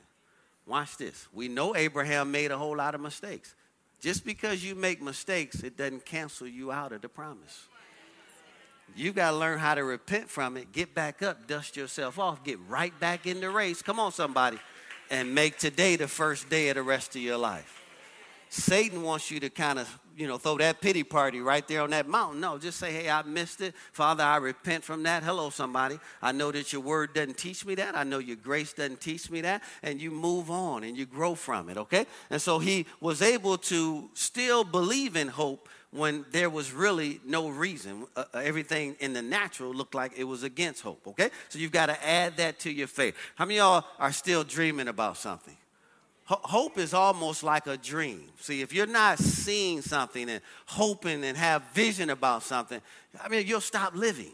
Watch 0.65 0.97
this. 0.97 1.27
We 1.33 1.49
know 1.49 1.75
Abraham 1.75 2.31
made 2.31 2.51
a 2.51 2.57
whole 2.57 2.77
lot 2.77 2.95
of 2.95 3.01
mistakes. 3.01 3.53
Just 3.99 4.25
because 4.25 4.63
you 4.63 4.75
make 4.75 5.01
mistakes, 5.01 5.61
it 5.63 5.75
doesn't 5.75 6.05
cancel 6.05 6.47
you 6.47 6.71
out 6.71 6.91
of 6.93 7.01
the 7.01 7.09
promise. 7.09 7.67
You 8.95 9.11
got 9.11 9.31
to 9.31 9.37
learn 9.37 9.59
how 9.59 9.75
to 9.75 9.83
repent 9.83 10.29
from 10.29 10.55
it, 10.55 10.71
get 10.71 10.95
back 10.95 11.21
up, 11.21 11.45
dust 11.45 11.75
yourself 11.75 12.17
off, 12.17 12.43
get 12.43 12.59
right 12.67 12.97
back 12.99 13.27
in 13.27 13.41
the 13.41 13.49
race. 13.49 13.81
Come 13.81 13.99
on, 13.99 14.11
somebody. 14.11 14.57
And 15.09 15.35
make 15.35 15.57
today 15.57 15.95
the 15.95 16.07
first 16.07 16.49
day 16.49 16.69
of 16.69 16.75
the 16.75 16.83
rest 16.83 17.15
of 17.15 17.21
your 17.21 17.37
life. 17.37 17.83
Satan 18.49 19.03
wants 19.03 19.29
you 19.29 19.39
to 19.41 19.49
kind 19.49 19.79
of, 19.79 19.99
you 20.17 20.27
know, 20.27 20.39
throw 20.39 20.57
that 20.57 20.81
pity 20.81 21.03
party 21.03 21.41
right 21.41 21.65
there 21.67 21.83
on 21.83 21.91
that 21.91 22.07
mountain. 22.07 22.41
No, 22.41 22.57
just 22.57 22.79
say, 22.79 22.91
hey, 22.91 23.09
I 23.09 23.21
missed 23.21 23.61
it. 23.61 23.75
Father, 23.91 24.23
I 24.23 24.37
repent 24.37 24.83
from 24.83 25.03
that. 25.03 25.23
Hello, 25.23 25.51
somebody. 25.51 25.99
I 26.23 26.31
know 26.31 26.51
that 26.51 26.73
your 26.73 26.81
word 26.81 27.13
doesn't 27.13 27.37
teach 27.37 27.63
me 27.65 27.75
that. 27.75 27.95
I 27.95 28.03
know 28.03 28.17
your 28.17 28.35
grace 28.35 28.73
doesn't 28.73 28.99
teach 28.99 29.29
me 29.29 29.41
that. 29.41 29.61
And 29.83 30.01
you 30.01 30.09
move 30.09 30.49
on 30.49 30.83
and 30.83 30.97
you 30.97 31.05
grow 31.05 31.35
from 31.35 31.69
it, 31.69 31.77
okay? 31.77 32.07
And 32.31 32.41
so 32.41 32.57
he 32.57 32.87
was 32.99 33.21
able 33.21 33.59
to 33.59 34.09
still 34.15 34.63
believe 34.63 35.15
in 35.15 35.27
hope 35.27 35.69
when 35.91 36.25
there 36.31 36.49
was 36.49 36.73
really 36.73 37.21
no 37.23 37.49
reason. 37.49 38.07
Uh, 38.15 38.23
uh 38.33 38.39
everything 38.39 38.95
in 38.99 39.13
the 39.13 39.21
natural 39.21 39.71
looked 39.71 39.93
like 39.93 40.13
it 40.17 40.23
was 40.23 40.41
against 40.41 40.81
hope, 40.81 41.07
okay? 41.07 41.29
So 41.49 41.59
you've 41.59 41.71
got 41.71 41.87
to 41.87 42.07
add 42.07 42.37
that 42.37 42.59
to 42.61 42.71
your 42.71 42.87
faith. 42.87 43.15
How 43.35 43.45
many 43.45 43.57
y'all 43.57 43.85
are 43.99 44.11
still 44.11 44.43
dreaming 44.43 44.87
about 44.87 45.17
something? 45.17 45.55
Hope 46.27 46.77
is 46.77 46.93
almost 46.93 47.43
like 47.43 47.67
a 47.67 47.77
dream. 47.77 48.23
See, 48.39 48.61
if 48.61 48.73
you're 48.73 48.85
not 48.85 49.17
seeing 49.17 49.81
something 49.81 50.29
and 50.29 50.41
hoping 50.65 51.23
and 51.23 51.37
have 51.37 51.63
vision 51.73 52.09
about 52.09 52.43
something, 52.43 52.81
I 53.21 53.29
mean, 53.29 53.47
you'll 53.47 53.61
stop 53.61 53.95
living. 53.95 54.33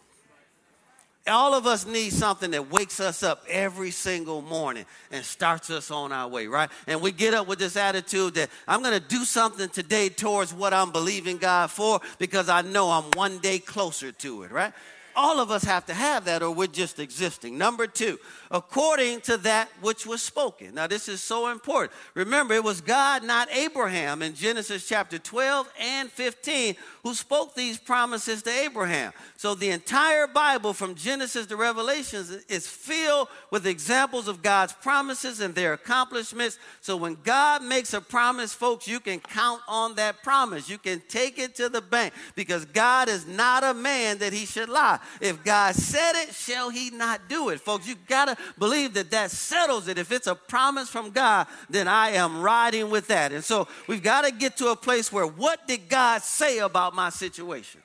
All 1.26 1.54
of 1.54 1.66
us 1.66 1.86
need 1.86 2.12
something 2.12 2.52
that 2.52 2.70
wakes 2.70 3.00
us 3.00 3.24
up 3.24 3.46
every 3.48 3.92
single 3.92 4.42
morning 4.42 4.86
and 5.10 5.24
starts 5.24 5.70
us 5.70 5.90
on 5.90 6.12
our 6.12 6.28
way, 6.28 6.48
right? 6.48 6.70
And 6.86 7.02
we 7.02 7.14
get 7.14 7.34
up 7.34 7.48
with 7.48 7.60
this 7.60 7.78
attitude 7.78 8.34
that 8.34 8.50
I'm 8.68 8.82
going 8.82 9.00
to 9.00 9.08
do 9.08 9.24
something 9.24 9.70
today 9.70 10.10
towards 10.10 10.54
what 10.54 10.74
I'm 10.74 10.92
believing 10.92 11.38
God 11.38 11.72
for 11.72 12.02
because 12.18 12.50
I 12.50 12.62
know 12.62 12.90
I'm 12.90 13.06
one 13.16 13.38
day 13.38 13.60
closer 13.60 14.12
to 14.12 14.44
it, 14.44 14.52
right? 14.52 14.74
All 15.16 15.40
of 15.40 15.52
us 15.52 15.64
have 15.64 15.86
to 15.88 15.94
have 15.94 16.26
that, 16.26 16.42
or 16.42 16.52
we're 16.52 16.68
just 16.68 17.00
existing. 17.00 17.58
Number 17.58 17.88
two, 17.88 18.20
according 18.52 19.22
to 19.22 19.38
that 19.38 19.70
which 19.82 20.06
was 20.06 20.22
spoken. 20.22 20.76
Now, 20.76 20.88
this 20.88 21.08
is 21.08 21.22
so 21.22 21.48
important. 21.48 21.92
Remember, 22.14 22.54
it 22.54 22.64
was 22.64 22.82
God, 22.82 23.24
not 23.24 23.48
Abraham, 23.52 24.22
in 24.22 24.36
Genesis 24.36 24.88
chapter 24.88 25.18
12 25.18 25.72
and 25.80 26.10
15, 26.10 26.76
who 27.04 27.14
spoke 27.14 27.56
these 27.56 27.78
promises 27.78 28.44
to 28.44 28.50
Abraham. 28.50 29.12
So, 29.38 29.56
the 29.56 29.70
entire 29.70 30.28
Bible, 30.28 30.74
from 30.74 30.96
Genesis 30.96 31.48
to 31.48 31.56
Revelations, 31.56 32.30
is 32.30 32.68
filled 32.68 33.28
with 33.52 33.68
examples 33.68 34.28
of 34.28 34.42
God's 34.42 34.74
promises 34.74 35.40
and 35.40 35.54
their 35.54 35.74
accomplishments. 35.74 36.58
So, 36.82 36.96
when 36.98 37.18
God 37.24 37.64
makes 37.64 37.94
a 37.94 38.02
promise, 38.02 38.54
folks, 38.54 38.88
you 38.88 39.00
can 39.00 39.20
count 39.20 39.62
on 39.68 39.96
that 39.96 40.24
promise. 40.24 40.70
You 40.70 40.78
can 40.78 41.02
take 41.08 41.40
it 41.40 41.56
to 41.56 41.70
the 41.70 41.82
bank 41.82 42.14
because 42.36 42.66
God 42.66 43.10
is 43.10 43.28
not 43.28 43.64
a 43.64 43.74
man 43.74 44.20
that 44.20 44.34
he 44.34 44.46
should 44.46 44.70
lie. 44.70 45.00
If 45.22 45.44
God 45.44 45.76
said 45.76 46.14
it, 46.24 46.34
shall 46.34 46.70
he 46.70 46.90
not 46.90 47.28
do 47.30 47.50
it? 47.50 47.60
Folks, 47.60 47.88
you 47.88 47.96
got 48.08 48.26
to 48.26 48.38
believe 48.58 48.94
that 48.96 49.12
that 49.12 49.32
settles 49.32 49.88
it. 49.88 49.98
If 49.98 50.12
it's 50.12 50.28
a 50.28 50.36
promise 50.36 50.90
from 50.90 51.12
God, 51.12 51.48
then 51.70 51.88
I 51.88 52.12
am 52.12 52.42
riding 52.42 52.90
with 52.90 53.08
that. 53.08 53.32
And 53.32 53.44
so 53.44 53.68
we've 53.88 54.04
got 54.04 54.26
to 54.26 54.32
get 54.32 54.58
to 54.58 54.68
a 54.68 54.76
place 54.76 55.12
where 55.12 55.28
what 55.28 55.68
did 55.68 55.90
God 55.90 56.22
say 56.22 56.60
about 56.60 56.96
my 56.96 57.10
situation? 57.10 57.82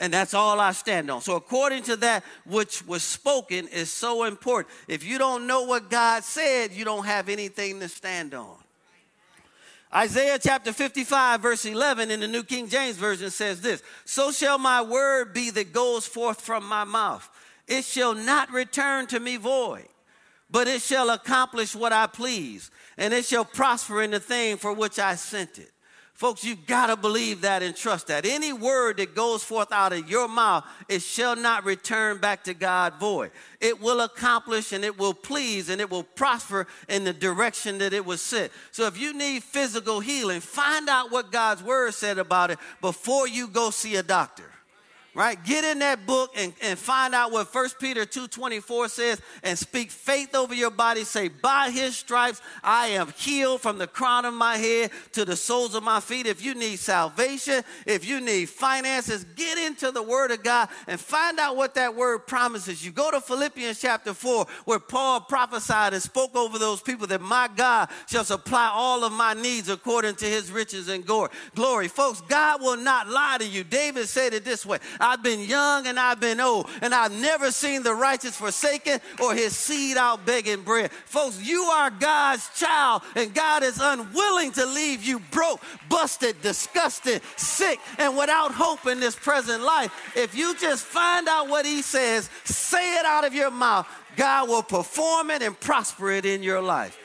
And 0.00 0.12
that's 0.12 0.32
all 0.32 0.60
I 0.60 0.72
stand 0.72 1.10
on. 1.10 1.20
So, 1.22 1.34
according 1.34 1.82
to 1.84 1.96
that 1.96 2.22
which 2.46 2.86
was 2.86 3.02
spoken, 3.02 3.66
is 3.66 3.90
so 3.90 4.24
important. 4.24 4.72
If 4.86 5.04
you 5.04 5.18
don't 5.18 5.46
know 5.48 5.62
what 5.62 5.90
God 5.90 6.22
said, 6.22 6.72
you 6.72 6.84
don't 6.84 7.04
have 7.04 7.28
anything 7.28 7.80
to 7.80 7.88
stand 7.88 8.32
on. 8.32 8.56
Isaiah 9.94 10.38
chapter 10.38 10.72
55, 10.72 11.40
verse 11.40 11.64
11 11.64 12.10
in 12.10 12.20
the 12.20 12.28
New 12.28 12.42
King 12.42 12.68
James 12.68 12.96
Version 12.96 13.30
says 13.30 13.60
this 13.60 13.82
So 14.04 14.30
shall 14.30 14.58
my 14.58 14.82
word 14.82 15.32
be 15.32 15.50
that 15.50 15.72
goes 15.72 16.06
forth 16.06 16.40
from 16.40 16.66
my 16.66 16.84
mouth. 16.84 17.28
It 17.66 17.84
shall 17.84 18.14
not 18.14 18.50
return 18.50 19.06
to 19.08 19.20
me 19.20 19.36
void, 19.36 19.88
but 20.50 20.68
it 20.68 20.82
shall 20.82 21.10
accomplish 21.10 21.74
what 21.74 21.92
I 21.92 22.06
please, 22.06 22.70
and 22.96 23.14
it 23.14 23.24
shall 23.24 23.44
prosper 23.44 24.02
in 24.02 24.10
the 24.10 24.20
thing 24.20 24.56
for 24.58 24.72
which 24.72 24.98
I 24.98 25.14
sent 25.14 25.58
it. 25.58 25.70
Folks, 26.18 26.42
you've 26.42 26.66
got 26.66 26.88
to 26.88 26.96
believe 26.96 27.42
that 27.42 27.62
and 27.62 27.76
trust 27.76 28.08
that. 28.08 28.26
Any 28.26 28.52
word 28.52 28.96
that 28.96 29.14
goes 29.14 29.44
forth 29.44 29.70
out 29.70 29.92
of 29.92 30.10
your 30.10 30.26
mouth, 30.26 30.64
it 30.88 31.00
shall 31.00 31.36
not 31.36 31.64
return 31.64 32.18
back 32.18 32.42
to 32.44 32.54
God 32.54 32.94
void. 32.94 33.30
It 33.60 33.80
will 33.80 34.00
accomplish 34.00 34.72
and 34.72 34.84
it 34.84 34.98
will 34.98 35.14
please 35.14 35.68
and 35.68 35.80
it 35.80 35.88
will 35.88 36.02
prosper 36.02 36.66
in 36.88 37.04
the 37.04 37.12
direction 37.12 37.78
that 37.78 37.92
it 37.92 38.04
was 38.04 38.20
set. 38.20 38.50
So 38.72 38.88
if 38.88 39.00
you 39.00 39.12
need 39.12 39.44
physical 39.44 40.00
healing, 40.00 40.40
find 40.40 40.88
out 40.88 41.12
what 41.12 41.30
God's 41.30 41.62
word 41.62 41.94
said 41.94 42.18
about 42.18 42.50
it 42.50 42.58
before 42.80 43.28
you 43.28 43.46
go 43.46 43.70
see 43.70 43.94
a 43.94 44.02
doctor 44.02 44.50
right? 45.18 45.44
Get 45.44 45.64
in 45.64 45.80
that 45.80 46.06
book 46.06 46.30
and, 46.36 46.52
and 46.62 46.78
find 46.78 47.12
out 47.12 47.32
what 47.32 47.52
1 47.52 47.70
peter 47.80 48.06
2.24 48.06 48.88
says 48.88 49.20
and 49.42 49.58
speak 49.58 49.90
faith 49.90 50.32
over 50.32 50.54
your 50.54 50.70
body. 50.70 51.02
Say 51.02 51.26
by 51.26 51.70
his 51.70 51.96
stripes 51.96 52.40
i 52.62 52.86
am 52.86 53.12
healed 53.16 53.60
from 53.60 53.78
the 53.78 53.88
crown 53.88 54.24
of 54.24 54.32
my 54.32 54.56
head 54.56 54.92
to 55.12 55.24
the 55.24 55.34
soles 55.34 55.74
of 55.74 55.82
my 55.82 55.98
feet. 55.98 56.26
If 56.26 56.44
you 56.44 56.54
need 56.54 56.78
salvation 56.78 57.64
if 57.84 58.06
you 58.08 58.20
need 58.20 58.48
finances 58.48 59.24
get 59.34 59.58
into 59.58 59.90
the 59.90 60.02
word 60.04 60.30
of 60.30 60.44
god 60.44 60.68
and 60.86 61.00
find 61.00 61.40
out 61.40 61.56
what 61.56 61.74
that 61.74 61.96
word 61.96 62.20
promises 62.20 62.84
you. 62.84 62.92
Go 62.92 63.10
to 63.10 63.20
philippians 63.20 63.80
chapter 63.80 64.14
4 64.14 64.46
where 64.66 64.78
paul 64.78 65.20
prophesied 65.22 65.94
and 65.94 66.02
spoke 66.02 66.36
over 66.36 66.60
those 66.60 66.80
people 66.80 67.08
that 67.08 67.20
my 67.20 67.48
god 67.56 67.88
shall 68.06 68.22
supply 68.22 68.70
all 68.72 69.02
of 69.02 69.12
my 69.12 69.34
needs 69.34 69.68
according 69.68 70.14
to 70.14 70.26
his 70.26 70.52
riches 70.52 70.88
and 70.88 71.04
glory. 71.04 71.88
Folks 71.88 72.20
god 72.20 72.62
will 72.62 72.76
not 72.76 73.08
lie 73.08 73.38
to 73.40 73.48
you. 73.48 73.64
David 73.64 74.06
said 74.06 74.32
it 74.32 74.44
this 74.44 74.64
way 74.64 74.78
I've 75.08 75.22
been 75.22 75.40
young 75.40 75.86
and 75.86 75.98
I've 75.98 76.20
been 76.20 76.38
old, 76.38 76.68
and 76.82 76.94
I've 76.94 77.12
never 77.12 77.50
seen 77.50 77.82
the 77.82 77.94
righteous 77.94 78.36
forsaken 78.36 79.00
or 79.22 79.34
his 79.34 79.56
seed 79.56 79.96
out 79.96 80.26
begging 80.26 80.60
bread. 80.60 80.92
Folks, 80.92 81.40
you 81.40 81.62
are 81.62 81.90
God's 81.90 82.46
child, 82.54 83.00
and 83.16 83.32
God 83.32 83.62
is 83.62 83.80
unwilling 83.80 84.52
to 84.52 84.66
leave 84.66 85.02
you 85.02 85.20
broke, 85.30 85.62
busted, 85.88 86.42
disgusted, 86.42 87.22
sick, 87.36 87.80
and 87.96 88.18
without 88.18 88.52
hope 88.52 88.86
in 88.86 89.00
this 89.00 89.16
present 89.16 89.62
life. 89.62 89.90
If 90.14 90.36
you 90.36 90.54
just 90.58 90.84
find 90.84 91.26
out 91.26 91.48
what 91.48 91.64
he 91.64 91.80
says, 91.80 92.28
say 92.44 92.98
it 92.98 93.06
out 93.06 93.24
of 93.24 93.32
your 93.32 93.50
mouth, 93.50 93.88
God 94.14 94.50
will 94.50 94.62
perform 94.62 95.30
it 95.30 95.40
and 95.40 95.58
prosper 95.58 96.10
it 96.10 96.26
in 96.26 96.42
your 96.42 96.60
life. 96.60 96.98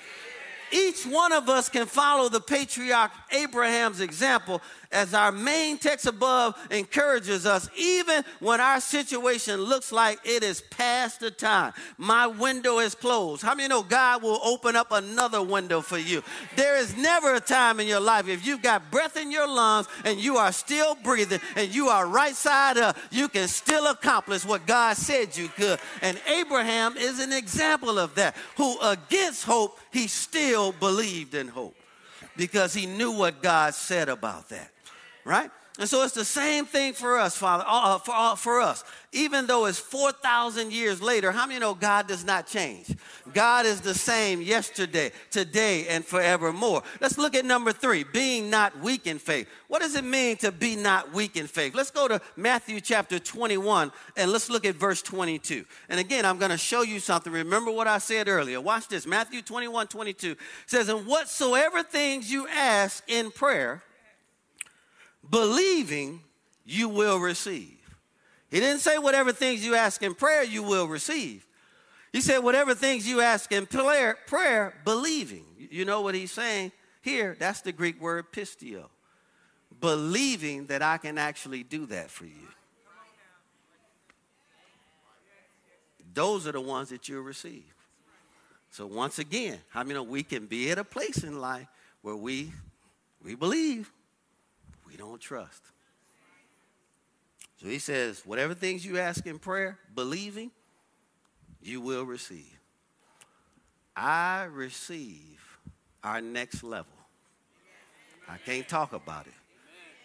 Each 0.73 1.05
one 1.05 1.31
of 1.31 1.49
us 1.49 1.69
can 1.69 1.85
follow 1.85 2.29
the 2.29 2.41
patriarch 2.41 3.11
Abraham's 3.31 4.01
example 4.01 4.59
as 4.93 5.13
our 5.13 5.31
main 5.31 5.77
text 5.77 6.05
above 6.05 6.55
encourages 6.71 7.45
us, 7.45 7.69
even 7.75 8.23
when 8.39 8.61
our 8.61 8.79
situation 8.79 9.59
looks 9.59 9.91
like 9.91 10.19
it 10.23 10.43
is 10.43 10.61
past 10.61 11.19
the 11.19 11.31
time. 11.31 11.73
My 11.97 12.27
window 12.27 12.79
is 12.79 12.95
closed. 12.95 13.41
How 13.41 13.55
many 13.55 13.67
know 13.67 13.83
God 13.83 14.21
will 14.21 14.39
open 14.43 14.75
up 14.75 14.91
another 14.91 15.41
window 15.41 15.81
for 15.81 15.97
you? 15.97 16.23
There 16.55 16.77
is 16.77 16.95
never 16.95 17.33
a 17.33 17.39
time 17.39 17.79
in 17.79 17.87
your 17.87 17.99
life 17.99 18.27
if 18.27 18.45
you've 18.45 18.61
got 18.61 18.91
breath 18.91 19.17
in 19.17 19.31
your 19.31 19.47
lungs 19.47 19.87
and 20.05 20.19
you 20.19 20.37
are 20.37 20.51
still 20.51 20.95
breathing 20.95 21.39
and 21.55 21.73
you 21.73 21.87
are 21.87 22.07
right 22.07 22.35
side 22.35 22.77
up, 22.77 22.97
you 23.11 23.27
can 23.27 23.47
still 23.47 23.87
accomplish 23.87 24.45
what 24.45 24.67
God 24.67 24.95
said 24.95 25.35
you 25.35 25.47
could. 25.49 25.79
And 26.01 26.19
Abraham 26.27 26.97
is 26.97 27.19
an 27.19 27.33
example 27.33 27.97
of 27.97 28.15
that, 28.15 28.35
who 28.57 28.79
against 28.81 29.45
hope, 29.45 29.79
he 29.91 30.07
still 30.07 30.71
believed 30.71 31.33
in 31.33 31.47
hope 31.47 31.75
because 32.35 32.73
he 32.73 32.85
knew 32.85 33.11
what 33.11 33.41
God 33.41 33.73
said 33.73 34.09
about 34.09 34.49
that 34.49 34.72
right? 35.25 35.49
And 35.79 35.89
so 35.89 36.03
it's 36.03 36.13
the 36.13 36.23
same 36.23 36.65
thing 36.65 36.93
for 36.93 37.17
us, 37.17 37.35
Father, 37.35 37.63
uh, 37.65 37.95
uh 37.95 37.97
for, 37.97 38.13
uh, 38.13 38.35
for 38.35 38.61
us. 38.61 38.83
Even 39.11 39.47
though 39.47 39.65
it's 39.65 39.79
4,000 39.79 40.71
years 40.71 41.01
later, 41.01 41.31
how 41.31 41.47
many 41.47 41.59
know 41.59 41.73
God 41.73 42.07
does 42.07 42.23
not 42.23 42.45
change? 42.45 42.95
God 43.33 43.65
is 43.65 43.81
the 43.81 43.95
same 43.95 44.39
yesterday, 44.39 45.11
today, 45.31 45.87
and 45.87 46.05
forevermore. 46.05 46.83
Let's 47.01 47.17
look 47.17 47.33
at 47.33 47.43
number 47.43 47.71
three 47.71 48.03
being 48.03 48.51
not 48.51 48.79
weak 48.81 49.07
in 49.07 49.17
faith. 49.17 49.47
What 49.67 49.81
does 49.81 49.95
it 49.95 50.03
mean 50.03 50.37
to 50.37 50.51
be 50.51 50.75
not 50.75 51.11
weak 51.11 51.37
in 51.37 51.47
faith? 51.47 51.73
Let's 51.73 51.91
go 51.91 52.07
to 52.07 52.21
Matthew 52.35 52.79
chapter 52.79 53.17
21 53.17 53.91
and 54.15 54.31
let's 54.31 54.51
look 54.51 54.65
at 54.65 54.75
verse 54.75 55.01
22. 55.01 55.65
And 55.89 55.99
again, 55.99 56.23
I'm 56.23 56.37
going 56.37 56.51
to 56.51 56.57
show 56.57 56.83
you 56.83 56.99
something. 56.99 57.33
Remember 57.33 57.71
what 57.71 57.87
I 57.87 57.97
said 57.97 58.27
earlier. 58.27 58.61
Watch 58.61 58.89
this. 58.89 59.07
Matthew 59.07 59.41
21 59.41 59.87
22 59.87 60.35
says, 60.67 60.87
And 60.89 61.07
whatsoever 61.07 61.81
things 61.81 62.31
you 62.31 62.47
ask 62.47 63.03
in 63.07 63.31
prayer, 63.31 63.81
believing 65.29 66.21
you 66.65 66.89
will 66.89 67.19
receive. 67.19 67.77
He 68.49 68.59
didn't 68.59 68.81
say 68.81 68.97
whatever 68.97 69.31
things 69.31 69.65
you 69.65 69.75
ask 69.75 70.01
in 70.03 70.13
prayer 70.13 70.43
you 70.43 70.63
will 70.63 70.87
receive. 70.87 71.45
He 72.11 72.21
said 72.21 72.39
whatever 72.39 72.75
things 72.75 73.07
you 73.07 73.21
ask 73.21 73.51
in 73.51 73.65
prayer, 73.65 74.17
prayer 74.27 74.75
believing. 74.85 75.45
You 75.57 75.85
know 75.85 76.01
what 76.01 76.13
he's 76.13 76.31
saying 76.31 76.71
here? 77.01 77.35
That's 77.39 77.61
the 77.61 77.71
Greek 77.71 77.99
word 77.99 78.31
pisteuo. 78.31 78.85
Believing 79.81 80.67
that 80.67 80.83
I 80.83 80.97
can 80.97 81.17
actually 81.17 81.63
do 81.63 81.87
that 81.87 82.11
for 82.11 82.25
you. 82.25 82.47
Those 86.13 86.45
are 86.47 86.51
the 86.51 86.61
ones 86.61 86.89
that 86.89 87.09
you'll 87.09 87.23
receive. 87.23 87.73
So 88.69 88.85
once 88.85 89.17
again, 89.17 89.59
I 89.73 89.83
mean 89.83 90.07
we 90.07 90.21
can 90.21 90.45
be 90.45 90.69
at 90.69 90.77
a 90.77 90.83
place 90.83 91.23
in 91.23 91.41
life 91.41 91.67
where 92.03 92.15
we 92.15 92.51
we 93.23 93.33
believe 93.33 93.91
we 94.93 94.97
don't 94.97 95.19
trust. 95.19 95.63
So 97.59 97.67
he 97.67 97.79
says, 97.79 98.21
whatever 98.25 98.53
things 98.53 98.85
you 98.85 98.99
ask 98.99 99.25
in 99.25 99.39
prayer, 99.39 99.79
believing, 99.95 100.51
you 101.61 101.81
will 101.81 102.03
receive. 102.03 102.59
I 103.95 104.43
receive 104.51 105.41
our 106.03 106.21
next 106.21 106.63
level. 106.63 106.93
I 108.29 108.37
can't 108.37 108.67
talk 108.67 108.93
about 108.93 109.25
it, 109.25 109.33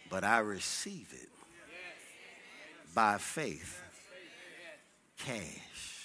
but 0.09 0.25
I 0.25 0.39
receive 0.39 1.13
it 1.13 1.29
by 2.95 3.19
faith, 3.19 3.83
cash. 5.19 5.98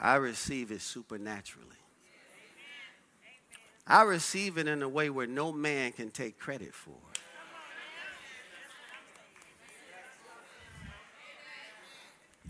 I 0.00 0.16
receive 0.16 0.70
it 0.70 0.80
supernaturally. 0.80 1.66
I 3.86 4.02
receive 4.02 4.56
it 4.56 4.68
in 4.68 4.82
a 4.82 4.88
way 4.88 5.10
where 5.10 5.26
no 5.26 5.52
man 5.52 5.92
can 5.92 6.10
take 6.10 6.38
credit 6.38 6.74
for. 6.74 6.94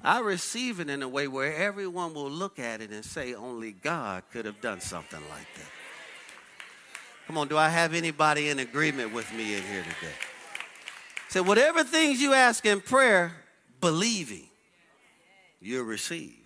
I 0.02 0.20
receive 0.20 0.80
it 0.80 0.88
in 0.88 1.02
a 1.02 1.08
way 1.08 1.28
where 1.28 1.54
everyone 1.54 2.14
will 2.14 2.30
look 2.30 2.58
at 2.58 2.80
it 2.80 2.90
and 2.90 3.04
say, 3.04 3.34
only 3.34 3.72
God 3.72 4.22
could 4.32 4.46
have 4.46 4.60
done 4.60 4.80
something 4.80 5.20
like 5.28 5.46
that. 5.56 5.70
Come 7.26 7.36
on, 7.36 7.48
do 7.48 7.56
I 7.56 7.68
have 7.68 7.94
anybody 7.94 8.48
in 8.48 8.58
agreement 8.58 9.12
with 9.12 9.30
me 9.32 9.54
in 9.54 9.62
here 9.62 9.82
today? 9.82 10.14
So, 11.28 11.42
whatever 11.42 11.84
things 11.84 12.20
you 12.20 12.32
ask 12.32 12.66
in 12.66 12.80
prayer, 12.80 13.32
believing, 13.80 14.48
you'll 15.60 15.84
receive. 15.84 16.39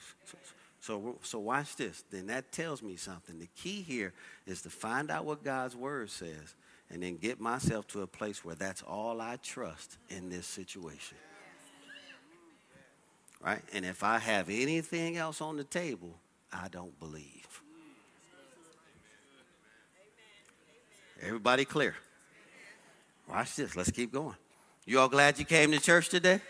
So, 0.85 1.17
so 1.23 1.39
watch 1.39 1.77
this. 1.77 2.05
Then 2.11 2.27
that 2.27 2.53
tells 2.53 2.83
me 2.83 2.97
something. 2.97 3.39
The 3.39 3.49
key 3.57 3.81
here 3.81 4.13
is 4.47 4.61
to 4.63 4.69
find 4.69 5.11
out 5.11 5.25
what 5.25 5.43
God's 5.43 5.75
word 5.75 6.11
says 6.11 6.55
and 6.91 7.03
then 7.03 7.17
get 7.17 7.41
myself 7.41 7.87
to 7.89 8.03
a 8.03 8.07
place 8.07 8.45
where 8.45 8.55
that's 8.55 8.83
all 8.83 9.23
I 9.23 9.37
trust 9.43 9.97
in 10.11 10.29
this 10.29 10.47
situation. 10.47 11.17
Right? 13.43 13.63
And 13.73 13.87
if 13.87 14.05
I 14.05 14.19
have 14.19 14.51
anything 14.51 15.17
else 15.17 15.41
on 15.41 15.57
the 15.57 15.65
table, 15.65 16.19
I 16.53 16.69
don't 16.69 16.99
believe. 17.01 17.63
Everybody 21.23 21.65
clear? 21.65 21.95
Watch 23.27 23.57
this. 23.57 23.75
Let's 23.75 23.91
keep 23.91 24.13
going. 24.13 24.37
You 24.85 25.01
all 25.01 25.09
glad 25.09 25.39
you 25.39 25.47
came 25.47 25.73
to 25.73 25.81
church 25.81 26.11
today? 26.11 26.43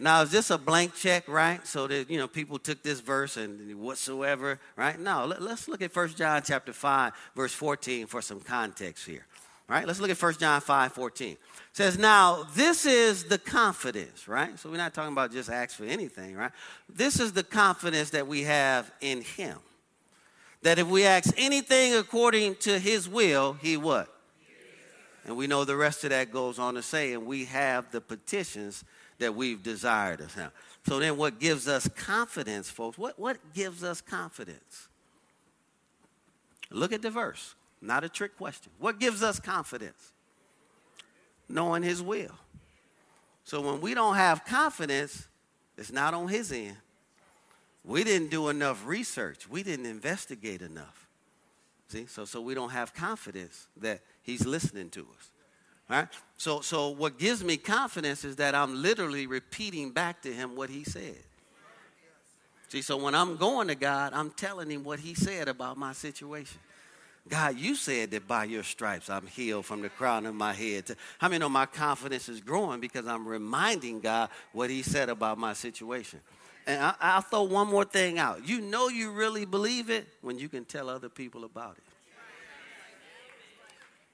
Now, 0.00 0.22
is 0.22 0.30
this 0.30 0.50
a 0.50 0.58
blank 0.58 0.94
check, 0.94 1.28
right? 1.28 1.66
So 1.66 1.86
that, 1.88 2.08
you 2.08 2.18
know, 2.18 2.28
people 2.28 2.58
took 2.58 2.82
this 2.82 3.00
verse 3.00 3.36
and 3.36 3.80
whatsoever, 3.80 4.60
right? 4.76 4.98
No, 4.98 5.26
let, 5.26 5.40
us 5.42 5.66
look 5.66 5.82
at 5.82 5.94
1 5.94 6.10
John 6.10 6.42
chapter 6.44 6.72
5, 6.72 7.12
verse 7.34 7.52
14 7.52 8.06
for 8.06 8.22
some 8.22 8.40
context 8.40 9.06
here. 9.06 9.26
Right? 9.68 9.86
Let's 9.86 10.00
look 10.00 10.10
at 10.10 10.22
1 10.22 10.34
John 10.34 10.60
5, 10.62 10.92
14. 10.92 11.32
It 11.32 11.38
says, 11.72 11.98
now, 11.98 12.46
this 12.54 12.86
is 12.86 13.24
the 13.24 13.36
confidence, 13.36 14.26
right? 14.26 14.58
So 14.58 14.70
we're 14.70 14.78
not 14.78 14.94
talking 14.94 15.12
about 15.12 15.30
just 15.30 15.50
ask 15.50 15.76
for 15.76 15.84
anything, 15.84 16.36
right? 16.36 16.52
This 16.88 17.20
is 17.20 17.32
the 17.32 17.42
confidence 17.42 18.10
that 18.10 18.26
we 18.26 18.44
have 18.44 18.90
in 19.02 19.20
him. 19.20 19.58
That 20.62 20.78
if 20.78 20.86
we 20.86 21.04
ask 21.04 21.34
anything 21.36 21.94
according 21.94 22.56
to 22.56 22.78
his 22.78 23.08
will, 23.08 23.54
he 23.60 23.76
what? 23.76 24.08
And 25.26 25.36
we 25.36 25.46
know 25.46 25.64
the 25.64 25.76
rest 25.76 26.02
of 26.04 26.10
that 26.10 26.32
goes 26.32 26.58
on 26.58 26.74
to 26.74 26.82
say, 26.82 27.12
and 27.12 27.26
we 27.26 27.44
have 27.44 27.90
the 27.92 28.00
petitions 28.00 28.84
that 29.18 29.34
we've 29.34 29.62
desired 29.62 30.20
of 30.20 30.34
him. 30.34 30.50
So 30.86 30.98
then 30.98 31.16
what 31.16 31.38
gives 31.38 31.68
us 31.68 31.88
confidence, 31.88 32.70
folks? 32.70 32.96
What, 32.96 33.18
what 33.18 33.38
gives 33.54 33.84
us 33.84 34.00
confidence? 34.00 34.88
Look 36.70 36.92
at 36.92 37.02
the 37.02 37.10
verse. 37.10 37.54
Not 37.80 38.04
a 38.04 38.08
trick 38.08 38.36
question. 38.36 38.72
What 38.78 38.98
gives 38.98 39.22
us 39.22 39.38
confidence? 39.38 40.12
Knowing 41.48 41.82
his 41.82 42.02
will. 42.02 42.34
So 43.44 43.60
when 43.60 43.80
we 43.80 43.94
don't 43.94 44.16
have 44.16 44.44
confidence, 44.44 45.26
it's 45.76 45.92
not 45.92 46.12
on 46.12 46.28
his 46.28 46.52
end. 46.52 46.76
We 47.84 48.04
didn't 48.04 48.30
do 48.30 48.48
enough 48.48 48.86
research. 48.86 49.48
We 49.48 49.62
didn't 49.62 49.86
investigate 49.86 50.60
enough. 50.60 51.08
See, 51.88 52.04
so 52.04 52.26
so 52.26 52.42
we 52.42 52.52
don't 52.52 52.70
have 52.70 52.92
confidence 52.92 53.66
that 53.78 54.00
he's 54.22 54.44
listening 54.44 54.90
to 54.90 55.00
us. 55.00 55.30
Right? 55.88 56.08
So, 56.36 56.60
so 56.60 56.90
what 56.90 57.18
gives 57.18 57.42
me 57.42 57.56
confidence 57.56 58.24
is 58.24 58.36
that 58.36 58.54
I'm 58.54 58.82
literally 58.82 59.26
repeating 59.26 59.90
back 59.90 60.22
to 60.22 60.32
him 60.32 60.54
what 60.54 60.70
he 60.70 60.84
said. 60.84 61.16
See, 62.68 62.82
so 62.82 62.98
when 62.98 63.14
I'm 63.14 63.36
going 63.36 63.68
to 63.68 63.74
God, 63.74 64.12
I'm 64.12 64.30
telling 64.30 64.70
him 64.70 64.84
what 64.84 65.00
he 65.00 65.14
said 65.14 65.48
about 65.48 65.78
my 65.78 65.94
situation. 65.94 66.60
God, 67.26 67.56
you 67.58 67.74
said 67.74 68.10
that 68.12 68.26
by 68.26 68.44
your 68.44 68.62
stripes 68.62 69.10
I'm 69.10 69.26
healed 69.26 69.66
from 69.66 69.82
the 69.82 69.88
crown 69.88 70.26
of 70.26 70.34
my 70.34 70.52
head. 70.52 70.86
To, 70.86 70.96
how 71.18 71.28
many 71.28 71.40
know 71.40 71.48
my 71.48 71.66
confidence 71.66 72.28
is 72.28 72.40
growing 72.40 72.80
because 72.80 73.06
I'm 73.06 73.26
reminding 73.26 74.00
God 74.00 74.30
what 74.52 74.70
he 74.70 74.82
said 74.82 75.08
about 75.08 75.38
my 75.38 75.52
situation? 75.52 76.20
And 76.66 76.94
I, 77.00 77.16
will 77.16 77.22
throw 77.22 77.42
one 77.44 77.68
more 77.68 77.84
thing 77.84 78.18
out. 78.18 78.46
You 78.46 78.60
know 78.60 78.88
you 78.88 79.10
really 79.10 79.46
believe 79.46 79.88
it 79.88 80.06
when 80.20 80.38
you 80.38 80.48
can 80.48 80.64
tell 80.64 80.88
other 80.90 81.08
people 81.08 81.44
about 81.44 81.76
it. 81.76 81.82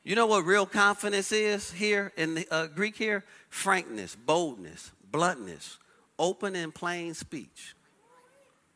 You 0.04 0.14
know 0.14 0.26
what 0.26 0.44
real 0.44 0.66
confidence 0.66 1.32
is 1.32 1.72
here 1.72 2.12
in 2.18 2.34
the 2.34 2.46
uh, 2.50 2.66
Greek 2.66 2.94
here? 2.94 3.24
Frankness, 3.48 4.14
boldness, 4.14 4.92
bluntness, 5.10 5.78
open 6.18 6.54
and 6.54 6.74
plain 6.74 7.14
speech. 7.14 7.74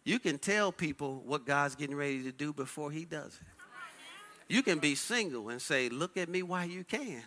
You 0.04 0.18
can 0.18 0.38
tell 0.38 0.72
people 0.72 1.22
what 1.26 1.44
God's 1.44 1.74
getting 1.74 1.96
ready 1.96 2.22
to 2.22 2.32
do 2.32 2.54
before 2.54 2.90
he 2.90 3.04
does 3.04 3.38
it. 3.38 3.46
You 4.48 4.62
can 4.62 4.78
be 4.78 4.94
single 4.94 5.50
and 5.50 5.60
say, 5.60 5.90
Look 5.90 6.16
at 6.16 6.30
me 6.30 6.42
while 6.42 6.66
you 6.66 6.82
can, 6.82 7.22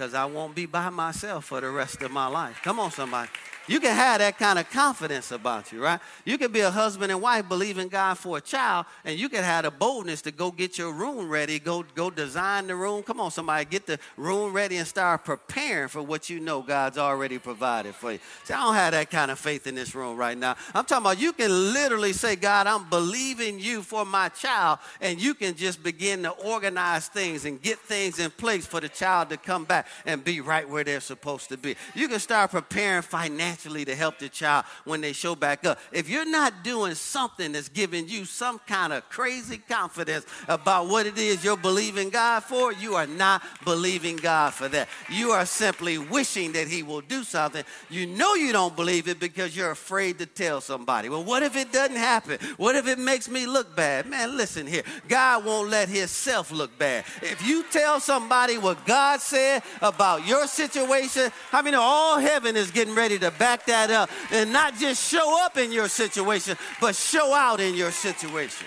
because 0.00 0.14
I 0.14 0.24
won't 0.24 0.54
be 0.54 0.64
by 0.64 0.88
myself 0.88 1.44
for 1.44 1.60
the 1.60 1.68
rest 1.68 2.00
of 2.00 2.10
my 2.10 2.26
life. 2.26 2.62
Come 2.62 2.80
on, 2.80 2.90
somebody. 2.90 3.28
You 3.70 3.78
can 3.78 3.94
have 3.94 4.18
that 4.18 4.36
kind 4.36 4.58
of 4.58 4.68
confidence 4.70 5.30
about 5.30 5.70
you, 5.70 5.80
right? 5.80 6.00
You 6.24 6.38
can 6.38 6.50
be 6.50 6.58
a 6.58 6.70
husband 6.72 7.12
and 7.12 7.22
wife 7.22 7.48
believing 7.48 7.86
God 7.86 8.18
for 8.18 8.38
a 8.38 8.40
child, 8.40 8.86
and 9.04 9.16
you 9.16 9.28
can 9.28 9.44
have 9.44 9.64
the 9.64 9.70
boldness 9.70 10.22
to 10.22 10.32
go 10.32 10.50
get 10.50 10.76
your 10.76 10.92
room 10.92 11.28
ready, 11.28 11.60
go, 11.60 11.84
go 11.94 12.10
design 12.10 12.66
the 12.66 12.74
room. 12.74 13.04
Come 13.04 13.20
on, 13.20 13.30
somebody, 13.30 13.64
get 13.66 13.86
the 13.86 14.00
room 14.16 14.52
ready 14.52 14.78
and 14.78 14.88
start 14.88 15.24
preparing 15.24 15.88
for 15.88 16.02
what 16.02 16.28
you 16.28 16.40
know 16.40 16.62
God's 16.62 16.98
already 16.98 17.38
provided 17.38 17.94
for 17.94 18.10
you. 18.12 18.18
See, 18.42 18.54
I 18.54 18.64
don't 18.64 18.74
have 18.74 18.90
that 18.92 19.08
kind 19.08 19.30
of 19.30 19.38
faith 19.38 19.68
in 19.68 19.76
this 19.76 19.94
room 19.94 20.16
right 20.16 20.36
now. 20.36 20.56
I'm 20.74 20.84
talking 20.84 21.04
about 21.04 21.20
you 21.20 21.32
can 21.32 21.72
literally 21.72 22.12
say, 22.12 22.34
God, 22.34 22.66
I'm 22.66 22.88
believing 22.88 23.60
you 23.60 23.82
for 23.82 24.04
my 24.04 24.30
child, 24.30 24.80
and 25.00 25.20
you 25.20 25.32
can 25.34 25.54
just 25.54 25.80
begin 25.80 26.24
to 26.24 26.30
organize 26.30 27.06
things 27.06 27.44
and 27.44 27.62
get 27.62 27.78
things 27.78 28.18
in 28.18 28.32
place 28.32 28.66
for 28.66 28.80
the 28.80 28.88
child 28.88 29.30
to 29.30 29.36
come 29.36 29.64
back 29.64 29.86
and 30.06 30.24
be 30.24 30.40
right 30.40 30.68
where 30.68 30.84
they're 30.84 31.00
supposed 31.00 31.48
to 31.50 31.56
be. 31.56 31.76
You 31.94 32.08
can 32.08 32.20
start 32.20 32.50
preparing 32.50 33.02
financially 33.02 33.84
to 33.84 33.94
help 33.94 34.18
the 34.18 34.28
child 34.28 34.64
when 34.84 35.00
they 35.00 35.12
show 35.12 35.34
back 35.34 35.64
up. 35.64 35.78
If 35.92 36.08
you're 36.08 36.28
not 36.28 36.64
doing 36.64 36.94
something 36.94 37.52
that's 37.52 37.68
giving 37.68 38.08
you 38.08 38.24
some 38.24 38.58
kind 38.66 38.92
of 38.92 39.08
crazy 39.08 39.58
confidence 39.58 40.26
about 40.48 40.88
what 40.88 41.06
it 41.06 41.18
is 41.18 41.44
you're 41.44 41.56
believing 41.56 42.10
God 42.10 42.40
for, 42.40 42.72
you 42.72 42.94
are 42.94 43.06
not 43.06 43.42
believing 43.64 44.16
God 44.16 44.54
for 44.54 44.68
that. 44.68 44.88
You 45.08 45.30
are 45.30 45.46
simply 45.46 45.98
wishing 45.98 46.52
that 46.52 46.68
He 46.68 46.82
will 46.82 47.00
do 47.00 47.24
something. 47.24 47.64
You 47.88 48.06
know 48.06 48.34
you 48.34 48.52
don't 48.52 48.76
believe 48.76 49.08
it 49.08 49.20
because 49.20 49.56
you're 49.56 49.70
afraid 49.70 50.18
to 50.18 50.26
tell 50.26 50.60
somebody. 50.60 51.08
Well, 51.08 51.24
what 51.24 51.42
if 51.42 51.56
it 51.56 51.72
doesn't 51.72 51.96
happen? 51.96 52.38
What 52.56 52.76
if 52.76 52.86
it 52.86 52.98
makes 52.98 53.28
me 53.28 53.46
look 53.46 53.74
bad? 53.76 54.06
Man, 54.06 54.36
listen 54.36 54.66
here. 54.66 54.82
God 55.08 55.44
won't 55.44 55.70
let 55.70 55.88
Himself 55.88 56.50
look 56.50 56.78
bad. 56.78 57.04
If 57.22 57.46
you 57.46 57.64
tell 57.70 58.00
somebody 58.00 58.58
what 58.58 58.84
God 58.86 59.20
said 59.20 59.62
about 59.82 60.26
your 60.26 60.46
situation, 60.46 61.30
I 61.52 61.62
mean, 61.62 61.74
all 61.74 62.18
heaven 62.18 62.56
is 62.56 62.70
getting 62.70 62.94
ready 62.94 63.18
to 63.18 63.30
back 63.32 63.66
that 63.66 63.90
up 63.90 64.10
and 64.30 64.52
not 64.52 64.76
just 64.76 65.10
show 65.10 65.44
up 65.44 65.56
in 65.56 65.72
your 65.72 65.88
situation, 65.88 66.56
but 66.80 66.94
show 66.94 67.34
out 67.34 67.60
in 67.60 67.74
your 67.74 67.90
situation. 67.90 68.66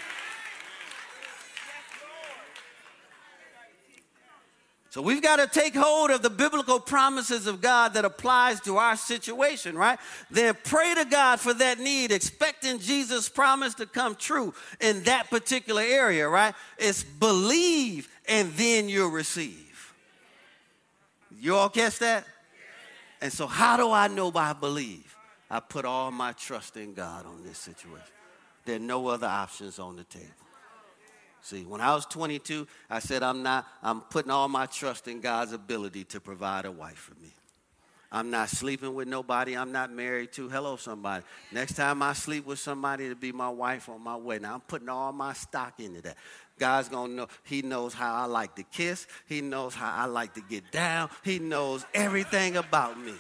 So 4.94 5.02
we've 5.02 5.24
got 5.24 5.38
to 5.38 5.48
take 5.48 5.74
hold 5.74 6.12
of 6.12 6.22
the 6.22 6.30
biblical 6.30 6.80
promises 6.80 7.48
of 7.48 7.62
God 7.62 7.96
that 7.96 8.06
applies 8.06 8.62
to 8.62 8.78
our 8.78 8.96
situation, 8.96 9.76
right? 9.76 9.98
Then 10.30 10.56
pray 10.64 10.94
to 10.94 11.04
God 11.06 11.40
for 11.40 11.52
that 11.52 11.80
need, 11.80 12.12
expecting 12.12 12.78
Jesus' 12.78 13.28
promise 13.28 13.74
to 13.76 13.88
come 13.88 14.14
true 14.14 14.54
in 14.80 15.02
that 15.06 15.32
particular 15.32 15.82
area, 15.82 16.30
right? 16.30 16.54
It's 16.78 17.02
believe 17.02 18.08
and 18.30 18.54
then 18.54 18.88
you'll 18.88 19.10
receive. 19.10 19.73
You 21.44 21.58
all 21.58 21.68
catch 21.68 22.00
that? 22.00 22.24
And 23.20 23.32
so, 23.32 23.48
how 23.48 23.76
do 23.76 23.92
I 23.92 24.08
know 24.08 24.32
I 24.34 24.54
believe? 24.54 25.14
I 25.52 25.60
put 25.60 25.84
all 25.84 26.10
my 26.10 26.32
trust 26.32 26.78
in 26.78 26.94
God 26.94 27.26
on 27.26 27.44
this 27.44 27.58
situation. 27.58 28.00
There 28.64 28.78
are 28.78 28.80
no 28.80 29.10
other 29.10 29.28
options 29.28 29.78
on 29.78 29.98
the 29.98 30.06
table. 30.06 30.30
See, 31.42 31.66
when 31.66 31.82
I 31.82 31.94
was 31.94 32.06
22, 32.06 32.66
I 32.90 33.00
said, 33.00 33.24
I'm 33.24 33.44
not, 33.44 33.68
I'm 33.84 34.00
putting 34.00 34.32
all 34.32 34.48
my 34.48 34.68
trust 34.68 35.10
in 35.10 35.20
God's 35.20 35.52
ability 35.52 36.06
to 36.06 36.22
provide 36.22 36.64
a 36.64 36.72
wife 36.72 36.98
for 36.98 37.22
me. 37.22 37.34
I'm 38.10 38.30
not 38.30 38.50
sleeping 38.50 38.94
with 38.94 39.08
nobody 39.08 39.58
I'm 39.58 39.72
not 39.72 39.92
married 39.92 40.32
to. 40.34 40.48
Hello, 40.48 40.78
somebody. 40.78 41.26
Next 41.52 41.74
time 41.74 42.04
I 42.04 42.14
sleep 42.14 42.46
with 42.46 42.60
somebody 42.60 43.10
to 43.10 43.16
be 43.16 43.32
my 43.32 43.50
wife 43.50 43.90
on 43.90 44.02
my. 44.02 44.18
Now 44.38 44.54
I'm 44.54 44.62
putting 44.62 44.88
all 44.88 45.12
my 45.12 45.34
stock 45.34 45.80
into 45.80 46.00
that. 46.04 46.16
God's 46.60 46.90
gonna 46.90 47.14
know. 47.14 47.28
He 47.44 47.62
knows 47.62 47.94
how 47.94 48.14
I 48.14 48.26
like 48.26 48.56
to 48.56 48.64
kiss. 48.64 49.08
He 49.28 49.42
knows 49.42 49.74
how 49.74 49.92
I 49.92 50.06
like 50.06 50.34
to 50.36 50.42
get 50.42 50.72
down. 50.72 51.10
He 51.24 51.40
knows 51.40 51.86
everything 51.94 52.58
about 52.58 53.00
me. 53.00 53.16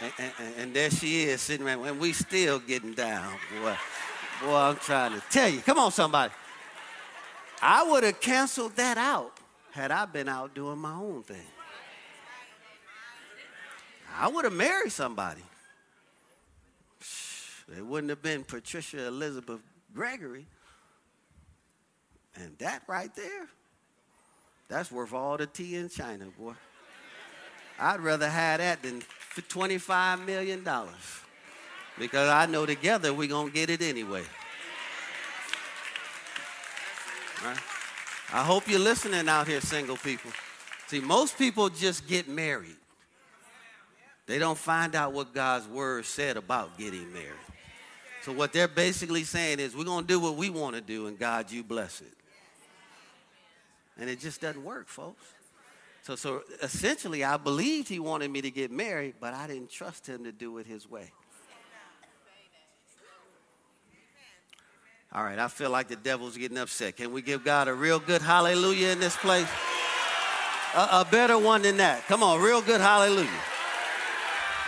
And, 0.00 0.12
and, 0.18 0.54
and 0.58 0.74
there 0.74 0.90
she 0.90 1.24
is 1.24 1.40
sitting 1.40 1.66
around, 1.66 1.84
and 1.86 2.00
we 2.00 2.12
still 2.12 2.58
getting 2.58 2.94
down, 2.94 3.32
boy. 3.60 3.76
Boy, 4.42 4.56
I'm 4.56 4.76
trying 4.76 5.12
to 5.12 5.22
tell 5.30 5.48
you. 5.48 5.60
Come 5.60 5.78
on, 5.78 5.92
somebody. 5.92 6.32
I 7.60 7.84
would 7.88 8.02
have 8.02 8.20
canceled 8.20 8.74
that 8.76 8.98
out 8.98 9.38
had 9.70 9.92
I 9.92 10.04
been 10.06 10.28
out 10.28 10.54
doing 10.54 10.78
my 10.78 10.94
own 10.94 11.22
thing. 11.22 11.46
I 14.18 14.28
would 14.28 14.44
have 14.44 14.52
married 14.52 14.92
somebody. 14.92 15.42
It 17.76 17.86
wouldn't 17.86 18.10
have 18.10 18.20
been 18.22 18.44
Patricia 18.44 19.06
Elizabeth 19.06 19.60
Gregory. 19.94 20.46
And 22.36 22.56
that 22.58 22.82
right 22.86 23.14
there, 23.14 23.46
that's 24.68 24.90
worth 24.90 25.12
all 25.12 25.36
the 25.36 25.46
tea 25.46 25.76
in 25.76 25.88
China, 25.88 26.26
boy. 26.38 26.54
I'd 27.78 28.00
rather 28.00 28.28
have 28.28 28.58
that 28.58 28.82
than 28.82 29.02
$25 29.36 30.24
million 30.24 30.66
because 31.98 32.28
I 32.28 32.46
know 32.46 32.64
together 32.66 33.12
we're 33.12 33.28
going 33.28 33.48
to 33.48 33.52
get 33.52 33.70
it 33.70 33.82
anyway. 33.82 34.22
Right? 37.44 37.58
I 38.32 38.42
hope 38.44 38.68
you're 38.68 38.78
listening 38.78 39.28
out 39.28 39.46
here, 39.46 39.60
single 39.60 39.96
people. 39.96 40.30
See, 40.86 41.00
most 41.00 41.36
people 41.36 41.68
just 41.68 42.06
get 42.06 42.28
married. 42.28 42.76
They 44.26 44.38
don't 44.38 44.56
find 44.56 44.94
out 44.94 45.12
what 45.12 45.34
God's 45.34 45.66
word 45.66 46.06
said 46.06 46.36
about 46.36 46.78
getting 46.78 47.12
married. 47.12 47.28
So 48.22 48.32
what 48.32 48.52
they're 48.52 48.68
basically 48.68 49.24
saying 49.24 49.58
is 49.58 49.76
we're 49.76 49.84
going 49.84 50.04
to 50.04 50.08
do 50.08 50.20
what 50.20 50.36
we 50.36 50.48
want 50.48 50.76
to 50.76 50.80
do 50.80 51.08
and 51.08 51.18
God 51.18 51.50
you 51.50 51.64
bless 51.64 52.00
it. 52.00 52.12
And 53.98 54.08
it 54.08 54.20
just 54.20 54.40
doesn't 54.40 54.64
work, 54.64 54.88
folks. 54.88 55.22
So 56.02 56.16
so 56.16 56.42
essentially 56.62 57.22
I 57.22 57.36
believed 57.36 57.88
he 57.88 58.00
wanted 58.00 58.30
me 58.30 58.40
to 58.42 58.50
get 58.50 58.70
married, 58.70 59.14
but 59.20 59.34
I 59.34 59.46
didn't 59.46 59.70
trust 59.70 60.06
him 60.06 60.24
to 60.24 60.32
do 60.32 60.58
it 60.58 60.66
his 60.66 60.90
way. 60.90 61.12
All 65.14 65.22
right, 65.22 65.38
I 65.38 65.48
feel 65.48 65.68
like 65.68 65.88
the 65.88 65.96
devil's 65.96 66.38
getting 66.38 66.56
upset. 66.56 66.96
Can 66.96 67.12
we 67.12 67.20
give 67.20 67.44
God 67.44 67.68
a 67.68 67.74
real 67.74 67.98
good 67.98 68.22
hallelujah 68.22 68.88
in 68.88 68.98
this 68.98 69.14
place? 69.14 69.48
A, 70.74 70.78
a 70.78 71.06
better 71.10 71.38
one 71.38 71.60
than 71.60 71.76
that. 71.76 72.06
Come 72.06 72.22
on, 72.22 72.40
real 72.40 72.62
good 72.62 72.80
hallelujah. 72.80 73.28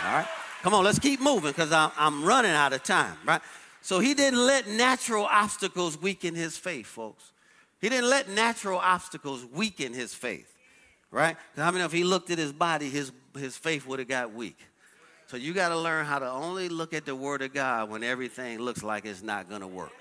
All 0.05 0.13
right, 0.13 0.27
come 0.61 0.75
on, 0.75 0.83
let's 0.83 0.99
keep 0.99 1.19
moving 1.19 1.49
because 1.49 1.71
I'm, 1.71 1.89
I'm 1.97 2.23
running 2.23 2.51
out 2.51 2.73
of 2.73 2.83
time, 2.83 3.17
right? 3.25 3.41
So 3.81 3.99
he 3.99 4.13
didn't 4.13 4.39
let 4.39 4.67
natural 4.67 5.25
obstacles 5.25 5.99
weaken 5.99 6.35
his 6.35 6.57
faith, 6.57 6.85
folks. 6.85 7.31
He 7.85 7.89
didn't 7.89 8.09
let 8.09 8.29
natural 8.29 8.79
obstacles 8.79 9.45
weaken 9.53 9.93
his 9.93 10.11
faith, 10.11 10.51
right? 11.11 11.37
Because 11.53 11.67
I 11.67 11.69
mean, 11.69 11.85
if 11.85 11.91
he 11.91 12.03
looked 12.03 12.31
at 12.31 12.39
his 12.39 12.51
body, 12.51 12.89
his, 12.89 13.11
his 13.37 13.55
faith 13.55 13.85
would 13.85 13.99
have 13.99 14.07
got 14.07 14.33
weak. 14.33 14.57
So 15.27 15.37
you 15.37 15.53
got 15.53 15.69
to 15.69 15.77
learn 15.77 16.07
how 16.07 16.17
to 16.17 16.27
only 16.27 16.67
look 16.67 16.95
at 16.95 17.05
the 17.05 17.15
Word 17.15 17.43
of 17.43 17.53
God 17.53 17.91
when 17.91 18.01
everything 18.01 18.57
looks 18.57 18.81
like 18.81 19.05
it's 19.05 19.21
not 19.21 19.49
going 19.49 19.61
to 19.61 19.67
work. 19.67 19.91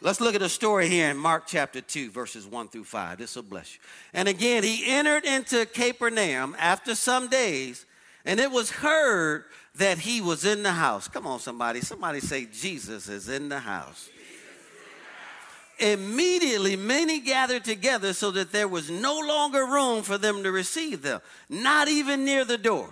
Let's 0.00 0.18
look 0.18 0.34
at 0.34 0.40
a 0.40 0.48
story 0.48 0.88
here 0.88 1.10
in 1.10 1.18
Mark 1.18 1.42
chapter 1.46 1.82
2, 1.82 2.10
verses 2.10 2.46
1 2.46 2.68
through 2.68 2.84
5. 2.84 3.18
This 3.18 3.36
will 3.36 3.42
bless 3.42 3.74
you. 3.74 3.80
And 4.14 4.28
again, 4.28 4.62
he 4.62 4.90
entered 4.90 5.26
into 5.26 5.66
Capernaum 5.66 6.56
after 6.58 6.94
some 6.94 7.28
days, 7.28 7.84
and 8.24 8.40
it 8.40 8.50
was 8.50 8.70
heard 8.70 9.44
that 9.74 9.98
he 9.98 10.22
was 10.22 10.46
in 10.46 10.62
the 10.62 10.72
house. 10.72 11.06
Come 11.06 11.26
on, 11.26 11.38
somebody. 11.38 11.82
Somebody 11.82 12.20
say, 12.20 12.46
Jesus 12.46 13.10
is 13.10 13.28
in 13.28 13.50
the 13.50 13.58
house. 13.58 14.08
Immediately, 15.78 16.76
many 16.76 17.20
gathered 17.20 17.64
together 17.64 18.12
so 18.12 18.30
that 18.30 18.50
there 18.50 18.68
was 18.68 18.90
no 18.90 19.18
longer 19.18 19.66
room 19.66 20.02
for 20.02 20.16
them 20.16 20.42
to 20.42 20.50
receive 20.50 21.02
them, 21.02 21.20
not 21.50 21.88
even 21.88 22.24
near 22.24 22.44
the 22.44 22.56
door. 22.56 22.88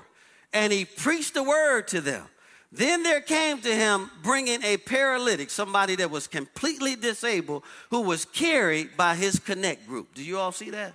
And 0.53 0.73
he 0.73 0.85
preached 0.85 1.35
the 1.35 1.43
word 1.43 1.89
to 1.89 2.01
them. 2.01 2.27
Then 2.71 3.03
there 3.05 3.21
came 3.21 3.61
to 3.61 3.75
him 3.75 4.11
bringing 4.23 4.63
a 4.65 4.77
paralytic, 4.77 5.49
somebody 5.49 5.95
that 5.97 6.11
was 6.11 6.27
completely 6.27 6.97
disabled, 6.97 7.63
who 7.91 8.01
was 8.01 8.25
carried 8.25 8.97
by 8.97 9.15
his 9.15 9.39
connect 9.39 9.87
group. 9.87 10.13
Do 10.15 10.25
you 10.25 10.39
all 10.39 10.53
see 10.53 10.71
that? 10.71 10.95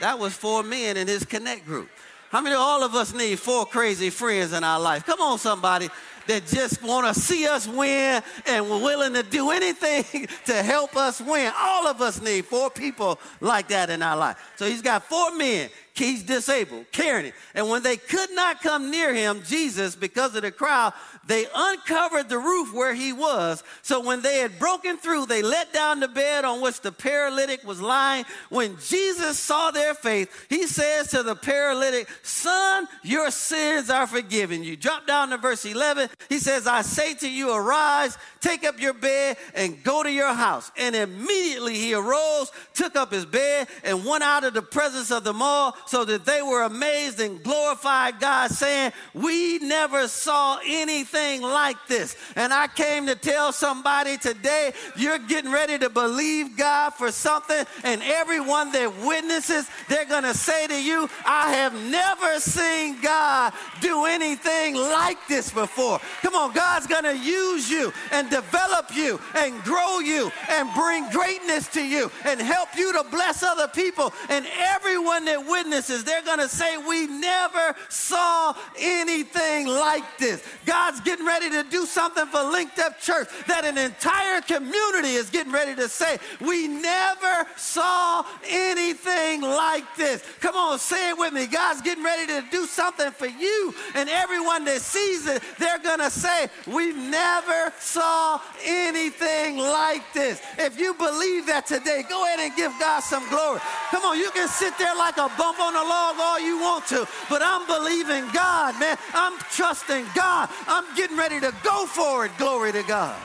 That 0.00 0.18
was 0.18 0.32
four 0.32 0.62
men 0.62 0.96
in 0.96 1.08
his 1.08 1.24
connect 1.24 1.66
group. 1.66 1.88
How 2.32 2.40
many 2.40 2.56
all 2.56 2.82
of 2.82 2.94
us 2.94 3.12
need 3.12 3.38
four 3.38 3.66
crazy 3.66 4.08
friends 4.08 4.54
in 4.54 4.64
our 4.64 4.80
life? 4.80 5.04
Come 5.04 5.20
on, 5.20 5.38
somebody 5.38 5.90
that 6.26 6.46
just 6.46 6.82
want 6.82 7.14
to 7.14 7.20
see 7.20 7.46
us 7.46 7.68
win 7.68 8.22
and 8.46 8.70
we're 8.70 8.82
willing 8.82 9.12
to 9.12 9.22
do 9.22 9.50
anything 9.50 10.26
to 10.46 10.54
help 10.62 10.96
us 10.96 11.20
win. 11.20 11.52
All 11.54 11.86
of 11.86 12.00
us 12.00 12.22
need 12.22 12.46
four 12.46 12.70
people 12.70 13.20
like 13.42 13.68
that 13.68 13.90
in 13.90 14.02
our 14.02 14.16
life. 14.16 14.38
So 14.56 14.64
he's 14.64 14.80
got 14.80 15.04
four 15.04 15.36
men 15.36 15.68
he's 16.02 16.22
disabled, 16.22 16.86
carrying 16.92 17.26
it. 17.26 17.34
And 17.54 17.68
when 17.68 17.82
they 17.82 17.96
could 17.96 18.30
not 18.32 18.60
come 18.60 18.90
near 18.90 19.14
him, 19.14 19.42
Jesus, 19.44 19.94
because 19.94 20.34
of 20.34 20.42
the 20.42 20.50
crowd, 20.50 20.92
they 21.24 21.46
uncovered 21.54 22.28
the 22.28 22.38
roof 22.38 22.72
where 22.74 22.94
he 22.94 23.12
was. 23.12 23.62
So 23.82 24.04
when 24.04 24.22
they 24.22 24.38
had 24.38 24.58
broken 24.58 24.96
through, 24.96 25.26
they 25.26 25.42
let 25.42 25.72
down 25.72 26.00
the 26.00 26.08
bed 26.08 26.44
on 26.44 26.60
which 26.60 26.80
the 26.80 26.90
paralytic 26.90 27.64
was 27.64 27.80
lying. 27.80 28.24
When 28.48 28.76
Jesus 28.78 29.38
saw 29.38 29.70
their 29.70 29.94
faith, 29.94 30.46
he 30.48 30.66
says 30.66 31.10
to 31.10 31.22
the 31.22 31.36
paralytic, 31.36 32.08
Son, 32.22 32.88
your 33.04 33.30
sins 33.30 33.88
are 33.88 34.06
forgiven 34.06 34.64
you. 34.64 34.76
Drop 34.76 35.06
down 35.06 35.30
to 35.30 35.36
verse 35.36 35.64
11. 35.64 36.08
He 36.28 36.38
says, 36.38 36.66
I 36.66 36.82
say 36.82 37.14
to 37.14 37.30
you, 37.30 37.54
arise, 37.54 38.18
take 38.40 38.64
up 38.64 38.80
your 38.80 38.94
bed, 38.94 39.36
and 39.54 39.82
go 39.84 40.02
to 40.02 40.10
your 40.10 40.34
house. 40.34 40.72
And 40.76 40.96
immediately 40.96 41.74
he 41.74 41.94
arose, 41.94 42.50
took 42.74 42.96
up 42.96 43.12
his 43.12 43.26
bed, 43.26 43.68
and 43.84 44.04
went 44.04 44.24
out 44.24 44.42
of 44.42 44.54
the 44.54 44.62
presence 44.62 45.10
of 45.12 45.22
them 45.22 45.40
all, 45.40 45.76
so 45.92 46.06
that 46.06 46.24
they 46.24 46.40
were 46.40 46.62
amazed 46.62 47.20
and 47.20 47.42
glorified 47.42 48.18
God, 48.18 48.50
saying, 48.50 48.92
We 49.12 49.58
never 49.58 50.08
saw 50.08 50.58
anything 50.64 51.42
like 51.42 51.76
this. 51.86 52.16
And 52.34 52.50
I 52.50 52.66
came 52.66 53.08
to 53.08 53.14
tell 53.14 53.52
somebody 53.52 54.16
today, 54.16 54.72
you're 54.96 55.18
getting 55.18 55.52
ready 55.52 55.76
to 55.76 55.90
believe 55.90 56.56
God 56.56 56.94
for 56.94 57.12
something, 57.12 57.66
and 57.84 58.00
everyone 58.04 58.72
that 58.72 58.90
witnesses, 59.04 59.68
they're 59.90 60.06
going 60.06 60.22
to 60.22 60.32
say 60.32 60.66
to 60.66 60.82
you, 60.82 61.10
I 61.26 61.52
have 61.52 61.74
never 61.74 62.40
seen 62.40 62.98
God 63.02 63.52
do 63.82 64.06
anything 64.06 64.74
like 64.76 65.18
this 65.28 65.52
before. 65.52 66.00
Come 66.22 66.34
on, 66.34 66.54
God's 66.54 66.86
going 66.86 67.04
to 67.04 67.18
use 67.18 67.68
you 67.68 67.92
and 68.12 68.30
develop 68.30 68.96
you 68.96 69.20
and 69.34 69.62
grow 69.62 69.98
you 69.98 70.32
and 70.48 70.72
bring 70.72 71.06
greatness 71.10 71.68
to 71.68 71.84
you 71.84 72.10
and 72.24 72.40
help 72.40 72.70
you 72.78 72.94
to 72.94 73.04
bless 73.10 73.42
other 73.42 73.68
people. 73.68 74.14
And 74.30 74.46
everyone 74.58 75.26
that 75.26 75.46
witnesses, 75.46 75.71
they're 75.80 76.22
going 76.22 76.38
to 76.38 76.48
say, 76.48 76.76
We 76.76 77.06
never 77.06 77.74
saw 77.88 78.54
anything 78.78 79.66
like 79.66 80.04
this. 80.18 80.42
God's 80.66 81.00
getting 81.00 81.26
ready 81.26 81.50
to 81.50 81.64
do 81.64 81.86
something 81.86 82.26
for 82.26 82.42
Linked 82.42 82.78
Up 82.78 83.00
Church 83.00 83.28
that 83.46 83.64
an 83.64 83.78
entire 83.78 84.40
community 84.42 85.14
is 85.14 85.30
getting 85.30 85.52
ready 85.52 85.74
to 85.76 85.88
say, 85.88 86.18
We 86.40 86.68
never 86.68 87.46
saw 87.56 88.24
anything 88.48 89.40
like 89.40 89.84
this. 89.96 90.22
Come 90.40 90.56
on, 90.56 90.78
say 90.78 91.10
it 91.10 91.18
with 91.18 91.32
me. 91.32 91.46
God's 91.46 91.80
getting 91.80 92.04
ready 92.04 92.26
to 92.26 92.44
do 92.50 92.66
something 92.66 93.10
for 93.10 93.26
you, 93.26 93.74
and 93.94 94.08
everyone 94.08 94.64
that 94.66 94.80
sees 94.80 95.26
it, 95.26 95.42
they're 95.58 95.78
going 95.78 96.00
to 96.00 96.10
say, 96.10 96.48
We 96.66 96.92
never 96.92 97.72
saw 97.78 98.40
anything 98.64 99.58
like 99.58 100.02
this. 100.12 100.40
If 100.58 100.78
you 100.78 100.94
believe 100.94 101.46
that 101.46 101.66
today, 101.66 102.04
go 102.08 102.24
ahead 102.24 102.40
and 102.40 102.54
give 102.56 102.72
God 102.78 103.00
some 103.00 103.28
glory. 103.30 103.60
Come 103.90 104.04
on, 104.04 104.18
you 104.18 104.30
can 104.30 104.48
sit 104.48 104.76
there 104.78 104.94
like 104.96 105.16
a 105.16 105.30
bump 105.38 105.60
on 105.62 105.74
a 105.76 105.88
log 105.88 106.16
all 106.18 106.40
you 106.40 106.58
want 106.58 106.86
to, 106.88 107.06
but 107.30 107.40
I'm 107.42 107.66
believing 107.66 108.28
God, 108.32 108.78
man. 108.80 108.98
I'm 109.14 109.38
trusting 109.52 110.04
God. 110.14 110.48
I'm 110.66 110.84
getting 110.96 111.16
ready 111.16 111.38
to 111.40 111.54
go 111.62 111.86
for 111.86 112.26
it. 112.26 112.32
Glory 112.38 112.72
to 112.72 112.82
God. 112.82 113.20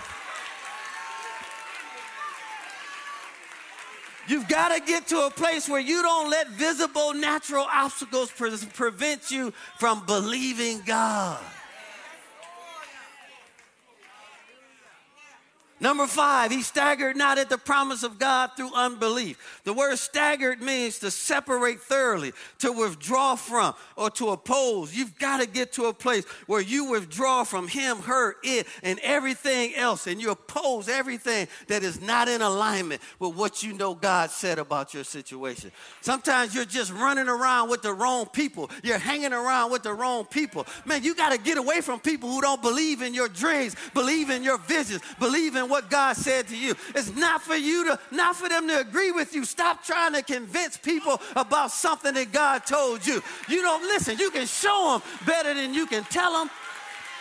You've 4.28 4.48
got 4.50 4.76
to 4.76 4.82
get 4.82 5.08
to 5.08 5.26
a 5.26 5.32
place 5.32 5.70
where 5.70 5.80
you 5.80 6.02
don't 6.02 6.30
let 6.30 6.50
visible 6.50 7.14
natural 7.14 7.66
obstacles 7.72 8.30
pre- 8.30 8.52
prevent 8.74 9.32
you 9.32 9.54
from 9.78 10.06
believing 10.06 10.82
God. 10.86 11.40
Number 15.80 16.08
five, 16.08 16.50
he 16.50 16.64
staggered 16.64 17.16
not 17.16 17.38
at 17.38 17.50
the 17.50 17.58
promise 17.58 18.02
of 18.02 18.18
God 18.18 18.52
through 18.58 18.74
unbelief. 18.74 19.62
The 19.64 19.74
word 19.74 19.98
staggered 19.98 20.60
means 20.60 20.98
to 21.00 21.12
separate 21.12 21.82
thoroughly, 21.82 22.34
to 22.60 22.72
withdraw 22.72 23.36
from, 23.36 23.76
or 23.96 24.10
to 24.12 24.30
oppose. 24.30 24.96
You've 24.96 25.20
got 25.20 25.40
to 25.40 25.46
get 25.46 25.74
to 25.74 25.86
a 25.86 25.94
place 25.94 26.26
where 26.48 26.62
you 26.62 26.86
withdraw 26.86 27.44
from 27.44 27.68
him, 27.68 28.00
her, 28.00 28.38
it, 28.42 28.66
and 28.82 29.00
everything 29.04 29.76
else, 29.76 30.08
and 30.08 30.20
you 30.20 30.32
oppose 30.32 30.90
everything 30.90 31.48
that 31.68 31.84
is 31.84 32.02
not 32.02 32.28
in 32.28 32.42
alignment 32.42 33.00
with 33.20 33.36
what 33.36 33.62
you 33.62 33.74
know 33.74 33.94
God 33.94 34.32
said 34.32 34.58
about 34.58 34.96
your 34.96 35.04
situation. 35.04 35.72
Sometimes 36.02 36.56
you're 36.56 36.66
just 36.66 36.92
running 36.92 37.28
around 37.28 37.70
with 37.70 37.84
the 37.84 37.94
wrong 37.94 38.26
people, 38.26 38.72
you're 38.82 38.98
hanging 38.98 39.34
around 39.34 39.72
with 39.72 39.84
the 39.84 39.94
wrong 39.94 40.26
people. 40.26 40.66
Man, 40.86 41.04
you 41.04 41.14
got 41.14 41.34
to 41.34 41.38
get 41.38 41.60
away 41.60 41.82
from 41.82 42.00
people 42.00 42.32
who 42.32 42.42
don't 42.42 42.64
believe 42.64 43.04
in 43.04 43.14
your 43.14 43.30
dreams, 43.30 43.76
believe 43.94 44.32
in 44.32 44.42
your 44.42 44.58
visions, 44.58 45.04
believe 45.20 45.56
in 45.56 45.67
what 45.70 45.90
God 45.90 46.16
said 46.16 46.48
to 46.48 46.58
you. 46.58 46.76
It's 46.96 47.16
not 47.16 47.42
for 47.42 47.56
you 47.56 47.86
to, 47.86 48.00
not 48.12 48.36
for 48.36 48.50
them 48.50 48.68
to 48.68 48.80
agree 48.80 49.12
with 49.12 49.34
you. 49.34 49.46
Stop 49.46 49.84
trying 49.84 50.14
to 50.14 50.22
convince 50.22 50.78
people 50.78 51.22
about 51.36 51.72
something 51.72 52.14
that 52.14 52.32
God 52.32 52.66
told 52.66 53.06
you. 53.06 53.22
You 53.48 53.62
don't 53.62 53.84
listen. 53.84 54.18
You 54.18 54.32
can 54.32 54.48
show 54.48 55.00
them 55.00 55.26
better 55.26 55.54
than 55.54 55.74
you 55.74 55.86
can 55.86 56.04
tell 56.06 56.34
them. 56.34 56.50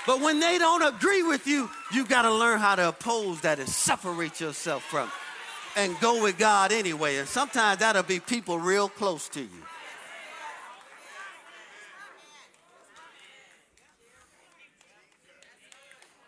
But 0.06 0.20
when 0.20 0.38
they 0.38 0.58
don't 0.58 0.82
agree 0.82 1.24
with 1.24 1.46
you, 1.46 1.68
you 1.92 2.06
got 2.06 2.22
to 2.22 2.32
learn 2.32 2.60
how 2.60 2.76
to 2.76 2.88
oppose 2.88 3.40
that 3.40 3.58
and 3.58 3.68
separate 3.68 4.40
yourself 4.40 4.84
from 4.84 5.08
it 5.08 5.14
and 5.76 5.98
go 6.00 6.22
with 6.22 6.38
God 6.38 6.72
anyway. 6.72 7.16
And 7.16 7.28
sometimes 7.28 7.80
that'll 7.80 8.02
be 8.02 8.18
people 8.18 8.58
real 8.58 8.88
close 8.88 9.28
to 9.28 9.40
you. 9.40 9.62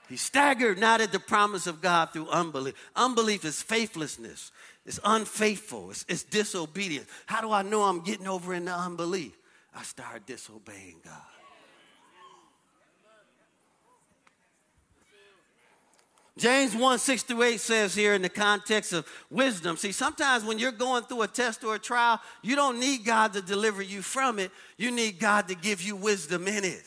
He 0.08 0.16
staggered 0.16 0.78
not 0.78 1.00
at 1.00 1.12
the 1.12 1.20
promise 1.20 1.66
of 1.66 1.82
God 1.82 2.12
through 2.12 2.28
unbelief. 2.28 2.74
Unbelief 2.96 3.44
is 3.44 3.60
faithlessness, 3.62 4.52
it's 4.86 5.00
unfaithful, 5.04 5.90
it's, 5.90 6.04
it's 6.08 6.22
disobedience. 6.22 7.08
How 7.26 7.40
do 7.40 7.52
I 7.52 7.62
know 7.62 7.82
I'm 7.82 8.00
getting 8.00 8.26
over 8.26 8.54
into 8.54 8.72
unbelief? 8.72 9.36
I 9.74 9.82
start 9.82 10.26
disobeying 10.26 10.96
God. 11.04 11.14
James 16.38 16.74
1 16.74 16.98
6 17.00 17.22
through 17.24 17.42
8 17.42 17.60
says 17.60 17.94
here 17.96 18.14
in 18.14 18.22
the 18.22 18.28
context 18.28 18.92
of 18.92 19.06
wisdom. 19.28 19.76
See, 19.76 19.90
sometimes 19.90 20.44
when 20.44 20.60
you're 20.60 20.70
going 20.70 21.02
through 21.02 21.22
a 21.22 21.26
test 21.26 21.64
or 21.64 21.74
a 21.74 21.78
trial, 21.80 22.20
you 22.42 22.54
don't 22.54 22.78
need 22.78 23.04
God 23.04 23.32
to 23.32 23.42
deliver 23.42 23.82
you 23.82 24.02
from 24.02 24.38
it. 24.38 24.52
You 24.76 24.92
need 24.92 25.18
God 25.18 25.48
to 25.48 25.56
give 25.56 25.82
you 25.82 25.96
wisdom 25.96 26.46
in 26.46 26.64
it. 26.64 26.84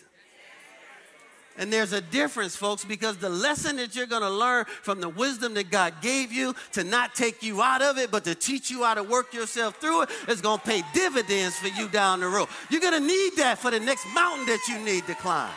And 1.62 1.72
there's 1.72 1.94
a 1.94 2.02
difference, 2.02 2.56
folks, 2.56 2.84
because 2.84 3.18
the 3.18 3.30
lesson 3.30 3.76
that 3.76 3.96
you're 3.96 4.08
going 4.08 4.24
to 4.24 4.32
learn 4.32 4.66
from 4.82 5.00
the 5.00 5.10
wisdom 5.10 5.54
that 5.54 5.70
God 5.70 5.94
gave 6.02 6.32
you 6.32 6.56
to 6.72 6.84
not 6.84 7.14
take 7.14 7.44
you 7.44 7.62
out 7.62 7.84
of 7.84 8.00
it, 8.00 8.10
but 8.10 8.24
to 8.24 8.34
teach 8.34 8.72
you 8.72 8.84
how 8.84 8.96
to 8.96 9.04
work 9.04 9.32
yourself 9.32 9.76
through 9.76 10.02
it, 10.02 10.10
is 10.28 10.42
going 10.42 10.58
to 10.58 10.66
pay 10.66 10.82
dividends 10.96 11.56
for 11.58 11.68
you 11.68 11.88
down 11.88 12.22
the 12.22 12.28
road. 12.28 12.48
You're 12.72 12.82
going 12.82 13.00
to 13.00 13.08
need 13.08 13.34
that 13.38 13.60
for 13.60 13.70
the 13.70 13.80
next 13.80 14.08
mountain 14.12 14.48
that 14.48 14.60
you 14.68 14.80
need 14.80 15.06
to 15.06 15.14
climb. 15.14 15.54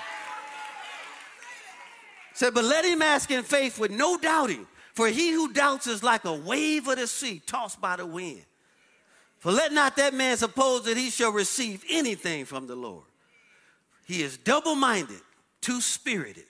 Said, 2.34 2.52
but 2.52 2.64
let 2.64 2.84
him 2.84 3.00
ask 3.00 3.30
in 3.30 3.42
faith 3.42 3.78
with 3.78 3.90
no 3.90 4.18
doubting, 4.18 4.66
for 4.92 5.08
he 5.08 5.32
who 5.32 5.54
doubts 5.54 5.86
is 5.86 6.02
like 6.02 6.26
a 6.26 6.34
wave 6.34 6.86
of 6.86 6.98
the 6.98 7.06
sea 7.06 7.40
tossed 7.46 7.80
by 7.80 7.96
the 7.96 8.04
wind. 8.04 8.44
For 9.38 9.50
let 9.50 9.72
not 9.72 9.96
that 9.96 10.12
man 10.12 10.36
suppose 10.36 10.84
that 10.84 10.98
he 10.98 11.08
shall 11.08 11.32
receive 11.32 11.82
anything 11.88 12.44
from 12.44 12.66
the 12.66 12.76
Lord. 12.76 13.04
He 14.06 14.22
is 14.22 14.36
double 14.36 14.74
minded 14.74 15.22
two 15.64 15.80
spirited 15.80 16.44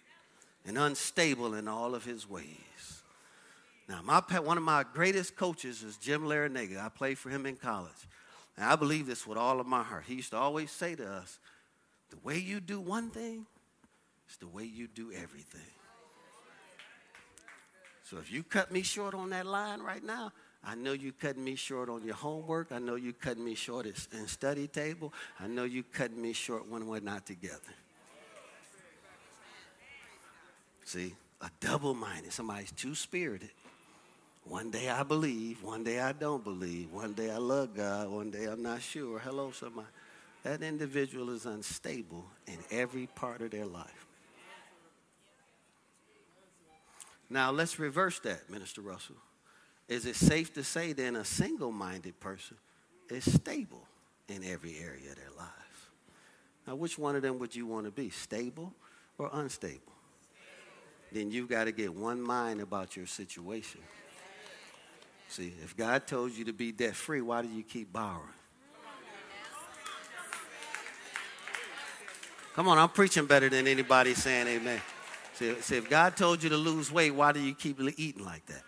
and 0.66 0.76
unstable 0.76 1.54
in 1.54 1.68
all 1.68 1.94
of 1.94 2.04
his 2.04 2.28
ways. 2.28 3.02
Now, 3.88 4.00
my, 4.02 4.20
one 4.40 4.56
of 4.56 4.64
my 4.64 4.84
greatest 4.92 5.36
coaches 5.36 5.84
is 5.84 5.96
Jim 5.98 6.22
Larrañaga. 6.22 6.84
I 6.84 6.88
played 6.88 7.16
for 7.16 7.30
him 7.30 7.46
in 7.46 7.54
college. 7.54 7.92
And 8.56 8.66
I 8.66 8.74
believe 8.74 9.06
this 9.06 9.24
with 9.24 9.38
all 9.38 9.60
of 9.60 9.68
my 9.68 9.84
heart. 9.84 10.04
He 10.08 10.14
used 10.14 10.30
to 10.30 10.36
always 10.36 10.72
say 10.72 10.96
to 10.96 11.08
us, 11.08 11.38
the 12.10 12.16
way 12.24 12.38
you 12.38 12.58
do 12.58 12.80
one 12.80 13.08
thing 13.08 13.46
is 14.28 14.36
the 14.38 14.48
way 14.48 14.64
you 14.64 14.88
do 14.88 15.12
everything. 15.12 15.60
So 18.02 18.18
if 18.18 18.32
you 18.32 18.42
cut 18.42 18.72
me 18.72 18.82
short 18.82 19.14
on 19.14 19.30
that 19.30 19.46
line 19.46 19.80
right 19.80 20.02
now, 20.02 20.32
I 20.64 20.74
know 20.74 20.92
you're 20.92 21.12
cutting 21.12 21.44
me 21.44 21.54
short 21.54 21.88
on 21.88 22.04
your 22.04 22.14
homework. 22.14 22.72
I 22.72 22.80
know 22.80 22.96
you're 22.96 23.12
cutting 23.12 23.44
me 23.44 23.54
short 23.54 23.86
in 23.86 24.26
study 24.26 24.66
table. 24.66 25.12
I 25.38 25.46
know 25.46 25.64
you're 25.64 25.84
cutting 25.84 26.20
me 26.20 26.32
short 26.32 26.68
when 26.68 26.86
we're 26.88 27.00
not 27.00 27.26
together. 27.26 27.60
See, 30.94 31.12
a 31.40 31.50
double 31.58 31.92
minded, 31.92 32.32
somebody's 32.32 32.70
two 32.70 32.94
spirited. 32.94 33.50
One 34.44 34.70
day 34.70 34.88
I 34.88 35.02
believe, 35.02 35.60
one 35.60 35.82
day 35.82 35.98
I 35.98 36.12
don't 36.12 36.44
believe, 36.44 36.92
one 36.92 37.14
day 37.14 37.32
I 37.32 37.38
love 37.38 37.74
God, 37.74 38.10
one 38.10 38.30
day 38.30 38.44
I'm 38.44 38.62
not 38.62 38.80
sure. 38.80 39.18
Hello, 39.18 39.50
somebody. 39.50 39.88
That 40.44 40.62
individual 40.62 41.30
is 41.30 41.46
unstable 41.46 42.24
in 42.46 42.58
every 42.70 43.08
part 43.08 43.40
of 43.40 43.50
their 43.50 43.66
life. 43.66 44.06
Now, 47.28 47.50
let's 47.50 47.80
reverse 47.80 48.20
that, 48.20 48.48
Minister 48.48 48.80
Russell. 48.80 49.16
Is 49.88 50.06
it 50.06 50.14
safe 50.14 50.54
to 50.54 50.62
say 50.62 50.92
then 50.92 51.16
a 51.16 51.24
single 51.24 51.72
minded 51.72 52.20
person 52.20 52.56
is 53.10 53.24
stable 53.34 53.82
in 54.28 54.44
every 54.44 54.78
area 54.78 55.10
of 55.10 55.16
their 55.16 55.34
life? 55.36 55.90
Now, 56.68 56.76
which 56.76 56.96
one 56.96 57.16
of 57.16 57.22
them 57.22 57.40
would 57.40 57.56
you 57.56 57.66
want 57.66 57.86
to 57.86 57.90
be, 57.90 58.10
stable 58.10 58.72
or 59.18 59.28
unstable? 59.32 59.93
Then 61.14 61.30
you've 61.30 61.48
got 61.48 61.64
to 61.64 61.72
get 61.72 61.94
one 61.94 62.20
mind 62.20 62.60
about 62.60 62.96
your 62.96 63.06
situation. 63.06 63.80
See, 65.28 65.52
if 65.62 65.76
God 65.76 66.06
told 66.06 66.32
you 66.32 66.44
to 66.44 66.52
be 66.52 66.72
debt 66.72 66.94
free, 66.94 67.20
why 67.20 67.42
do 67.42 67.48
you 67.48 67.62
keep 67.62 67.92
borrowing? 67.92 68.22
Come 72.54 72.68
on, 72.68 72.78
I'm 72.78 72.88
preaching 72.88 73.26
better 73.26 73.48
than 73.48 73.66
anybody 73.66 74.14
saying 74.14 74.46
amen. 74.46 74.80
See, 75.34 75.54
see, 75.60 75.76
if 75.76 75.90
God 75.90 76.16
told 76.16 76.42
you 76.42 76.50
to 76.50 76.56
lose 76.56 76.92
weight, 76.92 77.10
why 77.10 77.32
do 77.32 77.40
you 77.40 77.54
keep 77.54 77.80
eating 77.96 78.24
like 78.24 78.46
that? 78.46 78.62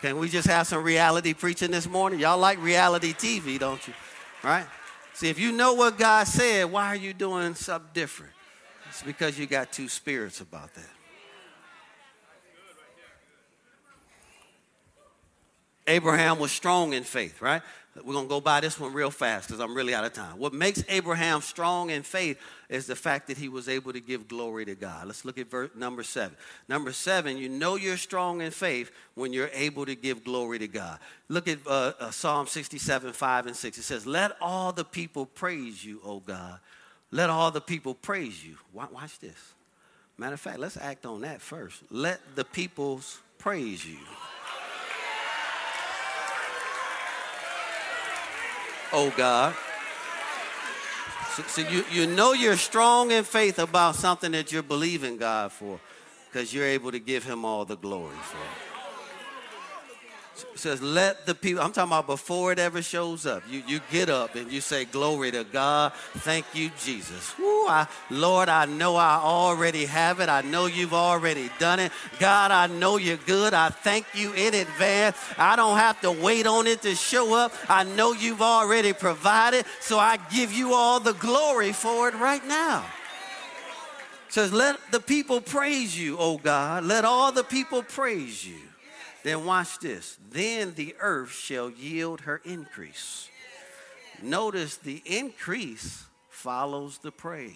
Can 0.00 0.18
we 0.18 0.28
just 0.28 0.48
have 0.48 0.66
some 0.66 0.82
reality 0.82 1.34
preaching 1.34 1.70
this 1.70 1.88
morning? 1.88 2.18
Y'all 2.18 2.38
like 2.38 2.60
reality 2.60 3.12
TV, 3.12 3.58
don't 3.58 3.86
you? 3.86 3.94
Right? 4.42 4.66
See, 5.12 5.28
if 5.28 5.38
you 5.38 5.52
know 5.52 5.74
what 5.74 5.98
God 5.98 6.26
said, 6.26 6.72
why 6.72 6.86
are 6.86 6.96
you 6.96 7.12
doing 7.12 7.54
something 7.54 7.90
different? 7.92 8.32
It's 8.90 9.04
because 9.04 9.38
you 9.38 9.46
got 9.46 9.70
two 9.70 9.88
spirits 9.88 10.40
about 10.40 10.74
that. 10.74 10.90
Abraham 15.86 16.40
was 16.40 16.50
strong 16.50 16.92
in 16.92 17.04
faith, 17.04 17.40
right? 17.40 17.62
We're 17.96 18.14
going 18.14 18.26
to 18.26 18.28
go 18.28 18.40
by 18.40 18.60
this 18.60 18.80
one 18.80 18.92
real 18.92 19.12
fast 19.12 19.46
because 19.46 19.60
I'm 19.60 19.76
really 19.76 19.94
out 19.94 20.04
of 20.04 20.12
time. 20.12 20.38
What 20.38 20.52
makes 20.52 20.82
Abraham 20.88 21.40
strong 21.40 21.90
in 21.90 22.02
faith 22.02 22.38
is 22.68 22.86
the 22.86 22.96
fact 22.96 23.28
that 23.28 23.36
he 23.36 23.48
was 23.48 23.68
able 23.68 23.92
to 23.92 24.00
give 24.00 24.26
glory 24.26 24.64
to 24.64 24.74
God. 24.74 25.06
Let's 25.06 25.24
look 25.24 25.38
at 25.38 25.48
verse 25.48 25.70
number 25.76 26.02
seven. 26.02 26.36
Number 26.68 26.92
seven, 26.92 27.36
you 27.36 27.48
know 27.48 27.76
you're 27.76 27.96
strong 27.96 28.40
in 28.40 28.50
faith 28.50 28.90
when 29.14 29.32
you're 29.32 29.50
able 29.52 29.86
to 29.86 29.94
give 29.94 30.24
glory 30.24 30.58
to 30.58 30.68
God. 30.68 30.98
Look 31.28 31.46
at 31.46 31.58
uh, 31.64 31.92
uh, 32.00 32.10
Psalm 32.10 32.48
67, 32.48 33.12
5 33.12 33.46
and 33.46 33.56
6. 33.56 33.78
It 33.78 33.82
says, 33.82 34.04
Let 34.04 34.32
all 34.40 34.72
the 34.72 34.84
people 34.84 35.26
praise 35.26 35.84
you, 35.84 36.00
O 36.04 36.18
God 36.18 36.58
let 37.10 37.30
all 37.30 37.50
the 37.50 37.60
people 37.60 37.94
praise 37.94 38.44
you. 38.44 38.56
Watch 38.72 39.18
this. 39.18 39.54
Matter 40.16 40.34
of 40.34 40.40
fact, 40.40 40.58
let's 40.58 40.76
act 40.76 41.06
on 41.06 41.22
that 41.22 41.40
first. 41.40 41.82
Let 41.90 42.20
the 42.36 42.44
peoples 42.44 43.20
praise 43.38 43.84
you. 43.84 43.98
Oh 48.92 49.12
God. 49.16 49.54
So, 51.36 51.42
so, 51.44 51.62
you, 51.62 51.84
you 51.92 52.06
know 52.06 52.32
you're 52.32 52.56
strong 52.56 53.12
in 53.12 53.22
faith 53.22 53.60
about 53.60 53.94
something 53.94 54.32
that 54.32 54.50
you're 54.50 54.64
believing 54.64 55.16
God 55.16 55.52
for 55.52 55.78
because 56.26 56.52
you're 56.52 56.66
able 56.66 56.90
to 56.90 56.98
give 56.98 57.22
him 57.22 57.44
all 57.44 57.64
the 57.64 57.76
glory 57.76 58.16
for 58.16 58.36
it 58.38 58.69
says, 60.54 60.82
let 60.82 61.26
the 61.26 61.34
people, 61.34 61.62
I'm 61.62 61.72
talking 61.72 61.90
about 61.90 62.06
before 62.06 62.52
it 62.52 62.58
ever 62.58 62.82
shows 62.82 63.26
up. 63.26 63.42
You, 63.48 63.62
you 63.66 63.80
get 63.90 64.08
up 64.08 64.34
and 64.34 64.50
you 64.50 64.60
say, 64.60 64.84
Glory 64.84 65.30
to 65.32 65.44
God. 65.44 65.92
Thank 66.18 66.46
you, 66.54 66.70
Jesus. 66.82 67.36
Woo, 67.38 67.66
I, 67.66 67.86
Lord, 68.10 68.48
I 68.48 68.66
know 68.66 68.96
I 68.96 69.16
already 69.16 69.84
have 69.86 70.20
it. 70.20 70.28
I 70.28 70.42
know 70.42 70.66
you've 70.66 70.94
already 70.94 71.50
done 71.58 71.80
it. 71.80 71.92
God, 72.18 72.50
I 72.50 72.66
know 72.66 72.96
you're 72.96 73.16
good. 73.16 73.54
I 73.54 73.70
thank 73.70 74.06
you 74.14 74.32
in 74.32 74.54
advance. 74.54 75.16
I 75.38 75.56
don't 75.56 75.78
have 75.78 76.00
to 76.02 76.12
wait 76.12 76.46
on 76.46 76.66
it 76.66 76.82
to 76.82 76.94
show 76.94 77.34
up. 77.34 77.52
I 77.68 77.84
know 77.84 78.12
you've 78.12 78.42
already 78.42 78.92
provided. 78.92 79.64
So 79.80 79.98
I 79.98 80.18
give 80.32 80.52
you 80.52 80.74
all 80.74 81.00
the 81.00 81.14
glory 81.14 81.72
for 81.72 82.08
it 82.08 82.14
right 82.14 82.44
now 82.46 82.84
says, 84.32 84.52
Let 84.52 84.78
the 84.90 85.00
people 85.00 85.40
praise 85.40 85.98
you, 85.98 86.16
O 86.18 86.38
God. 86.38 86.84
Let 86.84 87.04
all 87.04 87.32
the 87.32 87.44
people 87.44 87.82
praise 87.82 88.46
you. 88.46 88.69
Then 89.22 89.44
watch 89.44 89.78
this. 89.78 90.18
Then 90.30 90.74
the 90.74 90.94
earth 91.00 91.32
shall 91.32 91.70
yield 91.70 92.22
her 92.22 92.40
increase. 92.44 93.28
Notice 94.22 94.76
the 94.76 95.02
increase 95.04 96.04
follows 96.28 96.98
the 96.98 97.10
praise. 97.10 97.54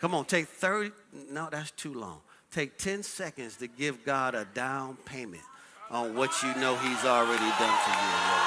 Come 0.00 0.14
on, 0.14 0.24
take 0.24 0.48
30. 0.48 0.90
No, 1.30 1.48
that's 1.50 1.70
too 1.70 1.94
long. 1.94 2.20
Take 2.50 2.76
10 2.76 3.02
seconds 3.02 3.56
to 3.58 3.68
give 3.68 4.04
God 4.04 4.34
a 4.34 4.44
down 4.44 4.96
payment 5.04 5.42
on 5.90 6.16
what 6.16 6.42
you 6.42 6.54
know 6.56 6.74
He's 6.76 7.04
already 7.04 7.38
done 7.38 7.78
for 7.84 7.90
you. 7.90 8.42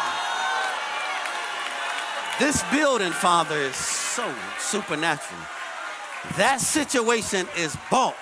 This 2.37 2.61
building, 2.71 3.13
Father, 3.13 3.55
is 3.55 3.75
so 3.75 4.29
supernatural. 4.59 5.39
That 6.37 6.59
situation 6.59 7.47
is 7.57 7.77
bought 7.89 8.15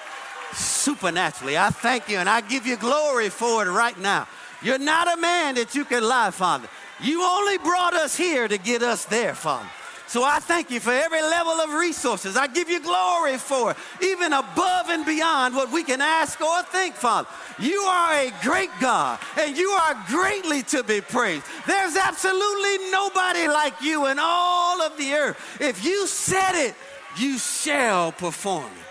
supernaturally. 0.53 1.57
I 1.57 1.69
thank 1.69 2.09
you 2.09 2.17
and 2.17 2.29
I 2.29 2.41
give 2.41 2.67
you 2.67 2.77
glory 2.77 3.29
for 3.29 3.65
it 3.65 3.69
right 3.69 3.97
now. 3.99 4.27
You're 4.61 4.77
not 4.79 5.17
a 5.17 5.19
man 5.19 5.55
that 5.55 5.75
you 5.75 5.83
can 5.83 6.03
lie, 6.03 6.31
Father. 6.31 6.67
You 7.01 7.23
only 7.23 7.57
brought 7.57 7.93
us 7.93 8.15
here 8.15 8.47
to 8.47 8.57
get 8.57 8.83
us 8.83 9.05
there, 9.05 9.33
Father. 9.33 9.67
So 10.07 10.23
I 10.23 10.39
thank 10.39 10.69
you 10.69 10.79
for 10.79 10.91
every 10.91 11.23
level 11.23 11.53
of 11.53 11.73
resources. 11.73 12.37
I 12.37 12.45
give 12.45 12.69
you 12.69 12.79
glory 12.79 13.37
for 13.37 13.71
it, 13.71 13.77
even 13.99 14.31
above 14.31 14.89
and 14.89 15.05
beyond 15.05 15.55
what 15.55 15.71
we 15.71 15.83
can 15.83 16.01
ask 16.01 16.39
or 16.39 16.61
think, 16.63 16.93
Father. 16.93 17.27
You 17.57 17.79
are 17.79 18.13
a 18.13 18.31
great 18.43 18.69
God, 18.79 19.19
and 19.39 19.57
you 19.57 19.69
are 19.69 19.95
greatly 20.07 20.61
to 20.63 20.83
be 20.83 21.01
praised. 21.01 21.45
There's 21.65 21.95
absolutely 21.95 22.91
nobody 22.91 23.47
like 23.47 23.81
you 23.81 24.05
in 24.05 24.19
all 24.19 24.83
of 24.83 24.95
the 24.97 25.13
earth. 25.13 25.57
If 25.59 25.83
you 25.83 26.05
said 26.05 26.67
it, 26.67 26.75
you 27.17 27.37
shall 27.37 28.11
perform 28.11 28.65
it. 28.65 28.87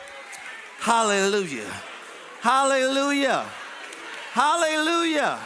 Hallelujah. 0.79 1.71
Hallelujah. 2.41 3.47
Hallelujah. 4.33 5.39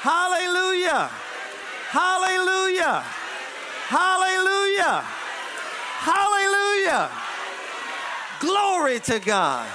Hallelujah. 0.00 1.10
Hallelujah. 1.90 3.04
Hallelujah. 3.88 5.04
Hallelujah. 6.02 7.10
Glory 8.40 9.00
to 9.00 9.18
God. 9.20 9.68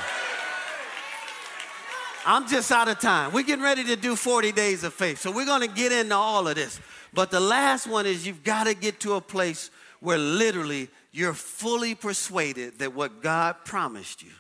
I'm 2.26 2.48
just 2.48 2.72
out 2.72 2.88
of 2.88 3.00
time. 3.00 3.32
We're 3.32 3.44
getting 3.44 3.64
ready 3.64 3.84
to 3.86 3.96
do 3.96 4.16
40 4.16 4.52
days 4.52 4.84
of 4.84 4.94
faith. 4.94 5.20
So 5.20 5.32
we're 5.32 5.46
going 5.46 5.68
to 5.68 5.74
get 5.74 5.92
into 5.92 6.16
all 6.16 6.48
of 6.48 6.56
this. 6.56 6.80
But 7.14 7.32
the 7.32 7.40
last 7.40 7.88
one 7.88 8.06
is 8.06 8.28
you've 8.28 8.44
got 8.44 8.66
to 8.66 8.74
get 8.74 9.00
to 9.02 9.14
a 9.14 9.22
place 9.22 9.72
where 10.00 10.18
literally 10.18 10.90
you're 11.12 11.34
fully 11.34 11.96
persuaded 11.96 12.80
that 12.80 12.94
what 12.94 13.22
God 13.22 13.58
promised 13.66 14.24
you, 14.24 14.32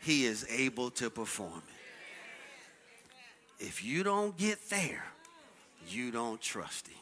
He 0.00 0.24
is 0.24 0.46
able 0.50 0.90
to 0.92 1.10
perform 1.10 1.62
it. 1.68 3.64
If 3.66 3.84
you 3.84 4.02
don't 4.02 4.36
get 4.36 4.68
there, 4.70 5.04
you 5.88 6.10
don't 6.10 6.40
trust 6.40 6.88
Him. 6.88 6.96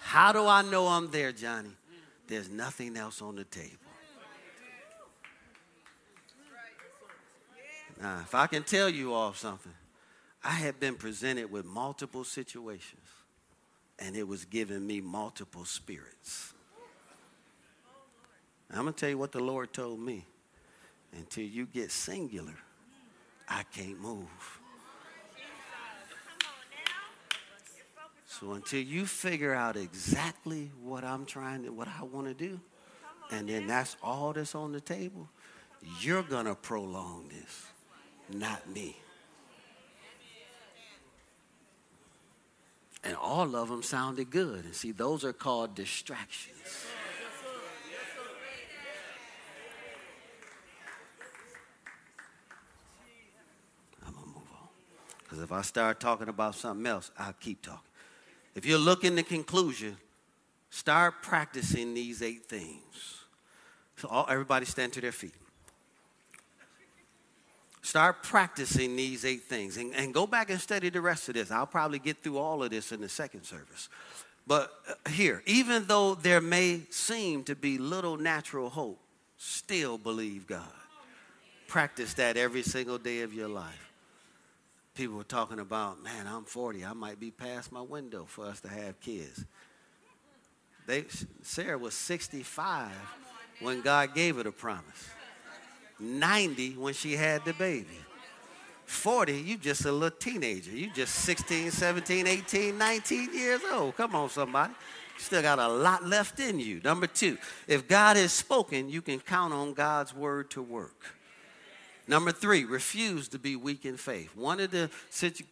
How 0.00 0.32
do 0.32 0.46
I 0.46 0.62
know 0.62 0.86
I'm 0.86 1.10
there, 1.10 1.32
Johnny? 1.32 1.70
There's 2.26 2.50
nothing 2.50 2.96
else 2.96 3.20
on 3.22 3.36
the 3.36 3.44
table. 3.44 3.70
Now, 8.00 8.20
if 8.20 8.34
I 8.34 8.46
can 8.46 8.62
tell 8.64 8.88
you 8.88 9.12
all 9.12 9.32
something, 9.34 9.72
I 10.42 10.50
have 10.50 10.78
been 10.78 10.96
presented 10.96 11.50
with 11.50 11.64
multiple 11.64 12.24
situations, 12.24 13.08
and 13.98 14.14
it 14.14 14.28
was 14.28 14.44
giving 14.44 14.86
me 14.86 15.00
multiple 15.00 15.64
spirits. 15.64 16.52
I'm 18.72 18.82
going 18.82 18.94
to 18.94 19.00
tell 19.00 19.08
you 19.08 19.18
what 19.18 19.32
the 19.32 19.42
Lord 19.42 19.72
told 19.72 20.00
me. 20.00 20.24
Until 21.12 21.44
you 21.44 21.66
get 21.66 21.92
singular, 21.92 22.56
I 23.48 23.62
can't 23.64 24.00
move. 24.00 24.28
So 28.26 28.52
until 28.52 28.80
you 28.80 29.06
figure 29.06 29.54
out 29.54 29.76
exactly 29.76 30.72
what 30.82 31.04
I'm 31.04 31.24
trying 31.24 31.62
to, 31.62 31.70
what 31.70 31.86
I 31.86 32.02
want 32.02 32.26
to 32.26 32.34
do, 32.34 32.58
and 33.30 33.48
then 33.48 33.68
that's 33.68 33.96
all 34.02 34.32
that's 34.32 34.56
on 34.56 34.72
the 34.72 34.80
table, 34.80 35.28
you're 36.00 36.24
going 36.24 36.46
to 36.46 36.56
prolong 36.56 37.28
this, 37.28 37.66
not 38.36 38.68
me. 38.68 38.96
And 43.04 43.14
all 43.16 43.54
of 43.54 43.68
them 43.68 43.82
sounded 43.82 44.30
good. 44.30 44.64
And 44.64 44.74
see, 44.74 44.90
those 44.90 45.24
are 45.24 45.32
called 45.34 45.74
distractions. 45.74 46.56
I'm 54.06 54.12
going 54.12 54.24
to 54.24 54.30
move 54.30 54.48
on. 54.52 54.68
Because 55.34 55.42
if 55.42 55.50
I 55.50 55.62
start 55.62 55.98
talking 55.98 56.28
about 56.28 56.54
something 56.54 56.86
else, 56.86 57.10
I'll 57.18 57.32
keep 57.32 57.60
talking. 57.60 57.80
If 58.54 58.64
you're 58.64 58.78
looking 58.78 59.16
to 59.16 59.24
conclusion, 59.24 59.96
start 60.70 61.24
practicing 61.24 61.92
these 61.92 62.22
eight 62.22 62.44
things. 62.44 63.24
So 63.96 64.06
all, 64.06 64.26
everybody 64.28 64.64
stand 64.64 64.92
to 64.92 65.00
their 65.00 65.10
feet. 65.10 65.34
Start 67.82 68.22
practicing 68.22 68.94
these 68.94 69.24
eight 69.24 69.42
things 69.42 69.76
and, 69.76 69.92
and 69.96 70.14
go 70.14 70.24
back 70.24 70.50
and 70.50 70.60
study 70.60 70.88
the 70.88 71.00
rest 71.00 71.28
of 71.28 71.34
this. 71.34 71.50
I'll 71.50 71.66
probably 71.66 71.98
get 71.98 72.22
through 72.22 72.38
all 72.38 72.62
of 72.62 72.70
this 72.70 72.92
in 72.92 73.00
the 73.00 73.08
second 73.08 73.42
service. 73.42 73.88
But 74.46 74.70
uh, 74.88 75.10
here, 75.10 75.42
even 75.46 75.86
though 75.86 76.14
there 76.14 76.40
may 76.40 76.82
seem 76.90 77.42
to 77.44 77.56
be 77.56 77.76
little 77.76 78.16
natural 78.16 78.70
hope, 78.70 79.00
still 79.36 79.98
believe 79.98 80.46
God. 80.46 80.62
Practice 81.66 82.14
that 82.14 82.36
every 82.36 82.62
single 82.62 82.98
day 82.98 83.22
of 83.22 83.34
your 83.34 83.48
life. 83.48 83.93
People 84.94 85.16
were 85.16 85.24
talking 85.24 85.58
about, 85.58 86.02
man, 86.02 86.26
I'm 86.26 86.44
40. 86.44 86.84
I 86.84 86.92
might 86.92 87.18
be 87.18 87.30
past 87.30 87.72
my 87.72 87.80
window 87.80 88.24
for 88.26 88.46
us 88.46 88.60
to 88.60 88.68
have 88.68 89.00
kids. 89.00 89.44
They, 90.86 91.04
Sarah 91.42 91.78
was 91.78 91.94
65 91.94 92.90
when 93.60 93.80
God 93.80 94.14
gave 94.14 94.36
her 94.36 94.44
the 94.44 94.52
promise. 94.52 95.08
90 95.98 96.76
when 96.76 96.94
she 96.94 97.16
had 97.16 97.44
the 97.44 97.54
baby. 97.54 97.98
40, 98.84 99.32
you 99.32 99.56
just 99.56 99.84
a 99.84 99.92
little 99.92 100.16
teenager. 100.16 100.70
You 100.70 100.90
just 100.92 101.14
16, 101.16 101.70
17, 101.70 102.26
18, 102.26 102.76
19 102.76 103.34
years 103.34 103.60
old. 103.72 103.96
Come 103.96 104.14
on, 104.14 104.28
somebody. 104.28 104.74
Still 105.18 105.42
got 105.42 105.58
a 105.58 105.68
lot 105.68 106.04
left 106.04 106.38
in 106.38 106.58
you. 106.58 106.80
Number 106.84 107.06
two, 107.06 107.38
if 107.66 107.88
God 107.88 108.16
has 108.16 108.32
spoken, 108.32 108.88
you 108.88 109.00
can 109.00 109.20
count 109.20 109.54
on 109.54 109.72
God's 109.72 110.14
word 110.14 110.50
to 110.50 110.62
work. 110.62 111.16
Number 112.06 112.32
three, 112.32 112.64
refuse 112.64 113.28
to 113.28 113.38
be 113.38 113.56
weak 113.56 113.86
in 113.86 113.96
faith. 113.96 114.36
One 114.36 114.60
of 114.60 114.70
the 114.70 114.90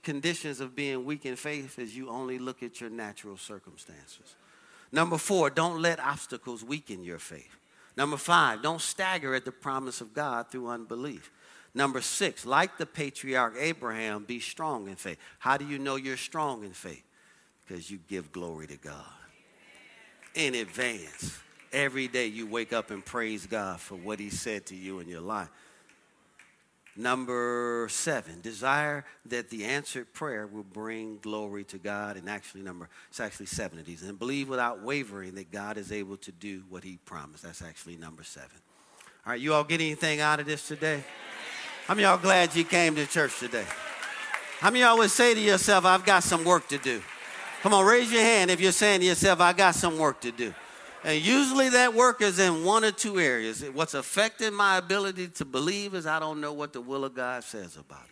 conditions 0.03 0.61
of 0.61 0.77
being 0.77 1.05
weak 1.05 1.25
in 1.25 1.37
faith 1.37 1.79
is 1.79 1.97
you 1.97 2.11
only 2.11 2.39
look 2.39 2.63
at 2.63 2.81
your 2.81 2.91
natural 2.91 3.39
circumstances. 3.39 4.37
Number 4.91 5.17
four, 5.17 5.49
don't 5.49 5.81
let 5.81 5.99
obstacles 5.99 6.63
weaken 6.63 7.03
your 7.03 7.19
faith. 7.19 7.57
Number 7.97 8.19
five, 8.19 8.63
don't 8.63 8.81
stagger 8.81 9.35
at 9.35 9.45
the 9.45 9.53
promise 9.53 10.01
of 10.03 10.13
God 10.13 10.51
through 10.51 10.69
unbelief. 10.69 11.31
Number 11.75 12.03
six, 12.03 12.45
like 12.45 12.77
the 12.77 12.85
patriarch 12.85 13.55
Abraham, 13.59 14.25
be 14.25 14.41
strong 14.41 14.89
in 14.89 14.97
faith. 14.97 15.19
How 15.39 15.57
do 15.57 15.67
you 15.67 15.79
know 15.79 15.97
you're 15.97 16.19
strong 16.19 16.65
in 16.65 16.73
faith? 16.73 17.03
Because 17.67 17.91
you 17.91 17.99
give 18.09 18.31
glory 18.31 18.67
to 18.67 18.77
God 18.77 18.95
in 20.35 20.55
advance. 20.55 21.39
Every 21.73 22.09
day 22.09 22.27
you 22.27 22.47
wake 22.47 22.75
up 22.75 22.91
and 22.91 23.03
praise 23.03 23.47
God 23.47 23.81
for 23.81 23.95
what 23.95 24.21
He 24.21 24.29
said 24.29 24.67
to 24.67 24.77
you 24.77 25.01
in 25.01 25.09
your 25.09 25.23
life. 25.23 25.49
Number 26.95 27.87
seven, 27.91 28.43
desire 28.43 29.05
that 29.27 29.49
the 29.49 29.65
answered 29.65 30.13
prayer 30.13 30.47
will 30.47 30.63
bring 30.63 31.19
glory 31.23 31.65
to 31.65 31.79
God. 31.79 32.17
And 32.17 32.29
actually, 32.29 32.63
number 32.63 32.89
it's 33.09 33.21
actually 33.21 33.47
seven 33.47 33.79
of 33.79 33.87
these. 33.87 34.03
And 34.03 34.19
believe 34.19 34.49
without 34.49 34.83
wavering 34.83 35.35
that 35.37 35.51
God 35.51 35.79
is 35.79 35.91
able 35.91 36.19
to 36.19 36.33
do 36.33 36.65
what 36.69 36.85
He 36.85 36.99
promised. 37.05 37.45
That's 37.45 37.63
actually 37.63 37.97
number 37.97 38.23
seven. 38.23 38.59
All 39.25 39.33
right, 39.33 39.41
you 39.41 39.55
all 39.55 39.65
get 39.65 39.81
anything 39.81 40.21
out 40.21 40.41
of 40.41 40.47
this 40.47 40.69
today? 40.69 41.03
How 41.87 41.95
many 41.95 42.07
y'all 42.07 42.19
glad 42.19 42.55
you 42.55 42.65
came 42.65 42.95
to 42.97 43.07
church 43.07 43.39
today? 43.39 43.65
How 44.61 44.71
many 44.71 44.81
y'all 44.81 44.99
would 44.99 45.11
say 45.11 45.35
to 45.35 45.41
yourself, 45.41 45.85
I've 45.85 46.05
got 46.05 46.23
some 46.23 46.45
work 46.45 46.69
to 46.69 46.79
do? 46.79 47.03
Come 47.63 47.73
on, 47.73 47.87
raise 47.87 48.13
your 48.13 48.23
hand 48.23 48.51
if 48.51 48.61
you're 48.61 48.73
saying 48.73 49.01
to 49.01 49.07
yourself, 49.07 49.41
I 49.41 49.53
got 49.53 49.75
some 49.75 49.99
work 49.99 50.21
to 50.21 50.33
do. 50.33 50.53
And 51.05 51.21
usually 51.21 51.71
that 51.71 51.95
work 51.95 52.21
is 52.21 52.39
in 52.39 52.65
one 52.65 52.85
or 52.85 52.93
two 52.93 53.19
areas. 53.19 53.65
What's 53.73 53.95
affecting 53.95 54.55
my 54.55 54.77
ability 54.77 55.29
to 55.29 55.45
believe 55.45 55.95
is 55.95 56.07
I 56.07 56.21
don't 56.21 56.41
know 56.41 56.53
what 56.53 56.73
the 56.73 56.81
will 56.81 57.05
of 57.05 57.15
God 57.15 57.43
says 57.43 57.77
about 57.77 58.05
it. 58.05 58.09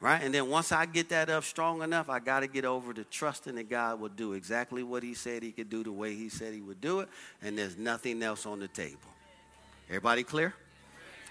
Right? 0.00 0.20
And 0.22 0.34
then 0.34 0.50
once 0.50 0.72
I 0.72 0.86
get 0.86 1.08
that 1.10 1.30
up 1.30 1.44
strong 1.44 1.82
enough, 1.82 2.10
I 2.10 2.18
got 2.18 2.40
to 2.40 2.46
get 2.46 2.64
over 2.64 2.92
to 2.92 3.04
trusting 3.04 3.54
that 3.54 3.70
God 3.70 4.00
will 4.00 4.10
do 4.10 4.34
exactly 4.34 4.82
what 4.82 5.02
He 5.02 5.14
said 5.14 5.42
He 5.42 5.52
could 5.52 5.70
do 5.70 5.84
the 5.84 5.92
way 5.92 6.14
He 6.14 6.28
said 6.28 6.52
He 6.52 6.60
would 6.60 6.80
do 6.80 7.00
it. 7.00 7.08
And 7.40 7.56
there's 7.56 7.78
nothing 7.78 8.22
else 8.22 8.44
on 8.44 8.58
the 8.58 8.68
table. 8.68 8.98
Everybody 9.88 10.24
clear? 10.24 10.52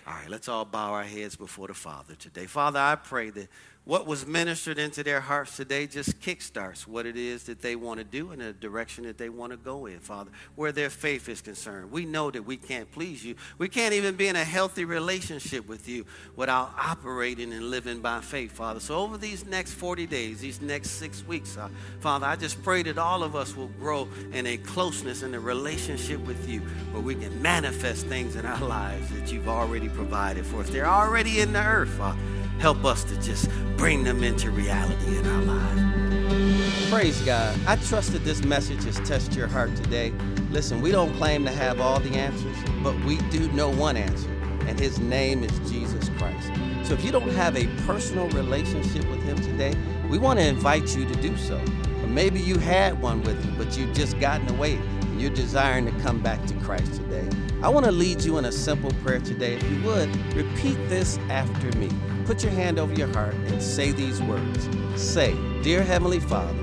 All 0.07 0.13
right, 0.13 0.29
let's 0.29 0.47
all 0.47 0.65
bow 0.65 0.93
our 0.93 1.03
heads 1.03 1.35
before 1.35 1.67
the 1.67 1.73
Father 1.73 2.15
today. 2.15 2.45
Father, 2.45 2.79
I 2.79 2.95
pray 2.95 3.31
that 3.31 3.49
what 3.85 4.07
was 4.07 4.25
ministered 4.25 4.79
into 4.79 5.03
their 5.03 5.21
hearts 5.21 5.55
today 5.55 5.85
just 5.85 6.19
kickstarts 6.19 6.87
what 6.87 7.05
it 7.05 7.15
is 7.15 7.43
that 7.43 7.61
they 7.61 7.75
want 7.75 7.99
to 7.99 8.03
do 8.03 8.31
in 8.31 8.39
the 8.39 8.51
direction 8.51 9.03
that 9.03 9.19
they 9.19 9.29
want 9.29 9.51
to 9.51 9.57
go 9.57 9.85
in, 9.85 9.99
Father, 9.99 10.31
where 10.55 10.71
their 10.71 10.89
faith 10.89 11.29
is 11.29 11.39
concerned. 11.39 11.91
We 11.91 12.03
know 12.03 12.31
that 12.31 12.43
we 12.43 12.57
can't 12.57 12.91
please 12.91 13.23
you. 13.23 13.35
We 13.59 13.69
can't 13.69 13.93
even 13.93 14.15
be 14.15 14.27
in 14.27 14.35
a 14.35 14.43
healthy 14.43 14.85
relationship 14.85 15.67
with 15.67 15.87
you 15.87 16.05
without 16.35 16.73
operating 16.79 17.53
and 17.53 17.69
living 17.69 17.99
by 17.99 18.21
faith, 18.21 18.53
Father. 18.53 18.79
So, 18.79 18.97
over 18.97 19.19
these 19.19 19.45
next 19.45 19.73
40 19.73 20.07
days, 20.07 20.39
these 20.39 20.61
next 20.61 20.91
six 20.91 21.23
weeks, 21.27 21.55
uh, 21.55 21.69
Father, 21.99 22.25
I 22.25 22.35
just 22.37 22.61
pray 22.63 22.81
that 22.83 22.97
all 22.97 23.21
of 23.21 23.35
us 23.35 23.55
will 23.55 23.67
grow 23.79 24.09
in 24.33 24.47
a 24.47 24.57
closeness 24.57 25.21
and 25.21 25.35
a 25.35 25.39
relationship 25.39 26.19
with 26.25 26.49
you 26.49 26.61
where 26.91 27.03
we 27.03 27.13
can 27.13 27.39
manifest 27.39 28.07
things 28.07 28.35
in 28.35 28.47
our 28.47 28.67
lives 28.67 29.11
that 29.11 29.31
you've 29.31 29.47
already 29.47 29.89
provided 29.89 30.43
for 30.43 30.61
us. 30.61 30.71
They're 30.71 30.87
already 30.87 31.39
in 31.39 31.53
the 31.53 31.63
earth, 31.63 31.89
Father. 31.89 32.17
Help 32.59 32.85
us 32.85 33.03
to 33.03 33.21
just 33.21 33.49
bring 33.77 34.03
them 34.03 34.23
into 34.23 34.51
reality 34.51 35.17
in 35.17 35.27
our 35.27 35.41
lives. 35.41 36.89
Praise 36.89 37.21
God. 37.21 37.57
I 37.67 37.75
trust 37.75 38.13
that 38.13 38.23
this 38.23 38.43
message 38.43 38.83
has 38.85 38.99
touched 39.07 39.35
your 39.35 39.47
heart 39.47 39.75
today. 39.75 40.13
Listen, 40.51 40.81
we 40.81 40.91
don't 40.91 41.13
claim 41.15 41.43
to 41.45 41.51
have 41.51 41.81
all 41.81 41.99
the 41.99 42.11
answers, 42.11 42.55
but 42.83 42.95
we 43.03 43.17
do 43.29 43.51
know 43.51 43.69
one 43.69 43.97
answer, 43.97 44.29
and 44.67 44.79
his 44.79 44.99
name 44.99 45.43
is 45.43 45.51
Jesus 45.69 46.09
Christ. 46.17 46.51
So 46.83 46.93
if 46.93 47.03
you 47.03 47.11
don't 47.11 47.29
have 47.29 47.57
a 47.57 47.67
personal 47.85 48.29
relationship 48.29 49.05
with 49.09 49.21
him 49.23 49.37
today, 49.37 49.73
we 50.09 50.17
want 50.17 50.39
to 50.39 50.45
invite 50.45 50.95
you 50.95 51.05
to 51.05 51.15
do 51.21 51.35
so. 51.37 51.59
Or 52.01 52.07
maybe 52.07 52.39
you 52.39 52.57
had 52.57 53.01
one 53.01 53.23
with 53.23 53.43
him, 53.43 53.57
but 53.57 53.77
you've 53.77 53.93
just 53.93 54.19
gotten 54.19 54.47
away 54.55 54.75
and 54.75 55.19
you're 55.19 55.31
desiring 55.31 55.85
to 55.85 55.91
come 56.03 56.21
back 56.21 56.45
to 56.45 56.53
Christ 56.55 56.93
today. 56.95 57.27
I 57.63 57.69
want 57.69 57.85
to 57.85 57.91
lead 57.91 58.21
you 58.21 58.37
in 58.37 58.45
a 58.45 58.51
simple 58.51 58.91
prayer 59.03 59.19
today. 59.19 59.55
If 59.55 59.71
you 59.71 59.81
would, 59.83 60.33
repeat 60.35 60.75
this 60.87 61.17
after 61.29 61.77
me. 61.77 61.89
Put 62.25 62.41
your 62.41 62.53
hand 62.53 62.79
over 62.79 62.91
your 62.93 63.07
heart 63.09 63.35
and 63.35 63.61
say 63.61 63.91
these 63.91 64.19
words. 64.23 64.67
Say, 64.95 65.35
Dear 65.61 65.83
Heavenly 65.83 66.19
Father, 66.19 66.57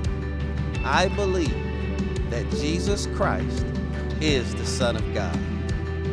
I 0.83 1.07
believe 1.07 1.55
that 2.29 2.49
Jesus 2.51 3.07
Christ 3.15 3.65
is 4.19 4.53
the 4.55 4.65
Son 4.65 4.97
of 4.97 5.13
God. 5.13 5.39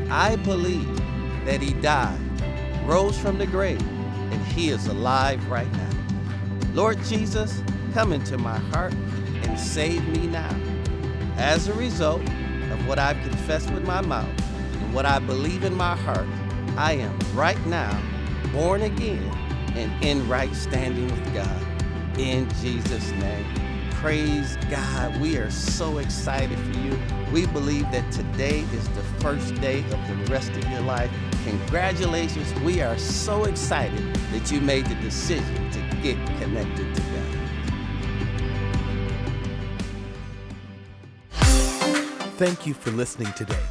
I 0.09 0.37
believe 0.37 0.97
that 1.47 1.61
He 1.61 1.73
died, 1.73 2.17
rose 2.87 3.19
from 3.19 3.39
the 3.39 3.47
grave, 3.47 3.83
and 3.83 4.41
He 4.47 4.69
is 4.69 4.87
alive 4.87 5.45
right 5.51 5.71
now. 5.73 5.91
Lord 6.73 7.03
Jesus, 7.03 7.61
come 7.93 8.13
into 8.13 8.39
my 8.39 8.59
heart 8.59 8.95
and 9.43 9.59
save 9.59 10.07
me 10.11 10.29
now. 10.29 10.55
As 11.39 11.67
a 11.67 11.75
result 11.75 12.21
of 12.21 12.87
what 12.87 13.01
I've 13.01 13.21
confessed 13.23 13.73
with 13.73 13.85
my 13.85 14.01
mouth 14.01 14.31
and 14.75 14.95
what 14.95 15.07
I 15.07 15.19
believe 15.19 15.65
in 15.65 15.75
my 15.75 15.97
heart, 15.97 16.29
I 16.77 16.93
am 16.93 17.19
right 17.35 17.59
now 17.67 18.01
born 18.53 18.83
again 18.83 19.40
and 19.77 20.05
in 20.05 20.29
right 20.29 20.55
standing 20.55 21.07
with 21.11 21.35
God. 21.35 21.63
In 22.19 22.49
Jesus' 22.61 23.11
name. 23.13 23.47
Praise 23.93 24.57
God. 24.71 25.21
We 25.21 25.37
are 25.37 25.51
so 25.51 25.99
excited 25.99 26.59
for 26.59 26.79
you. 26.79 26.99
We 27.33 27.47
believe 27.47 27.83
that 27.93 28.11
today 28.11 28.61
is 28.73 28.89
the 28.89 29.03
first 29.21 29.55
day 29.57 29.81
of 29.81 30.09
the 30.09 30.27
rest 30.31 30.51
of 30.53 30.67
your 30.71 30.81
life. 30.81 31.11
Congratulations. 31.45 32.53
We 32.61 32.81
are 32.81 32.97
so 32.97 33.45
excited 33.45 34.15
that 34.33 34.51
you 34.51 34.63
made 34.63 34.87
the 34.87 34.95
decision 34.97 35.71
to 35.71 35.81
get 36.03 36.17
connected 36.41 36.95
to 36.95 37.01
God. 37.03 37.11
Thank 42.39 42.67
you 42.67 42.73
for 42.73 42.91
listening 42.93 43.31
today. 43.35 43.63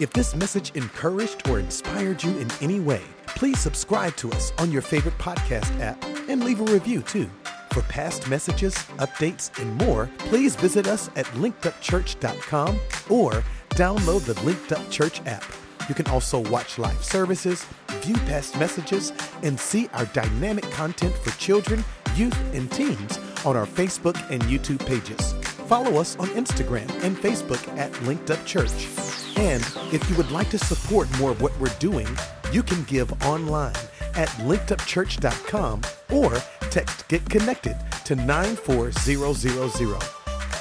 If 0.00 0.12
this 0.12 0.34
message 0.34 0.72
encouraged 0.74 1.48
or 1.48 1.60
inspired 1.60 2.24
you 2.24 2.36
in 2.38 2.50
any 2.60 2.80
way, 2.80 3.02
please 3.36 3.60
subscribe 3.60 4.16
to 4.16 4.32
us 4.32 4.52
on 4.58 4.72
your 4.72 4.80
favorite 4.80 5.16
podcast 5.18 5.78
app 5.78 6.02
and 6.28 6.42
leave 6.42 6.60
a 6.60 6.72
review 6.72 7.02
too. 7.02 7.30
For 7.70 7.82
past 7.82 8.28
messages, 8.28 8.74
updates, 8.96 9.56
and 9.60 9.74
more, 9.76 10.10
please 10.20 10.56
visit 10.56 10.88
us 10.88 11.10
at 11.16 11.26
linkedupchurch.com 11.26 12.80
or 13.10 13.44
download 13.70 14.24
the 14.24 14.42
Linked 14.42 14.72
Up 14.72 14.90
Church 14.90 15.20
app. 15.26 15.44
You 15.86 15.94
can 15.94 16.06
also 16.08 16.40
watch 16.50 16.78
live 16.78 17.04
services, 17.04 17.66
view 18.00 18.16
past 18.24 18.58
messages, 18.58 19.12
and 19.42 19.60
see 19.60 19.88
our 19.92 20.06
dynamic 20.06 20.64
content 20.70 21.14
for 21.18 21.38
children, 21.38 21.84
youth, 22.16 22.36
and 22.54 22.72
teens 22.72 23.20
on 23.44 23.54
our 23.54 23.66
Facebook 23.66 24.16
and 24.30 24.42
YouTube 24.44 24.84
pages. 24.86 25.34
Follow 25.68 26.00
us 26.00 26.16
on 26.16 26.28
Instagram 26.28 26.90
and 27.04 27.16
Facebook 27.16 27.68
at 27.76 27.92
Linked 28.04 28.30
Up 28.30 28.42
Church. 28.46 28.88
And 29.36 29.62
if 29.92 30.08
you 30.08 30.16
would 30.16 30.30
like 30.30 30.48
to 30.50 30.58
support 30.58 31.06
more 31.18 31.32
of 31.32 31.42
what 31.42 31.56
we're 31.60 31.74
doing, 31.78 32.08
you 32.52 32.62
can 32.62 32.82
give 32.84 33.12
online 33.24 33.74
at 34.14 34.28
linkedupchurch.com 34.40 35.82
or 36.12 36.36
text 36.70 37.06
Get 37.08 37.28
Connected 37.28 37.76
to 38.04 38.16
94000. 38.16 40.00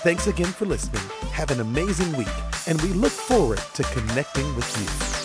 Thanks 0.04 0.28
again 0.28 0.52
for 0.52 0.66
listening. 0.66 1.02
Have 1.32 1.52
an 1.52 1.62
amazing 1.62 2.16
week, 2.18 2.28
and 2.68 2.80
we 2.82 2.90
look 2.90 3.12
forward 3.12 3.60
to 3.74 3.84
connecting 3.84 4.56
with 4.56 5.20
you. 5.20 5.25